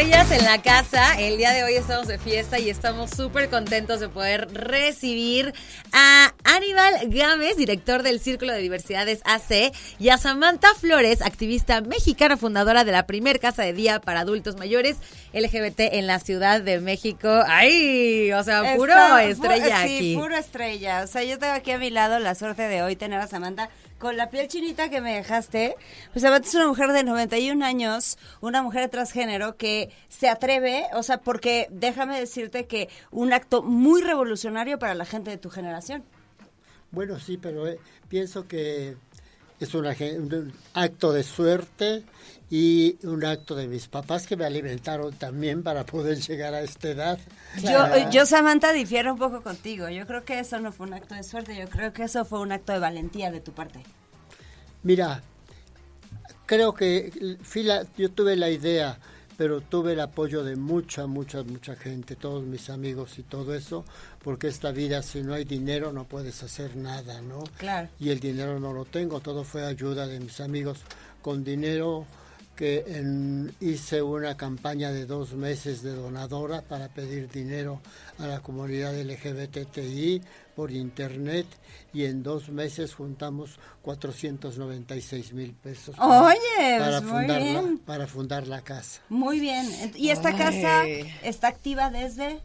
Estrellas 0.01 0.31
en 0.31 0.45
la 0.47 0.63
casa. 0.63 1.21
El 1.21 1.37
día 1.37 1.51
de 1.53 1.63
hoy 1.63 1.75
estamos 1.75 2.07
de 2.07 2.19
fiesta 2.19 2.59
y 2.59 2.71
estamos 2.71 3.11
súper 3.11 3.51
contentos 3.51 4.01
de 4.01 4.09
poder 4.09 4.49
recibir 4.53 5.53
a 5.93 6.33
Aníbal 6.45 7.11
Gámez, 7.11 7.57
director 7.59 8.03
del 8.03 8.19
Círculo 8.19 8.53
de 8.55 8.61
Diversidades 8.61 9.21
AC, 9.25 9.73
y 9.99 10.09
a 10.09 10.17
Samantha 10.17 10.69
Flores, 10.75 11.21
activista 11.21 11.83
mexicana 11.83 12.39
fundadora 12.39 12.85
de 12.85 12.93
la 12.93 13.07
primer 13.07 13.41
casa 13.41 13.63
de 13.63 13.75
día 13.75 14.01
para 14.01 14.21
adultos 14.21 14.57
mayores 14.57 14.97
LGBT 15.35 15.81
en 15.93 16.07
la 16.07 16.19
Ciudad 16.19 16.63
de 16.63 16.81
México. 16.81 17.29
¡Ay! 17.47 18.33
O 18.33 18.43
sea, 18.43 18.77
puro 18.77 18.93
Está- 18.95 19.25
estrella 19.25 19.83
sí, 19.83 19.97
aquí. 19.97 20.17
puro 20.17 20.35
estrella. 20.35 21.03
O 21.05 21.07
sea, 21.09 21.25
yo 21.25 21.39
tengo 21.39 21.53
aquí 21.53 21.73
a 21.73 21.79
mi 21.79 21.91
lado 21.91 22.19
la 22.21 22.35
suerte 22.35 22.63
de 22.63 22.83
hoy 22.83 22.97
tener 22.97 23.21
a 23.21 23.27
Samantha 23.27 23.69
con 24.01 24.17
la 24.17 24.31
piel 24.31 24.49
chinita 24.49 24.89
que 24.89 25.01
me 25.01 25.15
dejaste. 25.15 25.77
Pues 26.13 26.23
Samantha 26.23 26.49
es 26.49 26.55
una 26.55 26.67
mujer 26.67 26.91
de 26.93 27.05
91 27.05 27.65
años, 27.65 28.19
una 28.41 28.63
mujer 28.63 28.89
transgénero 28.89 29.57
que 29.57 29.91
se 30.09 30.29
atreve, 30.29 30.87
o 30.95 31.03
sea, 31.05 31.19
porque 31.19 31.69
déjame 31.71 32.19
decirte 32.19 32.67
que 32.67 32.89
un 33.13 33.33
acto 33.33 33.63
muy 33.63 34.01
revolucionario 34.01 34.79
para 34.79 34.95
la 34.95 35.05
gente 35.05 35.31
de 35.31 35.37
tu 35.37 35.51
generación. 35.51 36.03
Bueno, 36.91 37.21
sí, 37.21 37.37
pero 37.37 37.69
eh, 37.69 37.79
pienso 38.09 38.49
que 38.49 38.97
es 39.61 39.75
un 39.75 39.87
acto 40.75 41.13
de 41.13 41.23
suerte 41.23 42.03
y 42.51 42.99
un 43.07 43.25
acto 43.25 43.55
de 43.55 43.69
mis 43.69 43.87
papás 43.87 44.27
que 44.27 44.37
me 44.37 44.45
alimentaron 44.45 45.13
también 45.15 45.63
para 45.63 45.87
poder 45.87 46.19
llegar 46.21 46.53
a 46.53 46.61
esta 46.63 46.89
edad. 46.89 47.19
Yo, 47.63 48.11
yo, 48.11 48.27
Samantha, 48.27 48.73
difiero 48.73 49.13
un 49.13 49.19
poco 49.19 49.41
contigo. 49.43 49.89
Yo 49.89 50.05
creo 50.07 50.25
que 50.25 50.41
eso 50.41 50.59
no 50.59 50.73
fue 50.73 50.89
un 50.89 50.95
acto 50.95 51.15
de 51.15 51.23
suerte, 51.23 51.57
yo 51.57 51.69
creo 51.69 51.93
que 51.93 52.03
eso 52.03 52.25
fue 52.25 52.41
un 52.41 52.51
acto 52.51 52.73
de 52.73 52.81
valentía 52.81 53.31
de 53.31 53.41
tu 53.41 53.53
parte. 53.53 53.81
Mira, 54.83 55.23
creo 56.47 56.75
que 56.75 57.37
fui 57.43 57.63
la- 57.63 57.87
yo 57.97 58.11
tuve 58.11 58.35
la 58.35 58.51
idea, 58.51 58.99
pero 59.37 59.61
tuve 59.61 59.93
el 59.93 60.01
apoyo 60.01 60.43
de 60.43 60.57
mucha, 60.57 61.07
mucha, 61.07 61.43
mucha 61.45 61.77
gente, 61.77 62.17
todos 62.17 62.43
mis 62.45 62.69
amigos 62.69 63.19
y 63.19 63.23
todo 63.23 63.55
eso, 63.55 63.85
porque 64.23 64.49
esta 64.49 64.73
vida 64.73 65.03
si 65.03 65.23
no 65.23 65.35
hay 65.35 65.45
dinero 65.45 65.93
no 65.93 66.05
puedes 66.05 66.43
hacer 66.43 66.77
nada, 66.77 67.21
¿no? 67.23 67.45
Claro. 67.59 67.89
Y 68.01 68.11
el 68.11 68.21
dinero 68.21 68.59
no 68.59 68.73
lo 68.73 68.85
tengo, 68.85 69.21
todo 69.21 69.45
fue 69.45 69.65
ayuda 69.65 70.07
de 70.07 70.19
mis 70.21 70.41
amigos 70.41 70.79
con 71.23 71.45
dinero 71.45 72.07
que 72.61 72.85
en- 72.87 73.55
hice 73.59 74.03
una 74.03 74.37
campaña 74.37 74.93
de 74.93 75.07
dos 75.07 75.33
meses 75.33 75.81
de 75.83 75.95
donadora 75.95 76.61
para 76.61 76.89
pedir 76.89 77.31
dinero 77.31 77.81
a 78.19 78.27
la 78.27 78.41
comunidad 78.41 78.95
LGBTI 79.01 80.21
por 80.55 80.71
internet 80.71 81.47
y 81.95 82.05
en 82.05 82.23
dos 82.23 82.51
meses 82.51 82.93
juntamos 82.95 83.59
496 83.81 85.33
mil 85.33 85.55
pesos 85.55 85.97
para, 85.97 86.23
Oye, 86.23 86.79
para, 86.79 87.01
muy 87.01 87.11
fundar 87.11 87.41
la, 87.43 87.77
para 87.87 88.07
fundar 88.07 88.47
la 88.47 88.61
casa. 88.61 89.01
Muy 89.09 89.41
bien. 89.41 89.67
¿Y 89.95 90.11
esta 90.11 90.29
Ay. 90.29 90.37
casa 90.37 90.87
está 91.23 91.49
activa 91.49 91.89
desde...? 91.89 92.41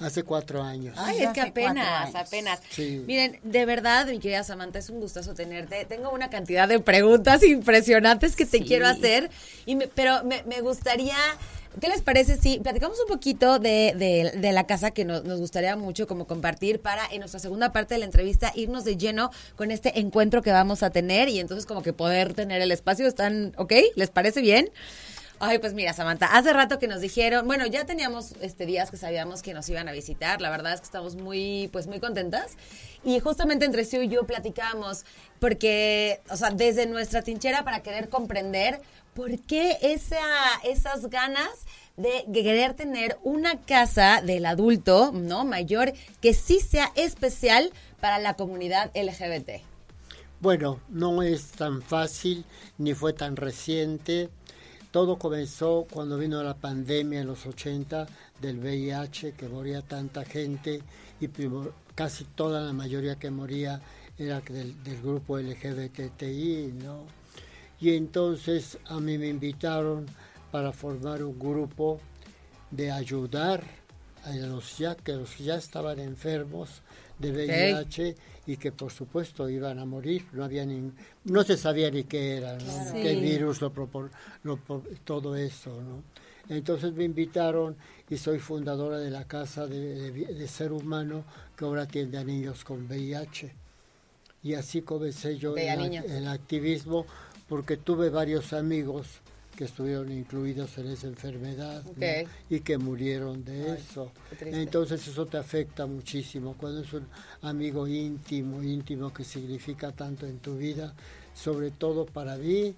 Hace 0.00 0.22
cuatro 0.22 0.62
años. 0.62 0.94
Ay, 0.98 1.22
es 1.22 1.30
que 1.30 1.40
apenas, 1.40 2.14
apenas. 2.14 2.60
Sí. 2.70 3.02
Miren, 3.06 3.38
de 3.42 3.64
verdad, 3.66 4.06
mi 4.06 4.18
querida 4.18 4.44
Samantha, 4.44 4.78
es 4.78 4.90
un 4.90 5.00
gustazo 5.00 5.34
tenerte. 5.34 5.84
Tengo 5.86 6.10
una 6.10 6.30
cantidad 6.30 6.68
de 6.68 6.80
preguntas 6.80 7.42
impresionantes 7.42 8.36
que 8.36 8.46
te 8.46 8.62
quiero 8.62 8.86
hacer, 8.86 9.30
y 9.64 9.76
me- 9.76 9.88
pero 9.88 10.22
me, 10.24 10.42
me 10.44 10.60
gustaría... 10.60 11.16
¿Qué 11.78 11.88
les 11.88 12.00
parece 12.00 12.38
si 12.38 12.58
platicamos 12.58 12.98
un 13.00 13.06
poquito 13.06 13.58
de, 13.58 13.92
de- 13.96 14.32
de 14.40 14.52
la 14.52 14.64
casa 14.66 14.92
que 14.92 15.04
nos, 15.04 15.24
nos 15.24 15.40
gustaría 15.40 15.76
mucho 15.76 16.06
como 16.06 16.26
compartir 16.26 16.80
para 16.80 17.02
en 17.12 17.18
nuestra 17.20 17.38
segunda 17.38 17.70
parte 17.70 17.92
de 17.92 17.98
la 17.98 18.06
entrevista 18.06 18.50
irnos 18.54 18.84
de 18.84 18.96
lleno 18.96 19.30
con 19.56 19.70
este 19.70 20.00
encuentro 20.00 20.40
que 20.40 20.52
vamos 20.52 20.82
a 20.82 20.88
tener 20.88 21.28
y 21.28 21.38
entonces 21.38 21.66
como 21.66 21.82
que 21.82 21.92
poder 21.92 22.32
tener 22.32 22.62
el 22.62 22.72
espacio? 22.72 23.06
¿Están 23.06 23.52
ok? 23.58 23.74
¿Les 23.94 24.08
parece 24.08 24.40
bien? 24.40 24.70
Ay, 25.38 25.58
pues 25.58 25.74
mira, 25.74 25.92
Samantha, 25.92 26.26
hace 26.26 26.52
rato 26.54 26.78
que 26.78 26.88
nos 26.88 27.02
dijeron, 27.02 27.46
bueno, 27.46 27.66
ya 27.66 27.84
teníamos 27.84 28.32
este 28.40 28.64
días 28.64 28.90
que 28.90 28.96
sabíamos 28.96 29.42
que 29.42 29.52
nos 29.52 29.68
iban 29.68 29.86
a 29.86 29.92
visitar, 29.92 30.40
la 30.40 30.48
verdad 30.48 30.72
es 30.72 30.80
que 30.80 30.86
estamos 30.86 31.14
muy, 31.14 31.68
pues 31.72 31.86
muy 31.86 32.00
contentas. 32.00 32.56
Y 33.04 33.20
justamente 33.20 33.66
entre 33.66 33.84
sí 33.84 33.98
y 33.98 34.08
yo 34.08 34.26
platicamos, 34.26 35.04
porque, 35.38 36.22
o 36.30 36.36
sea, 36.36 36.50
desde 36.50 36.86
nuestra 36.86 37.20
trinchera 37.20 37.64
para 37.64 37.82
querer 37.82 38.08
comprender 38.08 38.80
por 39.14 39.38
qué 39.40 39.76
esa, 39.82 40.18
esas 40.64 41.10
ganas 41.10 41.50
de 41.98 42.24
querer 42.32 42.72
tener 42.74 43.18
una 43.22 43.60
casa 43.60 44.22
del 44.22 44.46
adulto, 44.46 45.12
¿no? 45.12 45.44
Mayor, 45.44 45.92
que 46.22 46.32
sí 46.32 46.60
sea 46.60 46.92
especial 46.94 47.72
para 48.00 48.18
la 48.18 48.34
comunidad 48.34 48.90
LGBT. 48.94 49.62
Bueno, 50.40 50.80
no 50.88 51.22
es 51.22 51.52
tan 51.52 51.82
fácil 51.82 52.44
ni 52.78 52.94
fue 52.94 53.12
tan 53.12 53.36
reciente. 53.36 54.28
Todo 54.96 55.18
comenzó 55.18 55.86
cuando 55.92 56.16
vino 56.16 56.42
la 56.42 56.54
pandemia 56.54 57.20
en 57.20 57.26
los 57.26 57.44
80 57.44 58.06
del 58.40 58.58
VIH, 58.58 59.32
que 59.32 59.46
moría 59.46 59.82
tanta 59.82 60.24
gente 60.24 60.80
y 61.20 61.28
casi 61.94 62.24
toda 62.24 62.62
la 62.62 62.72
mayoría 62.72 63.16
que 63.16 63.30
moría 63.30 63.78
era 64.16 64.40
del, 64.40 64.82
del 64.82 65.02
grupo 65.02 65.38
LGBTI, 65.38 66.72
¿no? 66.82 67.00
Y 67.78 67.94
entonces 67.94 68.78
a 68.86 68.98
mí 68.98 69.18
me 69.18 69.28
invitaron 69.28 70.06
para 70.50 70.72
formar 70.72 71.22
un 71.22 71.38
grupo 71.38 72.00
de 72.70 72.90
ayudar 72.90 73.62
a 74.24 74.32
los 74.32 74.78
ya 74.78 74.94
que 74.94 75.12
los 75.12 75.36
ya 75.36 75.56
estaban 75.56 75.98
enfermos 75.98 76.80
de 77.18 77.30
VIH 77.32 78.16
y 78.46 78.56
que 78.56 78.72
por 78.72 78.92
supuesto 78.92 79.48
iban 79.48 79.78
a 79.78 79.84
morir, 79.84 80.24
no 80.32 80.44
había 80.44 80.64
ni, 80.64 80.90
no 81.24 81.42
se 81.42 81.56
sabía 81.56 81.90
ni 81.90 82.04
qué 82.04 82.36
era, 82.36 82.56
¿no? 82.58 82.92
qué 83.02 83.14
virus 83.20 83.60
lo, 83.60 83.72
propor- 83.72 84.10
lo 84.44 84.58
todo 85.04 85.34
eso, 85.36 85.70
¿no? 85.82 86.02
Entonces 86.48 86.92
me 86.92 87.02
invitaron 87.04 87.74
y 88.08 88.16
soy 88.18 88.38
fundadora 88.38 88.98
de 88.98 89.10
la 89.10 89.24
casa 89.24 89.66
de, 89.66 90.12
de- 90.12 90.34
de 90.34 90.48
ser 90.48 90.70
humano 90.72 91.24
que 91.56 91.64
ahora 91.64 91.82
atiende 91.82 92.18
a 92.18 92.24
niños 92.24 92.62
con 92.62 92.86
VIH. 92.86 93.52
Y 94.44 94.54
así 94.54 94.82
comencé 94.82 95.38
yo 95.38 95.54
el 96.04 96.28
activismo 96.28 97.04
porque 97.48 97.76
tuve 97.76 98.10
varios 98.10 98.52
amigos 98.52 99.06
que 99.56 99.64
estuvieron 99.64 100.12
incluidos 100.12 100.76
en 100.78 100.88
esa 100.88 101.06
enfermedad 101.06 101.82
¿no? 101.84 101.90
Ok. 101.92 102.28
y 102.50 102.60
que 102.60 102.76
murieron 102.78 103.44
de 103.44 103.74
eso. 103.74 104.12
qué 104.30 104.36
triste. 104.36 104.62
Entonces 104.62 105.08
eso 105.08 105.24
te 105.26 105.38
afecta 105.38 105.86
muchísimo 105.86 106.54
cuando 106.58 106.82
es 106.82 106.92
un 106.92 107.06
amigo 107.42 107.88
íntimo, 107.88 108.62
íntimo 108.62 109.12
que 109.12 109.24
significa 109.24 109.92
tanto 109.92 110.26
en 110.26 110.38
tu 110.38 110.56
vida, 110.56 110.92
sobre 111.34 111.70
todo 111.70 112.04
para 112.06 112.36
mí 112.36 112.74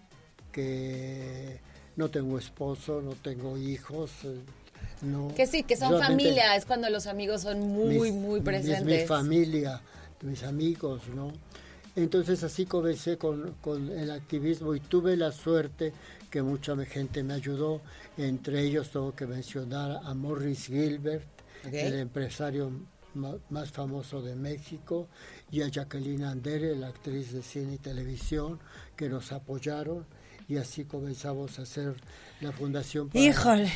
que 0.53 1.59
no 1.97 2.09
tengo 2.11 2.39
esposo, 2.39 3.01
no 3.03 3.13
tengo 3.13 3.59
hijos, 3.59 4.11
eh, 4.25 4.37
no. 5.03 5.33
Que 5.35 5.47
sí, 5.47 5.63
que 5.65 5.77
son 5.77 5.99
familia, 6.01 6.55
es 6.57 6.65
cuando 6.65 6.89
los 6.91 7.07
amigos 7.07 7.43
son 7.43 7.61
muy, 7.61 7.99
mis- 8.11 8.13
muy 8.15 8.41
presentes. 8.41 8.85
Mi, 8.85 9.07
familia, 9.07 9.81
mis 10.23 10.43
amigos, 10.45 11.03
¿no? 11.15 11.33
Entonces 11.97 12.45
así 12.45 12.65
comencé 12.67 13.19
con, 13.19 13.55
con 13.61 13.91
el 13.91 14.11
activismo 14.13 14.75
y 14.75 14.81
tuve 14.81 15.17
la 15.17 15.33
suerte 15.33 15.93
que 16.31 16.43
mucha 16.43 16.77
gente 16.87 17.23
me 17.23 17.35
ayudó. 17.35 17.81
Entre 18.17 18.61
ellos 18.63 18.91
tengo 18.91 19.15
que 19.15 19.27
mencionar 19.27 20.01
a 20.05 20.15
Morris 20.15 20.67
Gilbert, 20.67 21.27
Ok. 21.67 21.73
el 21.75 21.99
empresario 22.01 22.71
más 23.51 23.71
famoso 23.73 24.23
de 24.23 24.37
México, 24.37 25.09
y 25.51 25.63
a 25.63 25.69
Jacqueline 25.69 26.25
Andere, 26.25 26.77
la 26.77 26.89
actriz 26.89 27.33
de 27.33 27.43
cine 27.43 27.75
y 27.75 27.79
televisión, 27.79 28.61
que 28.97 29.09
nos 29.09 29.33
apoyaron. 29.33 30.07
Y 30.47 30.57
así 30.57 30.85
comenzamos 30.85 31.59
a 31.59 31.63
hacer 31.63 31.95
la 32.41 32.53
fundación. 32.53 33.09
para- 33.09 33.25
Híjole. 33.25 33.73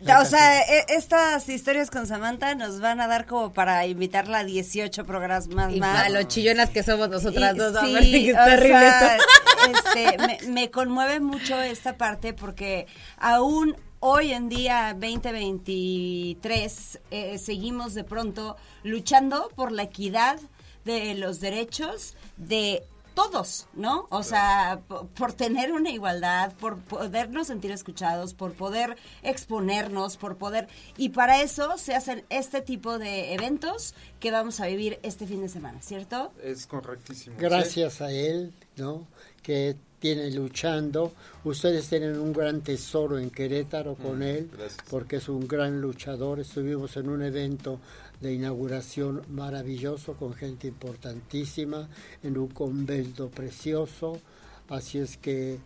La 0.00 0.20
O 0.22 0.24
sea, 0.24 0.62
e- 0.62 0.86
estas 0.88 1.46
historias 1.48 1.90
con 1.90 2.06
Samantha 2.06 2.54
nos 2.54 2.80
van 2.80 3.00
a 3.00 3.06
dar 3.06 3.26
como 3.26 3.52
para 3.52 3.86
invitarla 3.86 4.38
a 4.38 4.44
18 4.44 5.04
programas 5.04 5.48
más. 5.48 5.72
Y 5.74 5.80
más. 5.80 5.94
para 5.96 6.08
lo 6.08 6.22
chillonas 6.22 6.70
que 6.70 6.82
somos 6.82 7.08
nosotras 7.10 7.54
Y- 7.54 7.58
dos, 7.58 7.76
sí, 7.80 7.84
que 8.24 8.32
o 8.32 8.34
sea, 8.34 9.16
esto. 9.16 9.24
Este, 9.70 10.18
me, 10.18 10.38
me 10.52 10.70
conmueve 10.70 11.20
mucho 11.20 11.60
esta 11.60 11.96
parte 11.96 12.32
porque 12.34 12.86
aún 13.18 13.76
hoy 14.00 14.32
en 14.32 14.48
día 14.48 14.92
2023 14.94 17.00
eh, 17.10 17.38
seguimos 17.38 17.94
de 17.94 18.04
pronto 18.04 18.56
luchando 18.82 19.50
por 19.54 19.72
la 19.72 19.84
equidad 19.84 20.38
de 20.84 21.14
los 21.14 21.40
derechos 21.40 22.14
de 22.36 22.84
todos, 23.14 23.68
¿no? 23.74 24.08
O 24.10 24.24
sea, 24.24 24.80
po- 24.88 25.06
por, 25.06 25.32
tener 25.32 25.72
una 25.72 25.90
igualdad, 25.90 26.52
por 26.54 26.78
podernos 26.80 27.46
sentir 27.46 27.70
escuchados, 27.70 28.34
por 28.34 28.54
poder 28.54 28.96
exponernos, 29.22 30.16
por 30.16 30.36
poder... 30.36 30.66
Y 30.96 31.10
para 31.10 31.40
eso 31.40 31.78
se 31.78 31.94
hacen 31.94 32.24
este 32.28 32.60
tipo 32.60 32.98
de 32.98 33.32
eventos 33.34 33.94
que 34.18 34.32
vamos 34.32 34.58
a 34.58 34.66
vivir 34.66 34.98
este 35.04 35.28
fin 35.28 35.42
de 35.42 35.48
semana, 35.48 35.80
¿cierto? 35.80 36.32
Es 36.42 36.66
correctísimo. 36.66 37.36
gracias 37.38 38.00
a 38.00 38.10
él, 38.10 38.52
¿no? 38.76 39.06
Que 39.44 39.76
tiene 40.00 40.30
luchando. 40.32 41.12
Ustedes 41.44 41.88
tienen 41.88 42.18
un 42.18 42.32
gran 42.32 42.60
tesoro 42.62 43.18
en 43.18 43.30
Querétaro 43.30 43.94
con 43.94 44.22
él, 44.22 44.50
gracias. 44.52 44.76
porque 44.90 45.16
es 45.16 45.28
un 45.28 45.46
gran 45.46 45.80
luchador. 45.80 46.40
Estuvimos 46.40 46.96
en 46.96 47.08
un 47.08 47.22
evento 47.22 47.78
de 48.20 48.34
inauguración 48.34 49.22
maravilloso 49.30 50.14
con 50.14 50.34
gente 50.34 50.68
importantísima, 50.68 51.88
en 52.22 52.36
un 52.36 52.48
convento 52.48 53.30
precioso. 53.30 54.20
Así 54.68 54.98
es 54.98 55.16
que 55.16 55.58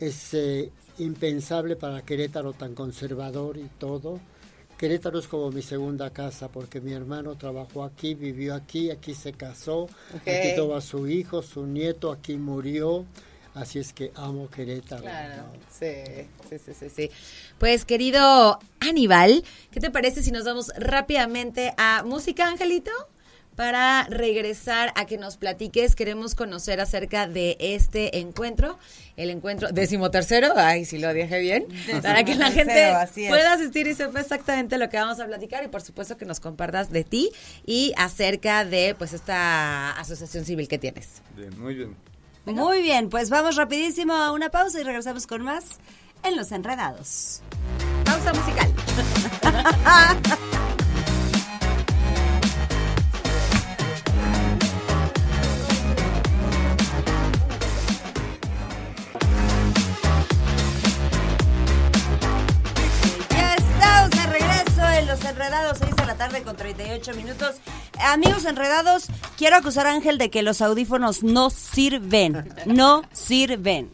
es 0.00 0.34
eh, 0.34 0.72
impensable 0.98 1.76
para 1.76 2.02
Querétaro 2.02 2.54
tan 2.54 2.74
conservador 2.74 3.58
y 3.58 3.68
todo. 3.78 4.18
Querétaro 4.78 5.18
es 5.18 5.26
como 5.26 5.50
mi 5.50 5.60
segunda 5.60 6.10
casa 6.10 6.48
porque 6.48 6.80
mi 6.80 6.92
hermano 6.92 7.36
trabajó 7.36 7.82
aquí, 7.82 8.14
vivió 8.14 8.54
aquí, 8.54 8.90
aquí 8.92 9.12
se 9.12 9.32
casó, 9.32 9.88
aquí 10.14 10.54
tuvo 10.54 10.76
a 10.76 10.80
su 10.80 11.08
hijo, 11.08 11.42
su 11.42 11.66
nieto, 11.66 12.12
aquí 12.12 12.36
murió. 12.36 13.04
Así 13.54 13.80
es 13.80 13.92
que 13.92 14.12
amo 14.14 14.48
Querétaro. 14.48 15.02
Claro, 15.02 15.42
¿no? 15.42 15.52
sí, 15.68 15.86
sí, 16.48 16.58
sí, 16.64 16.74
sí, 16.74 16.90
sí. 16.90 17.10
Pues 17.58 17.84
querido 17.84 18.60
Aníbal, 18.78 19.42
¿qué 19.72 19.80
te 19.80 19.90
parece 19.90 20.22
si 20.22 20.30
nos 20.30 20.44
vamos 20.44 20.70
rápidamente 20.76 21.74
a 21.76 22.04
música, 22.04 22.46
Angelito? 22.46 22.92
Para 23.58 24.04
regresar 24.04 24.92
a 24.94 25.04
que 25.04 25.18
nos 25.18 25.36
platiques, 25.36 25.96
queremos 25.96 26.36
conocer 26.36 26.80
acerca 26.80 27.26
de 27.26 27.56
este 27.58 28.20
encuentro, 28.20 28.78
el 29.16 29.30
encuentro 29.30 29.70
decimotercero, 29.72 30.52
ay, 30.54 30.84
si 30.84 30.96
lo 30.96 31.12
dije 31.12 31.40
bien, 31.40 31.66
para 32.00 32.22
que 32.22 32.36
la 32.36 32.52
gente 32.52 32.94
pueda 33.28 33.54
asistir 33.54 33.88
y 33.88 33.94
sepa 33.96 34.20
exactamente 34.20 34.78
lo 34.78 34.88
que 34.88 34.96
vamos 34.96 35.18
a 35.18 35.26
platicar 35.26 35.64
y 35.64 35.66
por 35.66 35.82
supuesto 35.82 36.16
que 36.16 36.24
nos 36.24 36.38
compartas 36.38 36.92
de 36.92 37.02
ti 37.02 37.32
y 37.66 37.92
acerca 37.96 38.64
de 38.64 38.94
pues 38.96 39.12
esta 39.12 39.90
asociación 39.90 40.44
civil 40.44 40.68
que 40.68 40.78
tienes. 40.78 41.20
Bien, 41.34 41.58
muy 41.58 41.74
bien. 41.74 41.96
Muy 42.44 42.80
bien, 42.80 43.10
pues 43.10 43.28
vamos 43.28 43.56
rapidísimo 43.56 44.12
a 44.12 44.30
una 44.30 44.50
pausa 44.50 44.80
y 44.80 44.84
regresamos 44.84 45.26
con 45.26 45.42
más 45.42 45.80
en 46.22 46.36
Los 46.36 46.52
Enredados. 46.52 47.42
Pausa 48.04 48.32
musical. 48.34 48.72
Enredados, 65.48 65.78
6 65.78 65.96
de 65.96 66.04
la 66.04 66.14
tarde 66.14 66.42
con 66.42 66.56
38 66.56 67.14
minutos. 67.14 67.56
Amigos 68.00 68.44
enredados, 68.44 69.06
quiero 69.38 69.56
acusar 69.56 69.86
a 69.86 69.92
Ángel 69.92 70.18
de 70.18 70.28
que 70.28 70.42
los 70.42 70.60
audífonos 70.60 71.22
no 71.22 71.48
sirven, 71.48 72.52
no 72.66 73.00
sirven. 73.12 73.90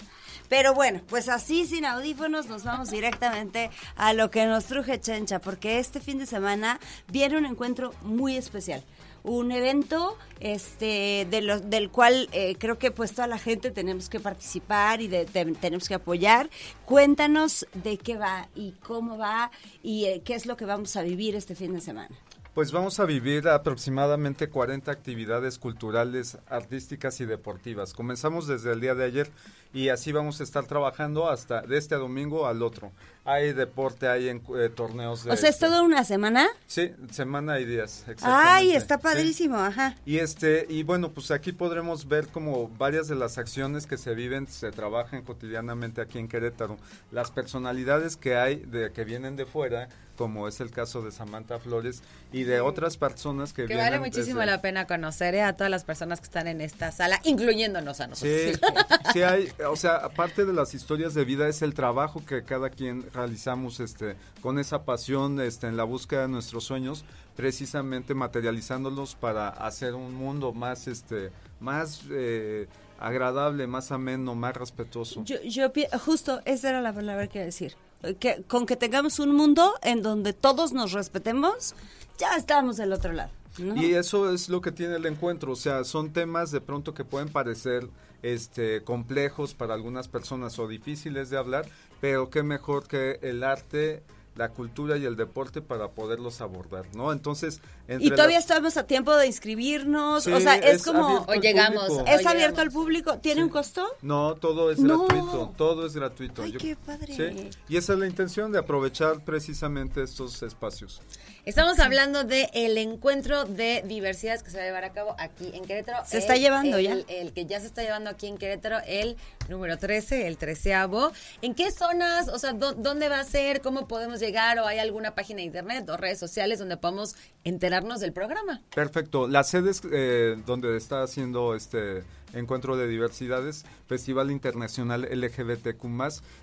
Pero 0.49 0.75
bueno, 0.75 1.01
pues 1.09 1.29
así 1.29 1.65
sin 1.65 1.85
audífonos 1.85 2.47
nos 2.47 2.65
vamos 2.65 2.91
directamente 2.91 3.71
a 3.95 4.15
lo 4.15 4.33
que 4.33 4.47
nos 4.47 4.65
truje 4.65 5.01
Chencha, 5.01 5.39
porque 5.39 5.79
este 5.79 6.01
fin 6.01 6.19
de 6.19 6.27
semana 6.27 6.81
viene 7.07 7.39
un 7.39 7.47
encuentro 7.47 7.95
muy 8.03 8.37
especial. 8.37 8.83
Un 9.25 9.53
evento 9.53 10.19
este, 10.39 11.27
de 11.31 11.41
los, 11.41 11.71
del 11.71 11.91
cual 11.91 12.29
eh, 12.33 12.57
creo 12.59 12.79
que 12.79 12.91
pues 12.91 13.13
toda 13.15 13.27
la 13.27 13.39
gente 13.39 13.71
tenemos 13.71 14.11
que 14.11 14.21
participar 14.21 15.01
y 15.01 15.09
de- 15.09 15.25
tenemos 15.25 15.89
que 15.89 15.95
apoyar. 15.95 16.51
Cuéntanos 16.85 17.67
de 17.73 17.97
qué 17.97 18.17
va 18.19 18.49
y 18.55 18.73
cómo 18.87 19.17
va 19.17 19.51
y 19.83 20.05
eh, 20.05 20.21
qué 20.23 20.35
es 20.35 20.45
lo 20.45 20.59
que 20.59 20.67
vamos 20.67 20.95
a 20.97 21.03
vivir 21.03 21.35
este 21.37 21.55
fin 21.55 21.73
de 21.73 21.81
semana. 21.81 22.15
Pues 22.55 22.71
vamos 22.71 23.01
a 23.01 23.05
vivir 23.05 23.49
aproximadamente 23.49 24.49
40 24.49 24.89
actividades 24.93 25.59
culturales, 25.59 26.39
artísticas 26.49 27.21
y 27.21 27.25
deportivas. 27.25 27.93
Comenzamos 27.95 28.47
desde 28.47 28.73
el 28.73 28.81
día 28.81 28.95
de 28.95 29.05
ayer 29.05 29.29
y 29.73 29.89
así 29.89 30.13
vamos 30.13 30.41
a 30.41 30.45
estar 30.45 30.65
trabajando 30.65 31.29
hasta 31.29 31.63
de 31.63 31.77
este 31.77 31.97
domingo 31.97 32.47
al 32.47 32.63
otro. 32.63 32.93
Hay 33.25 33.53
deporte, 33.55 34.07
hay 34.07 34.29
en- 34.29 34.41
eh, 34.57 34.69
torneos 34.73 35.25
de... 35.25 35.33
O 35.33 35.37
sea, 35.37 35.49
¿es 35.49 35.57
este, 35.57 35.67
toda 35.67 35.83
una 35.83 36.05
semana? 36.05 36.47
Sí, 36.69 36.93
semana 37.11 37.59
y 37.59 37.65
días. 37.65 38.05
Ay, 38.23 38.71
está 38.71 38.99
Sí. 38.99 39.03
padrísimo, 39.03 39.57
ajá. 39.57 39.97
Y 40.07 40.19
este 40.19 40.65
y 40.69 40.85
bueno, 40.85 41.11
pues 41.11 41.33
aquí 41.33 41.51
podremos 41.51 42.07
ver 42.07 42.29
como 42.29 42.69
varias 42.69 43.09
de 43.09 43.17
las 43.17 43.37
acciones 43.37 43.89
que 43.89 43.97
se 43.97 44.15
viven, 44.15 44.47
se 44.47 44.71
trabajan 44.71 45.23
cotidianamente 45.23 46.01
aquí 46.01 46.21
en 46.21 46.29
Querétaro, 46.29 46.77
las 47.11 47.33
personalidades 47.33 48.17
que 48.17 48.37
hay 48.37 48.57
de 48.61 48.93
que 48.93 49.03
vienen 49.03 49.35
de 49.35 49.45
fuera, 49.45 49.89
como 50.17 50.47
es 50.49 50.61
el 50.61 50.71
caso 50.71 51.03
de 51.03 51.11
Samantha 51.13 51.59
Flores 51.59 52.03
y 52.33 52.45
de 52.45 52.61
otras 52.61 52.97
personas 52.97 53.53
que, 53.53 53.63
Que 53.63 53.75
vienen 53.75 53.87
vale 53.87 53.99
muchísimo 53.99 54.41
desde- 54.41 54.53
la 54.53 54.61
pena 54.63 54.87
conocer 54.87 55.35
eh, 55.35 55.43
a 55.43 55.57
todas 55.57 55.71
las 55.71 55.85
personas 55.85 56.21
que 56.21 56.25
están 56.25 56.47
en 56.47 56.61
esta 56.61 56.93
sala, 56.93 57.21
incluyéndonos 57.25 58.01
a 58.01 58.07
nosotros. 58.07 58.41
Sí, 58.41 58.53
sí 59.13 59.23
hay, 59.23 59.53
o 59.69 59.77
sea, 59.77 59.97
aparte 59.97 60.45
de 60.45 60.53
las 60.53 60.75
historias 60.75 61.15
de 61.15 61.25
vida 61.25 61.49
es 61.49 61.63
el 61.63 61.75
trabajo 61.75 62.25
que 62.25 62.45
cada 62.45 62.71
quien 62.71 63.11
realizamos 63.13 63.81
este 63.81 64.17
con 64.41 64.59
esa 64.59 64.85
pasión 64.85 65.41
este 65.41 65.67
en 65.67 65.77
la 65.77 65.85
búsqueda 65.85 66.23
de 66.23 66.29
nuestros 66.29 66.65
sueños, 66.65 67.05
precisamente 67.37 68.15
materializándolos 68.15 69.15
para 69.15 69.49
hacer 69.49 69.95
un 69.95 70.15
mundo 70.15 70.53
más 70.53 70.87
este 70.87 71.31
más 71.61 72.03
eh, 72.11 72.67
agradable, 72.99 73.67
más 73.67 73.91
ameno, 73.93 74.35
más 74.35 74.57
respetuoso. 74.57 75.25
Yo, 75.25 75.41
yo 75.43 75.71
justo 76.05 76.41
esa 76.45 76.71
era 76.71 76.81
la 76.81 76.93
palabra 76.93 77.27
que 77.27 77.39
iba 77.39 77.43
a 77.43 77.47
decir. 77.47 77.75
Que, 78.19 78.43
con 78.47 78.67
que 78.67 78.77
tengamos 78.77 79.19
un 79.19 79.35
mundo 79.35 79.75
en 79.83 80.03
donde 80.03 80.33
todos 80.33 80.73
nos 80.73 80.93
respetemos, 80.93 81.75
ya 82.19 82.37
estamos 82.37 82.77
del 82.77 82.93
otro 82.93 83.13
lado. 83.13 83.31
Y 83.77 83.95
eso 83.95 84.33
es 84.33 84.49
lo 84.49 84.61
que 84.61 84.73
tiene 84.73 84.97
el 84.97 85.07
encuentro, 85.07 85.53
o 85.53 85.57
sea, 85.57 85.85
son 85.85 86.13
temas 86.13 86.51
de 86.51 86.61
pronto 86.61 86.93
que 86.93 87.05
pueden 87.05 87.29
parecer 87.29 87.89
este 88.23 88.83
complejos 88.83 89.55
para 89.55 89.75
algunas 89.75 90.09
personas 90.09 90.59
o 90.59 90.67
difíciles 90.67 91.31
de 91.31 91.37
hablar, 91.37 91.67
pero 92.01 92.31
qué 92.31 92.43
mejor 92.43 92.89
que 92.89 93.19
el 93.23 93.45
arte, 93.45 94.03
la 94.37 94.49
cultura 94.49 94.97
y 94.97 95.05
el 95.05 95.15
deporte 95.17 95.63
para 95.63 95.89
poderlos 95.93 96.41
abordar, 96.41 96.87
¿no? 96.95 97.13
Entonces, 97.13 97.61
entre 97.87 98.07
Y 98.07 98.11
todavía 98.11 98.37
las- 98.39 98.45
estamos 98.45 98.77
a 98.77 98.85
tiempo 98.87 99.15
de 99.15 99.27
inscribirnos, 99.29 100.25
Sí, 100.25 100.33
o 100.33 100.41
sea, 100.41 100.57
es, 100.57 100.77
es 100.77 100.83
como... 100.85 101.25
O 101.29 101.35
llegamos, 101.35 101.87
público. 101.87 102.05
¿Es 102.11 102.27
abierto 102.27 102.61
al 102.61 102.71
público? 102.73 103.19
¿Tiene 103.19 103.45
un 103.45 103.49
costo? 103.49 103.87
No, 104.03 104.35
todo 104.35 104.71
es 104.73 104.79
No. 104.81 105.07
gratuito, 105.07 105.53
todo 105.57 105.87
es 105.87 105.95
gratuito. 105.95 106.43
Ay, 106.43 106.53
qué 106.55 106.75
padre. 106.77 107.15
Sí, 107.15 107.51
y 107.69 107.77
esa 107.77 107.93
es 107.93 107.99
la 107.99 108.07
intención 108.07 108.51
de 108.51 108.59
aprovechar 108.59 109.25
precisamente 109.25 110.03
estos 110.03 110.43
espacios. 110.43 111.01
Estamos 111.47 111.79
hablando 111.79 112.25
de 112.25 112.49
el 112.55 112.79
encuentro 112.79 113.45
de 113.45 113.83
diversidades 113.87 114.43
que 114.43 114.51
se 114.51 114.57
va 114.57 114.63
a 114.63 114.67
llevar 114.67 114.85
a 114.85 114.93
cabo 114.95 115.15
aquí 115.19 115.51
en 115.53 115.67
Querétaro. 115.67 116.03
Se 116.07 116.17
está 116.17 116.37
llevando 116.37 116.79
el- 116.79 116.85
ya. 116.85 116.97
El 117.09 117.35
que 117.35 117.45
ya 117.45 117.61
se 117.61 117.67
está 117.67 117.83
llevando 117.83 118.09
aquí 118.09 118.29
en 118.29 118.39
Querétaro, 118.39 118.79
el 118.87 119.19
número 119.51 119.77
13, 119.77 120.27
el 120.27 120.39
treceavo. 120.39 121.13
¿En 121.43 121.55
qué 121.55 121.71
zonas, 121.71 122.29
o 122.29 122.39
sea, 122.39 122.55
dó- 122.55 122.73
dónde 122.73 123.11
va 123.11 123.21
a 123.21 123.25
ser, 123.25 123.61
cómo 123.61 123.87
podemos 123.87 124.21
llegar 124.21 124.59
o 124.59 124.67
hay 124.67 124.79
alguna 124.79 125.15
página 125.15 125.39
de 125.39 125.43
internet 125.45 125.87
o 125.91 125.99
redes 125.99 126.19
sociales 126.19 126.59
donde 126.59 126.79
podamos 126.79 127.15
enterarnos 127.45 128.01
del 128.01 128.15
programa? 128.15 128.63
Perfecto. 128.75 129.29
Las 129.29 129.51
sedes 129.51 129.83
eh, 129.93 130.37
donde 130.47 130.79
está 130.79 131.03
haciendo 131.03 131.55
este 131.55 132.05
encuentro 132.35 132.77
de 132.77 132.89
diversidades, 132.89 133.65
Festival 133.87 134.31
Internacional 134.31 135.09
LGBTQ+, 135.11 135.87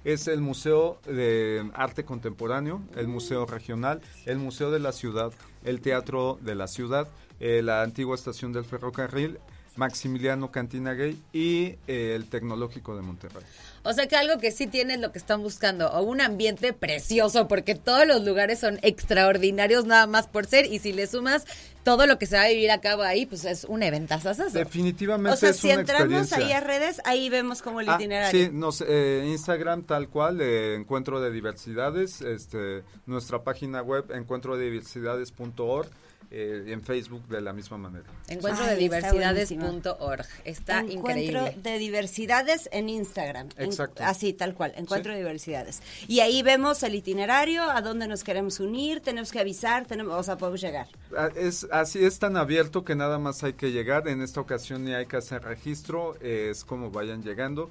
es 0.03 0.27
el 0.27 0.41
Museo 0.41 0.99
de 1.05 1.69
Arte 1.73 2.05
Contemporáneo, 2.05 2.81
el 2.95 3.07
Museo 3.07 3.45
Regional, 3.45 4.01
el 4.25 4.37
Museo 4.37 4.71
de 4.71 4.79
la 4.79 4.91
Ciudad, 4.91 5.31
el 5.63 5.81
Teatro 5.81 6.39
de 6.41 6.55
la 6.55 6.67
Ciudad, 6.67 7.07
eh, 7.39 7.61
la 7.61 7.81
antigua 7.81 8.15
estación 8.15 8.53
del 8.53 8.65
ferrocarril, 8.65 9.39
Maximiliano 9.75 10.51
Cantina 10.51 10.93
Gay 10.93 11.21
y 11.31 11.75
eh, 11.87 12.13
el 12.15 12.27
Tecnológico 12.27 12.95
de 12.95 13.01
Monterrey. 13.01 13.43
O 13.83 13.93
sea 13.93 14.07
que 14.07 14.15
algo 14.15 14.37
que 14.37 14.51
sí 14.51 14.67
tiene 14.67 14.97
lo 14.97 15.11
que 15.11 15.17
están 15.17 15.41
buscando, 15.41 15.89
o 15.89 16.03
un 16.03 16.21
ambiente 16.21 16.73
precioso, 16.73 17.47
porque 17.47 17.75
todos 17.75 18.05
los 18.05 18.23
lugares 18.23 18.59
son 18.59 18.79
extraordinarios 18.81 19.85
nada 19.85 20.07
más 20.07 20.27
por 20.27 20.45
ser, 20.45 20.65
y 20.65 20.79
si 20.79 20.93
le 20.93 21.07
sumas 21.07 21.45
todo 21.83 22.05
lo 22.07 22.17
que 22.19 22.25
se 22.25 22.35
va 22.37 22.43
a 22.43 22.47
vivir 22.49 22.69
a 22.71 22.79
cabo 22.81 23.03
ahí, 23.03 23.25
pues 23.25 23.45
es 23.45 23.63
un 23.65 23.83
eventazazo. 23.83 24.49
Definitivamente 24.49 25.33
O 25.33 25.37
sea, 25.37 25.49
es 25.49 25.57
si 25.57 25.67
una 25.71 25.81
entramos 25.81 26.31
ahí 26.33 26.51
a 26.51 26.59
redes, 26.59 27.01
ahí 27.05 27.29
vemos 27.29 27.61
como 27.61 27.81
el 27.81 27.89
Ah, 27.89 27.95
itinerario. 27.95 28.45
sí, 28.45 28.49
nos, 28.53 28.83
eh, 28.87 29.23
Instagram 29.27 29.83
tal 29.83 30.09
cual, 30.09 30.41
eh, 30.41 30.75
Encuentro 30.75 31.19
de 31.21 31.31
Diversidades, 31.31 32.21
este, 32.21 32.83
nuestra 33.05 33.43
página 33.43 33.81
web 33.81 34.05
encuentrodediversidades.org, 34.13 35.89
eh, 36.31 36.63
en 36.67 36.81
Facebook 36.81 37.27
de 37.27 37.41
la 37.41 37.53
misma 37.53 37.77
manera. 37.77 38.05
Encuentro 38.27 38.63
Ay, 38.63 38.75
de 38.77 38.85
está 38.85 39.11
diversidades.org. 39.11 40.25
Está 40.45 40.79
Encuentro 40.79 41.11
increíble. 41.47 41.55
de 41.61 41.77
diversidades 41.77 42.69
en 42.71 42.89
Instagram. 42.89 43.49
En- 43.57 43.65
Exacto. 43.65 44.03
así, 44.03 44.33
tal 44.33 44.53
cual. 44.53 44.73
Encuentro 44.75 45.11
de 45.11 45.19
diversidades. 45.19 45.81
Y 46.07 46.21
ahí 46.21 46.41
vemos 46.41 46.81
el 46.83 46.95
itinerario, 46.95 47.63
a 47.69 47.81
dónde 47.81 48.07
nos 48.07 48.23
queremos 48.23 48.59
unir, 48.59 49.01
tenemos 49.01 49.31
que 49.31 49.39
avisar, 49.39 49.85
tenemos, 49.85 50.13
o 50.17 50.23
sea, 50.23 50.37
podemos 50.37 50.61
llegar. 50.61 50.87
Ah, 51.17 51.29
Es, 51.35 51.67
así 51.71 52.03
es 52.03 52.17
tan 52.19 52.37
abierto 52.37 52.83
que 52.83 52.95
nada 52.95 53.19
más 53.19 53.43
hay 53.43 53.53
que 53.53 53.71
llegar. 53.71 54.07
En 54.07 54.21
esta 54.21 54.39
ocasión 54.41 54.83
ni 54.85 54.93
hay 54.93 55.05
que 55.05 55.17
hacer 55.17 55.43
registro, 55.43 56.15
es 56.21 56.63
como 56.63 56.91
vayan 56.91 57.21
llegando. 57.23 57.69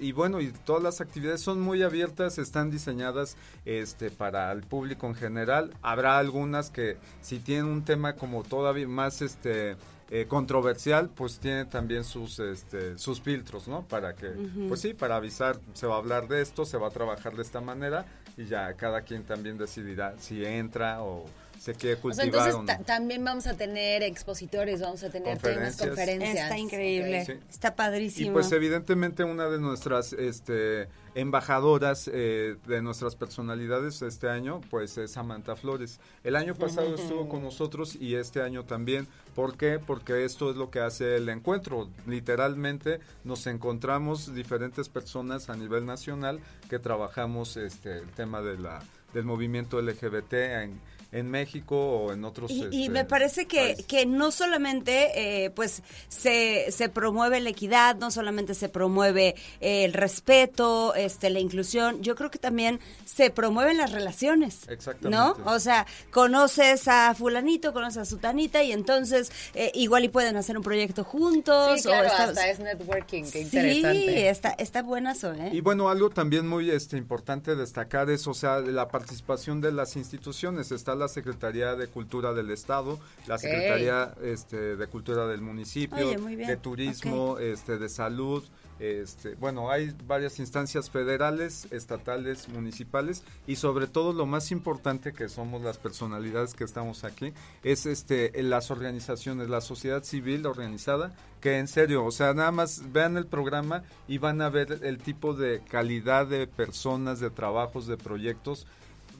Y 0.00 0.12
bueno, 0.12 0.40
y 0.40 0.52
todas 0.52 0.82
las 0.82 1.00
actividades 1.00 1.40
son 1.40 1.60
muy 1.60 1.82
abiertas, 1.82 2.38
están 2.38 2.70
diseñadas 2.70 3.36
este, 3.64 4.10
para 4.10 4.50
el 4.52 4.62
público 4.62 5.06
en 5.06 5.14
general. 5.14 5.74
Habrá 5.82 6.18
algunas 6.18 6.70
que 6.70 6.96
si 7.20 7.38
tienen 7.38 7.66
un 7.66 7.84
tema 7.84 8.14
como 8.14 8.42
todavía 8.42 8.88
más 8.88 9.22
este 9.22 9.76
eh, 10.10 10.26
controversial, 10.26 11.08
pues 11.08 11.38
tiene 11.38 11.66
también 11.66 12.02
sus 12.02 12.40
este, 12.40 12.98
sus 12.98 13.20
filtros, 13.20 13.68
¿no? 13.68 13.86
Para 13.86 14.14
que, 14.14 14.30
pues 14.66 14.80
sí, 14.80 14.92
para 14.92 15.14
avisar, 15.14 15.60
se 15.72 15.86
va 15.86 15.94
a 15.94 15.98
hablar 15.98 16.26
de 16.26 16.42
esto, 16.42 16.64
se 16.64 16.76
va 16.76 16.88
a 16.88 16.90
trabajar 16.90 17.36
de 17.36 17.42
esta 17.42 17.60
manera 17.60 18.06
y 18.36 18.46
ya 18.46 18.74
cada 18.74 19.02
quien 19.02 19.22
también 19.22 19.56
decidirá 19.56 20.14
si 20.18 20.44
entra 20.44 21.02
o 21.02 21.26
se 21.60 21.74
quiere 21.74 22.00
O 22.02 22.12
sea, 22.14 22.24
cultivar 22.24 22.48
entonces 22.48 22.86
también 22.86 23.22
vamos 23.22 23.46
a 23.46 23.54
tener 23.54 24.02
expositores, 24.02 24.80
vamos 24.80 25.02
a 25.02 25.10
tener 25.10 25.36
temas, 25.36 25.76
Conferencias. 25.76 25.88
conferencias. 25.88 26.44
Está 26.44 26.58
increíble. 26.58 27.24
Sí. 27.26 27.32
Está 27.50 27.76
padrísimo. 27.76 28.30
Y 28.30 28.32
pues 28.32 28.50
evidentemente 28.52 29.24
una 29.24 29.46
de 29.50 29.60
nuestras 29.60 30.14
este, 30.14 30.88
embajadoras 31.14 32.08
eh, 32.10 32.56
de 32.66 32.80
nuestras 32.80 33.14
personalidades 33.14 34.00
este 34.00 34.30
año 34.30 34.62
pues 34.70 34.96
es 34.96 35.10
Samantha 35.10 35.54
Flores. 35.54 36.00
El 36.24 36.36
año 36.36 36.54
pasado 36.54 36.94
estuvo 36.94 37.28
con 37.28 37.42
nosotros 37.42 37.94
y 37.94 38.14
este 38.14 38.40
año 38.40 38.64
también. 38.64 39.06
¿Por 39.34 39.58
qué? 39.58 39.78
Porque 39.78 40.24
esto 40.24 40.48
es 40.48 40.56
lo 40.56 40.70
que 40.70 40.80
hace 40.80 41.16
el 41.16 41.28
encuentro. 41.28 41.90
Literalmente 42.06 43.00
nos 43.22 43.46
encontramos 43.46 44.34
diferentes 44.34 44.88
personas 44.88 45.50
a 45.50 45.56
nivel 45.56 45.84
nacional 45.84 46.40
que 46.70 46.78
trabajamos 46.78 47.58
este, 47.58 47.98
el 47.98 48.08
tema 48.12 48.40
de 48.40 48.56
la, 48.56 48.82
del 49.12 49.24
movimiento 49.24 49.82
LGBT 49.82 50.32
en, 50.32 50.80
en 51.12 51.28
México 51.30 51.76
o 51.76 52.12
en 52.12 52.24
otros 52.24 52.50
Y, 52.50 52.62
y 52.70 52.82
este, 52.84 52.88
me 52.90 53.04
parece 53.04 53.46
que, 53.46 53.84
que 53.88 54.06
no 54.06 54.30
solamente 54.30 55.44
eh, 55.44 55.50
pues 55.50 55.82
se, 56.08 56.70
se 56.70 56.88
promueve 56.88 57.40
la 57.40 57.50
equidad, 57.50 57.96
no 57.96 58.10
solamente 58.10 58.54
se 58.54 58.68
promueve 58.68 59.34
eh, 59.60 59.84
el 59.84 59.92
respeto, 59.92 60.94
este, 60.94 61.30
la 61.30 61.40
inclusión, 61.40 62.02
yo 62.02 62.14
creo 62.14 62.30
que 62.30 62.38
también 62.38 62.78
se 63.04 63.30
promueven 63.30 63.76
las 63.78 63.92
relaciones. 63.92 64.68
Exactamente. 64.68 65.10
¿No? 65.10 65.36
O 65.52 65.58
sea, 65.58 65.86
conoces 66.10 66.86
a 66.88 67.14
fulanito, 67.14 67.72
conoces 67.72 67.98
a 67.98 68.04
sutanita 68.04 68.62
y 68.62 68.72
entonces 68.72 69.32
eh, 69.54 69.72
igual 69.74 70.04
y 70.04 70.08
pueden 70.08 70.36
hacer 70.36 70.56
un 70.56 70.62
proyecto 70.62 71.02
juntos. 71.02 71.80
Sí, 71.80 71.88
claro, 71.88 72.04
o 72.08 72.10
está- 72.10 72.24
hasta 72.24 72.50
es 72.50 72.58
networking, 72.60 73.24
qué 73.24 73.30
Sí, 73.44 73.56
interesante. 73.58 74.28
está, 74.28 74.50
está 74.50 74.82
buenazo, 74.82 75.32
¿eh? 75.32 75.50
Y 75.52 75.60
bueno, 75.60 75.88
algo 75.90 76.10
también 76.10 76.46
muy 76.46 76.70
este, 76.70 76.96
importante 76.96 77.56
destacar 77.56 78.10
es, 78.10 78.26
o 78.26 78.34
sea, 78.34 78.60
la 78.60 78.88
participación 78.88 79.60
de 79.60 79.72
las 79.72 79.96
instituciones. 79.96 80.70
Está 80.70 80.94
la 81.00 81.08
Secretaría 81.08 81.74
de 81.74 81.88
Cultura 81.88 82.32
del 82.32 82.50
Estado, 82.50 83.00
la. 83.26 83.38
Secretaría 83.38 84.14
este, 84.22 84.76
de 84.76 84.86
Cultura 84.86 85.26
del 85.26 85.40
municipio, 85.40 86.08
Oye, 86.08 86.46
de 86.46 86.56
Turismo, 86.56 87.38
este, 87.38 87.78
de 87.78 87.88
Salud. 87.88 88.44
Este, 88.78 89.34
bueno, 89.34 89.70
hay 89.70 89.94
varias 90.06 90.38
instancias 90.38 90.88
federales, 90.88 91.68
estatales, 91.70 92.48
municipales 92.48 93.22
y 93.46 93.56
sobre 93.56 93.86
todo 93.86 94.14
lo 94.14 94.24
más 94.24 94.50
importante 94.52 95.12
que 95.12 95.28
somos 95.28 95.60
las 95.60 95.76
personalidades 95.76 96.54
que 96.54 96.64
estamos 96.64 97.04
aquí 97.04 97.34
es 97.62 97.84
este 97.84 98.42
las 98.42 98.70
organizaciones, 98.70 99.50
la 99.50 99.60
sociedad 99.60 100.02
civil 100.02 100.46
organizada 100.46 101.14
que 101.42 101.58
en 101.58 101.68
serio, 101.68 102.06
o 102.06 102.10
sea, 102.10 102.32
nada 102.32 102.52
más 102.52 102.90
vean 102.90 103.18
el 103.18 103.26
programa 103.26 103.82
y 104.08 104.16
van 104.16 104.40
a 104.40 104.48
ver 104.48 104.80
el 104.82 104.96
tipo 104.96 105.34
de 105.34 105.60
calidad 105.60 106.26
de 106.26 106.46
personas, 106.46 107.20
de 107.20 107.28
trabajos, 107.28 107.86
de 107.86 107.98
proyectos 107.98 108.66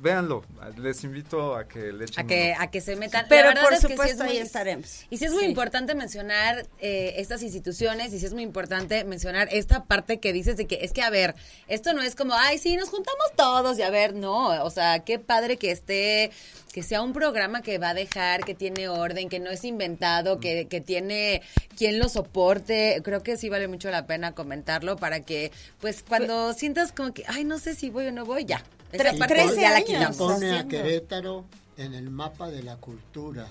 véanlo. 0.01 0.43
Les 0.79 1.05
invito 1.05 1.55
a 1.55 1.67
que 1.69 1.93
le 1.93 2.05
echen 2.05 2.25
a 2.25 2.27
que, 2.29 2.55
a 2.59 2.71
que 2.71 2.81
se 2.81 2.97
metan. 2.97 3.27
Pero 3.29 3.49
La 3.49 3.55
verdad 3.55 3.63
por 3.65 3.73
es 3.75 3.81
que 3.81 3.87
sí 3.89 3.93
supuesto 3.93 4.23
es 4.25 4.29
muy- 4.29 4.37
ahí 4.39 4.43
estaremos. 4.43 5.07
Y 5.11 5.17
sí 5.19 5.25
es 5.27 5.33
muy 5.33 5.43
Sí. 5.43 5.49
importante 5.49 5.95
mencionar 5.95 6.67
eh, 6.81 7.15
estas 7.19 7.43
instituciones 7.43 8.13
y 8.13 8.19
sí 8.21 8.27
es 8.27 8.33
muy 8.33 8.43
importante 8.43 9.05
mencionar 9.05 9.49
esta 9.53 9.85
parte 9.85 10.19
que 10.21 10.33
dices 10.33 10.57
de 10.57 10.67
que 10.67 10.79
es 10.83 10.93
que, 10.93 11.03
a 11.03 11.11
ver, 11.11 11.35
esto 11.69 11.93
no 11.93 12.03
es 12.03 12.15
como, 12.15 12.35
ay, 12.35 12.59
sí, 12.59 12.77
nos 12.77 12.89
juntamos 12.89 13.27
todos 13.37 13.79
y 13.79 13.83
a 13.83 13.91
ver, 13.91 14.15
no, 14.15 14.65
o 14.65 14.71
sea, 14.71 15.01
qué 15.01 15.19
padre 15.19 15.57
que 15.57 15.71
esté, 15.71 16.31
que 16.73 16.83
sea 16.83 17.03
un 17.03 17.13
programa 17.13 17.63
que 17.63 17.79
va 17.79 17.91
a 17.91 17.95
dejar, 17.95 18.45
que 18.45 18.55
tiene 18.55 18.89
orden, 18.89 19.29
que 19.29 19.41
no 19.41 19.51
es 19.51 19.65
inventado, 19.65 20.39
que, 20.41 20.67
que 20.69 20.81
tiene 20.81 21.43
quien 21.77 21.99
lo 21.99 22.09
soporte. 22.09 23.01
Creo 23.05 23.23
que 23.23 23.37
sí 23.37 23.49
vale 23.49 23.69
mucho 23.69 23.91
la 23.91 24.07
pena 24.07 24.33
comentarlo 24.33 24.97
para 24.97 25.21
que, 25.21 25.51
pues, 25.81 26.05
cuando 26.09 26.53
sientas 26.55 26.93
como 26.93 27.13
que, 27.13 27.25
ay, 27.27 27.45
no 27.45 27.59
sé 27.59 27.75
si 27.75 27.91
voy 27.91 28.07
o 28.07 28.13
no 28.13 28.25
voy, 28.25 28.45
ya. 28.45 28.63
Esa 28.93 29.05
Tre- 29.05 29.19
parte 29.19 29.35
13 29.35 29.61
ya 29.61 29.71
la 29.71 29.77
años. 29.77 30.17
Pone 30.17 30.59
a. 30.59 30.67
Querétaro 30.69 31.45
en 31.77 31.95
el 31.95 32.11
mapa 32.11 32.51
de 32.51 32.63
la 32.63 32.77
cultura. 32.77 33.47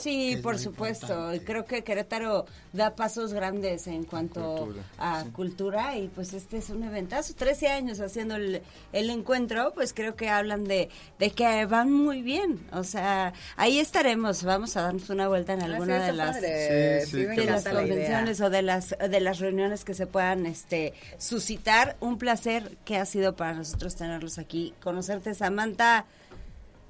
Sí, 0.00 0.36
por 0.42 0.58
supuesto. 0.58 1.06
importante. 1.06 1.36
Y 1.36 1.40
creo 1.40 1.64
que 1.64 1.82
Querétaro 1.84 2.44
da 2.72 2.94
pasos 2.94 3.32
grandes 3.32 3.86
en 3.86 4.04
cuanto 4.04 4.56
Cultura, 4.56 4.82
a 4.98 5.22
sí. 5.24 5.30
cultura 5.30 5.96
y 5.96 6.08
pues 6.08 6.34
este 6.34 6.58
es 6.58 6.68
un 6.70 6.82
eventazo. 6.84 7.32
13 7.34 7.68
años 7.68 8.00
haciendo 8.00 8.36
el, 8.36 8.60
el 8.92 9.10
encuentro, 9.10 9.72
pues 9.74 9.94
creo 9.94 10.14
que 10.14 10.28
hablan 10.28 10.64
de, 10.64 10.90
de 11.18 11.30
que 11.30 11.64
van 11.66 11.90
muy 11.92 12.22
bien. 12.22 12.60
O 12.72 12.84
sea, 12.84 13.32
ahí 13.56 13.78
estaremos. 13.78 14.42
Vamos 14.42 14.76
a 14.76 14.82
darnos 14.82 15.08
una 15.10 15.28
vuelta 15.28 15.54
en 15.54 15.62
Ah, 15.62 15.66
alguna 15.66 16.00
sí, 16.00 16.06
de 16.06 16.12
las... 16.12 16.36
Sí, 16.36 17.10
sí, 17.10 17.24
de 17.24 17.44
las 17.46 17.64
la 17.64 17.70
convenciones 17.72 18.40
o 18.40 18.50
de 18.50 18.62
las 18.62 18.90
de 18.98 19.20
las 19.20 19.38
reuniones 19.38 19.84
que 19.84 19.94
se 19.94 20.06
puedan 20.06 20.44
este 20.46 20.92
suscitar 21.18 21.96
un 22.00 22.18
placer 22.18 22.76
que 22.84 22.96
ha 22.96 23.06
sido 23.06 23.36
para 23.36 23.54
nosotros 23.54 23.94
tenerlos 23.96 24.38
aquí 24.38 24.74
conocerte 24.82 25.34
Samantha 25.34 26.04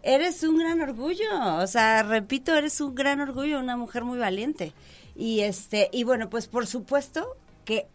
eres 0.05 0.43
un 0.43 0.59
gran 0.59 0.81
orgullo 0.81 1.57
o 1.59 1.67
sea 1.67 2.03
repito 2.03 2.55
eres 2.55 2.81
un 2.81 2.95
gran 2.95 3.21
orgullo 3.21 3.59
una 3.59 3.77
mujer 3.77 4.05
muy 4.05 4.19
valiente 4.19 4.73
y 5.17 5.41
este 5.41 5.89
y 5.93 6.05
bueno 6.05 6.29
pues 6.31 6.47
por 6.47 6.67
supuesto 6.67 7.37
que 7.65 7.89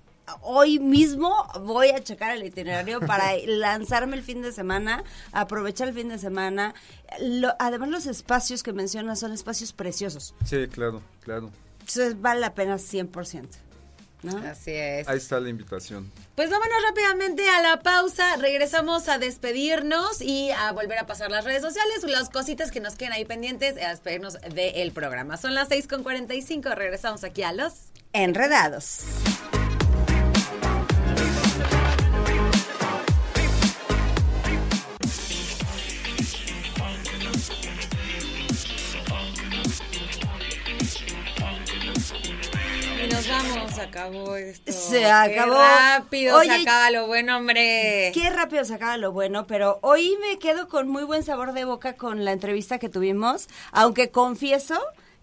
Hoy 0.44 0.78
mismo 0.78 1.34
voy 1.62 1.90
a 1.90 2.04
checar 2.04 2.38
el 2.38 2.46
itinerario 2.46 3.00
para 3.08 3.32
lanzarme 3.48 4.16
el 4.16 4.22
fin 4.22 4.44
de 4.44 4.52
semana, 4.52 5.04
aprovechar 5.32 5.88
el 5.88 5.96
fin 5.96 6.08
de 6.10 6.20
semana. 6.20 6.76
Lo- 7.20 7.56
además, 7.58 7.90
los 7.90 8.06
espacios 8.06 8.62
que 8.62 8.72
mencionas 8.72 9.20
son 9.22 9.34
espacios 9.34 9.74
preciosos. 9.74 10.36
Sí, 10.46 10.68
claro, 10.68 11.02
claro. 11.22 11.50
Entonces 11.80 12.22
vale 12.22 12.42
la 12.42 12.54
pena 12.54 12.76
100%. 12.76 13.48
¿No? 14.24 14.38
Así 14.38 14.72
es. 14.72 15.08
Ahí 15.08 15.18
está 15.18 15.40
la 15.40 15.50
invitación. 15.50 16.12
Pues 16.36 16.50
vámonos 16.50 16.78
rápidamente 16.88 17.48
a 17.50 17.62
la 17.62 17.80
pausa, 17.80 18.38
regresamos 18.38 19.08
a 19.10 19.18
despedirnos 19.18 20.22
y 20.22 20.52
a 20.52 20.72
volver 20.72 21.00
a 21.00 21.06
pasar 21.06 21.32
las 21.32 21.46
redes 21.46 21.62
sociales, 21.62 22.04
las 22.04 22.30
cositas 22.30 22.72
que 22.72 22.80
nos 22.80 22.96
quedan 22.96 23.14
ahí 23.14 23.26
pendientes, 23.26 23.76
a 23.78 23.90
despedirnos 23.90 24.38
del 24.42 24.92
programa. 24.92 25.38
Son 25.38 25.54
las 25.54 25.68
6 25.70 25.88
con 25.88 26.04
45, 26.04 26.70
regresamos 26.76 27.24
aquí 27.24 27.44
a 27.44 27.54
los... 27.54 27.74
Enredados. 28.12 29.02
Se 43.80 43.86
acabó 43.88 44.36
esto. 44.36 44.72
Se 44.72 45.00
Qué 45.00 45.06
acabó. 45.06 45.54
rápido 45.54 46.42
se 46.42 46.52
Oye, 46.52 46.62
acaba 46.62 46.92
lo 46.92 47.08
bueno, 47.08 47.38
hombre. 47.38 48.12
Qué 48.14 48.30
rápido 48.30 48.66
se 48.66 48.74
acaba 48.74 48.98
lo 48.98 49.12
bueno, 49.12 49.48
pero 49.48 49.80
hoy 49.82 50.18
me 50.22 50.38
quedo 50.40 50.68
con 50.68 50.88
muy 50.88 51.04
buen 51.04 51.24
sabor 51.24 51.54
de 51.54 51.66
boca 51.66 51.94
con 51.94 52.26
la 52.26 52.32
entrevista 52.32 52.80
que 52.80 52.90
tuvimos, 52.90 53.48
aunque 53.72 54.12
confieso 54.12 54.80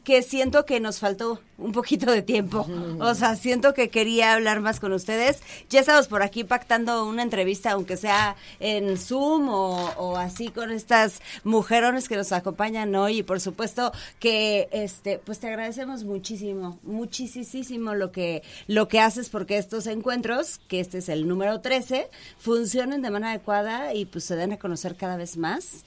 que 0.06 0.22
siento 0.22 0.64
que 0.64 0.78
nos 0.78 1.00
faltó 1.00 1.40
un 1.58 1.72
poquito 1.72 2.08
de 2.12 2.22
tiempo. 2.22 2.64
O 3.00 3.12
sea, 3.16 3.34
siento 3.34 3.74
que 3.74 3.88
quería 3.90 4.34
hablar 4.34 4.60
más 4.60 4.78
con 4.78 4.92
ustedes. 4.92 5.40
Ya 5.68 5.80
estamos 5.80 6.06
por 6.06 6.22
aquí 6.22 6.44
pactando 6.44 7.04
una 7.06 7.24
entrevista, 7.24 7.72
aunque 7.72 7.96
sea 7.96 8.36
en 8.60 8.98
Zoom 8.98 9.48
o, 9.48 9.74
o 9.96 10.16
así 10.16 10.50
con 10.50 10.70
estas 10.70 11.20
mujerones 11.42 12.08
que 12.08 12.14
nos 12.14 12.30
acompañan 12.30 12.94
hoy. 12.94 13.18
Y 13.18 13.22
por 13.24 13.40
supuesto 13.40 13.90
que 14.20 14.68
este, 14.70 15.18
pues 15.18 15.40
te 15.40 15.48
agradecemos 15.48 16.04
muchísimo, 16.04 16.78
muchísimo 16.84 17.94
lo 17.96 18.12
que, 18.12 18.44
lo 18.68 18.86
que 18.86 19.00
haces 19.00 19.28
porque 19.28 19.58
estos 19.58 19.88
encuentros, 19.88 20.60
que 20.68 20.78
este 20.78 20.98
es 20.98 21.08
el 21.08 21.26
número 21.26 21.62
13, 21.62 22.08
funcionen 22.38 23.02
de 23.02 23.10
manera 23.10 23.30
adecuada 23.32 23.92
y 23.92 24.04
pues 24.04 24.22
se 24.22 24.36
den 24.36 24.52
a 24.52 24.58
conocer 24.58 24.94
cada 24.94 25.16
vez 25.16 25.36
más. 25.36 25.84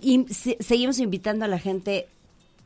Y 0.00 0.24
se- 0.34 0.56
seguimos 0.58 0.98
invitando 0.98 1.44
a 1.44 1.48
la 1.48 1.60
gente 1.60 2.08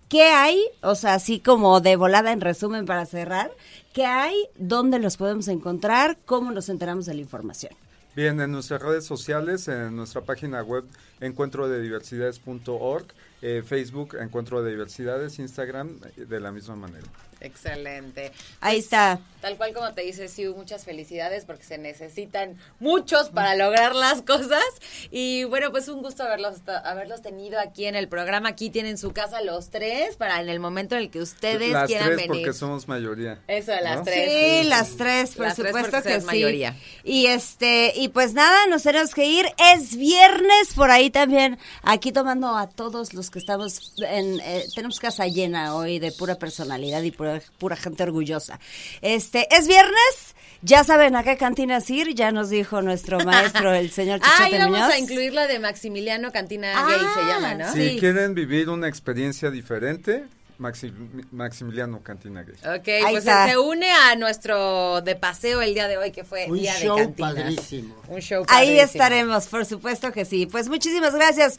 ¿Qué 0.08 0.22
hay? 0.22 0.62
O 0.82 0.94
sea, 0.94 1.14
así 1.14 1.40
como 1.40 1.80
de 1.80 1.96
volada 1.96 2.30
en 2.30 2.40
resumen 2.40 2.86
para 2.86 3.06
cerrar, 3.06 3.50
¿qué 3.92 4.04
hay? 4.04 4.34
¿Dónde 4.56 5.00
los 5.00 5.16
podemos 5.16 5.48
encontrar? 5.48 6.16
¿Cómo 6.24 6.52
nos 6.52 6.68
enteramos 6.68 7.06
de 7.06 7.14
la 7.14 7.20
información? 7.22 7.72
Bien, 8.14 8.40
en 8.40 8.52
nuestras 8.52 8.80
redes 8.80 9.04
sociales, 9.04 9.66
en 9.66 9.96
nuestra 9.96 10.20
página 10.20 10.62
web 10.62 10.84
encuentrodediversidades.org, 11.20 13.06
eh, 13.42 13.62
Facebook 13.66 14.16
Encuentro 14.20 14.62
de 14.62 14.70
Diversidades, 14.70 15.38
Instagram 15.38 16.00
eh, 16.16 16.24
de 16.26 16.40
la 16.40 16.52
misma 16.52 16.76
manera. 16.76 17.06
Excelente. 17.38 18.32
Ahí 18.62 18.78
está. 18.78 19.20
Tal 19.42 19.58
cual 19.58 19.74
como 19.74 19.92
te 19.92 20.00
dice 20.00 20.26
Siu, 20.26 20.56
muchas 20.56 20.84
felicidades 20.86 21.44
porque 21.44 21.64
se 21.64 21.76
necesitan 21.76 22.56
muchos 22.80 23.28
para 23.28 23.54
lograr 23.54 23.94
las 23.94 24.22
cosas. 24.22 24.64
Y 25.10 25.44
bueno, 25.44 25.70
pues 25.70 25.88
un 25.88 26.00
gusto 26.02 26.22
haberlos, 26.22 26.56
haberlos 26.84 27.20
tenido 27.20 27.60
aquí 27.60 27.84
en 27.84 27.94
el 27.94 28.08
programa. 28.08 28.48
Aquí 28.48 28.70
tienen 28.70 28.96
su 28.96 29.12
casa 29.12 29.42
los 29.42 29.68
tres 29.68 30.16
para 30.16 30.40
en 30.40 30.48
el 30.48 30.60
momento 30.60 30.94
en 30.96 31.02
el 31.02 31.10
que 31.10 31.20
ustedes 31.20 31.72
Las 31.72 31.86
quieran 31.86 32.06
tres 32.08 32.16
venir. 32.26 32.28
porque 32.42 32.52
somos 32.54 32.88
mayoría. 32.88 33.38
Eso 33.48 33.72
las 33.82 33.96
¿no? 33.98 34.04
tres. 34.04 34.28
Sí, 34.30 34.62
sí. 34.62 34.68
las 34.70 34.96
tres, 34.96 35.34
por 35.36 35.46
Las 35.46 35.56
supuesto 35.56 36.02
que 36.02 36.14
es 36.14 36.22
sí. 36.22 36.26
mayoría. 36.26 36.74
Y 37.04 37.26
este, 37.26 37.92
y 37.96 38.08
pues 38.08 38.32
nada, 38.32 38.66
nos 38.68 38.82
tenemos 38.82 39.14
que 39.14 39.26
ir. 39.26 39.46
Es 39.74 39.94
viernes, 39.94 40.72
por 40.74 40.90
ahí 40.90 41.10
también, 41.10 41.58
aquí 41.82 42.12
tomando 42.12 42.56
a 42.56 42.66
todos 42.68 43.12
los 43.12 43.30
que 43.30 43.35
estamos 43.38 43.92
en, 43.98 44.40
eh, 44.40 44.64
tenemos 44.74 44.98
casa 45.00 45.26
llena 45.26 45.74
hoy 45.74 45.98
de 45.98 46.12
pura 46.12 46.36
personalidad 46.36 47.02
y 47.02 47.10
pura, 47.10 47.40
pura 47.58 47.76
gente 47.76 48.02
orgullosa. 48.02 48.58
Este, 49.02 49.46
es 49.54 49.66
viernes, 49.68 50.34
ya 50.62 50.84
saben 50.84 51.16
a 51.16 51.22
qué 51.22 51.36
cantinas 51.36 51.88
ir, 51.90 52.14
ya 52.14 52.32
nos 52.32 52.48
dijo 52.50 52.82
nuestro 52.82 53.20
maestro, 53.20 53.72
el 53.74 53.90
señor 53.90 54.20
Chichote 54.22 54.58
vamos 54.58 54.78
Muñoz. 54.78 54.92
a 54.92 54.98
incluir 54.98 55.32
la 55.32 55.46
de 55.46 55.58
Maximiliano 55.58 56.32
Cantina 56.32 56.72
Ah, 56.76 56.86
Gay, 56.88 56.98
se 57.14 57.28
llama, 57.30 57.54
¿no? 57.54 57.72
Si 57.72 57.90
Sí. 57.90 57.96
quieren 57.98 58.34
vivir 58.34 58.68
una 58.70 58.88
experiencia 58.88 59.50
diferente, 59.50 60.24
Maxi- 60.58 60.90
Maximiliano 61.32 62.00
Cantina 62.02 62.42
Gay. 62.42 62.54
Ok, 62.78 62.88
Ahí 62.88 63.02
pues 63.12 63.18
está. 63.18 63.46
se 63.46 63.58
une 63.58 63.90
a 63.90 64.16
nuestro 64.16 65.02
de 65.02 65.14
paseo 65.14 65.60
el 65.60 65.74
día 65.74 65.86
de 65.86 65.98
hoy, 65.98 66.12
que 66.12 66.24
fue 66.24 66.46
Un 66.48 66.56
día 66.58 66.74
show 66.80 66.96
de 66.96 67.02
cantinas. 67.04 67.34
padrísimo. 67.34 67.94
Un 68.08 68.20
show 68.22 68.42
Ahí 68.48 68.68
padrísimo. 68.68 68.82
estaremos, 68.84 69.46
por 69.48 69.66
supuesto 69.66 70.12
que 70.12 70.24
sí. 70.24 70.46
Pues 70.46 70.68
muchísimas 70.70 71.14
gracias. 71.14 71.58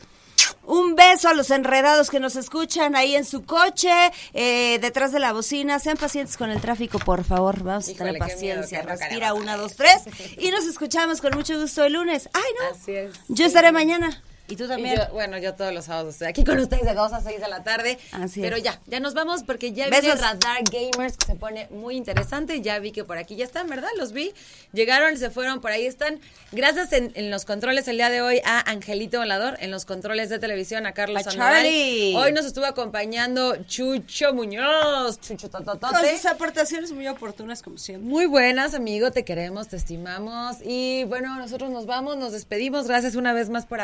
Un 0.67 0.95
beso 0.95 1.29
a 1.29 1.33
los 1.33 1.49
enredados 1.49 2.09
que 2.09 2.19
nos 2.19 2.35
escuchan 2.35 2.95
ahí 2.95 3.15
en 3.15 3.23
su 3.23 3.45
coche, 3.45 3.89
eh, 4.33 4.77
detrás 4.81 5.13
de 5.13 5.19
la 5.19 5.31
bocina. 5.31 5.79
Sean 5.79 5.95
pacientes 5.97 6.35
con 6.35 6.51
el 6.51 6.59
tráfico, 6.59 6.99
por 6.99 7.23
favor. 7.23 7.63
Vamos 7.63 7.87
a 7.87 7.91
Híjole, 7.91 8.13
tener 8.13 8.27
qué 8.27 8.35
miedo, 8.41 8.61
paciencia. 8.61 8.81
Respira, 8.81 9.33
una, 9.33 9.55
dos, 9.55 9.75
tres. 9.75 10.03
Y 10.37 10.51
nos 10.51 10.65
escuchamos 10.65 11.21
con 11.21 11.33
mucho 11.35 11.59
gusto 11.59 11.85
el 11.85 11.93
lunes. 11.93 12.29
Ay, 12.33 12.51
no. 12.59 12.77
Así 12.77 12.91
es. 12.91 13.11
Yo 13.29 13.45
estaré 13.45 13.71
mañana. 13.71 14.21
Y 14.49 14.55
tú 14.55 14.63
Y 14.65 14.67
también. 14.67 14.95
yo- 14.95 15.07
bueno, 15.13 15.37
yo 15.37 15.53
todos 15.55 15.73
los 15.73 15.85
sábados 15.85 16.13
estoy 16.13 16.27
aquí 16.27 16.43
con 16.45 16.57
ustedes 16.59 16.85
de 16.85 16.93
2 16.93 17.11
a 17.13 17.21
6 17.21 17.39
de 17.41 17.47
la 17.49 17.63
tarde. 17.63 17.97
Así 18.13 18.41
Pero 18.41 18.55
es. 18.57 18.63
ya, 18.63 18.79
ya 18.87 18.99
nos 18.99 19.13
vamos 19.13 19.43
porque 19.43 19.73
ya 19.73 19.89
viene 19.89 20.07
Besos. 20.07 20.21
Radar 20.21 20.63
Gamers 20.71 21.17
que 21.17 21.25
se 21.25 21.35
pone 21.35 21.67
muy 21.69 21.95
interesante. 21.97 22.61
Ya 22.61 22.79
vi 22.79 22.91
que 22.91 23.03
por 23.03 23.17
aquí 23.17 23.35
ya 23.35 23.43
están, 23.45 23.67
¿verdad? 23.67 23.89
Los 23.97 24.13
vi. 24.13 24.31
Llegaron, 24.73 25.17
se 25.17 25.29
fueron, 25.29 25.59
por 25.59 25.71
ahí 25.71 25.85
están. 25.85 26.19
Gracias 26.53 26.93
en, 26.93 27.11
en 27.15 27.29
los 27.29 27.43
controles 27.45 27.87
el 27.89 27.97
día 27.97 28.09
de 28.09 28.21
hoy 28.21 28.41
a 28.45 28.69
Angelito 28.71 29.17
Volador, 29.19 29.57
en 29.59 29.69
los 29.71 29.83
controles 29.85 30.29
de 30.29 30.39
televisión 30.39 30.85
a 30.85 30.93
Carlos 30.93 31.21
A 31.21 31.31
Sandoval. 31.31 31.53
Charlie. 31.55 32.15
Hoy 32.15 32.31
nos 32.31 32.45
estuvo 32.45 32.65
acompañando 32.65 33.55
Chucho 33.65 34.33
Muñoz, 34.33 35.19
Chucho 35.19 35.49
Con 35.51 35.65
Tototote. 35.65 36.15
sus 36.15 36.25
aportaciones 36.25 36.91
muy 36.93 37.07
oportunas, 37.07 37.61
como 37.61 37.77
siempre. 37.77 38.07
Muy 38.07 38.25
buenas, 38.27 38.73
amigo, 38.73 39.11
te 39.11 39.25
queremos, 39.25 39.67
te 39.67 39.75
estimamos. 39.75 40.57
Y 40.63 41.03
bueno, 41.05 41.35
nosotros 41.37 41.69
nos 41.69 41.85
vamos, 41.85 42.17
nos 42.17 42.31
despedimos. 42.31 42.87
Gracias 42.87 43.15
una 43.15 43.33
vez 43.33 43.49
más 43.49 43.65
por 43.65 43.81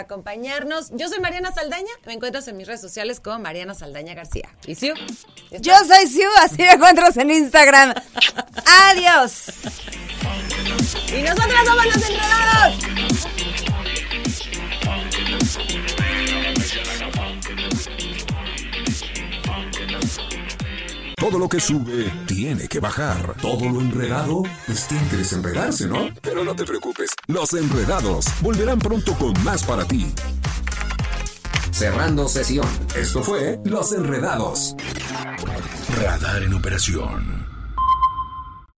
acompañarnos. 0.53 0.91
Yo 0.91 1.09
soy 1.09 1.19
Mariana 1.19 1.51
Saldaña, 1.51 1.91
me 2.05 2.13
encuentras 2.13 2.47
en 2.47 2.57
mis 2.57 2.67
redes 2.67 2.81
sociales 2.81 3.19
como 3.19 3.39
Mariana 3.39 3.73
Saldaña 3.73 4.13
García. 4.13 4.49
¿Y 4.65 4.75
Siu? 4.75 4.93
Yo 5.59 5.73
soy 5.85 6.07
Siu, 6.07 6.29
así 6.41 6.57
me 6.57 6.71
encuentras 6.71 7.17
en 7.17 7.31
Instagram. 7.31 7.93
Adiós. 8.89 9.45
Y 11.07 11.21
nosotros 11.21 11.59
somos 11.65 11.85
los 11.85 12.09
enredados. 12.09 12.75
Todo 21.17 21.39
lo 21.39 21.47
que 21.47 21.61
sube 21.61 22.11
tiene 22.27 22.67
que 22.67 22.81
bajar. 22.81 23.35
Todo 23.41 23.69
lo 23.69 23.79
enredado, 23.79 24.43
pues 24.65 24.87
tiene 24.87 25.07
que 25.07 25.17
desenredarse, 25.17 25.87
¿no? 25.87 26.09
Pero 26.21 26.43
no 26.43 26.53
te 26.53 26.65
preocupes, 26.65 27.11
los 27.27 27.53
enredados 27.53 28.25
volverán 28.41 28.77
pronto 28.79 29.13
con 29.17 29.33
más 29.43 29.63
para 29.63 29.85
ti. 29.85 30.13
Cerrando 31.73 32.27
sesión. 32.27 32.67
Esto 32.95 33.23
fue 33.23 33.59
Los 33.65 33.91
Enredados. 33.93 34.75
Radar 35.99 36.43
en 36.43 36.53
operación. 36.53 37.42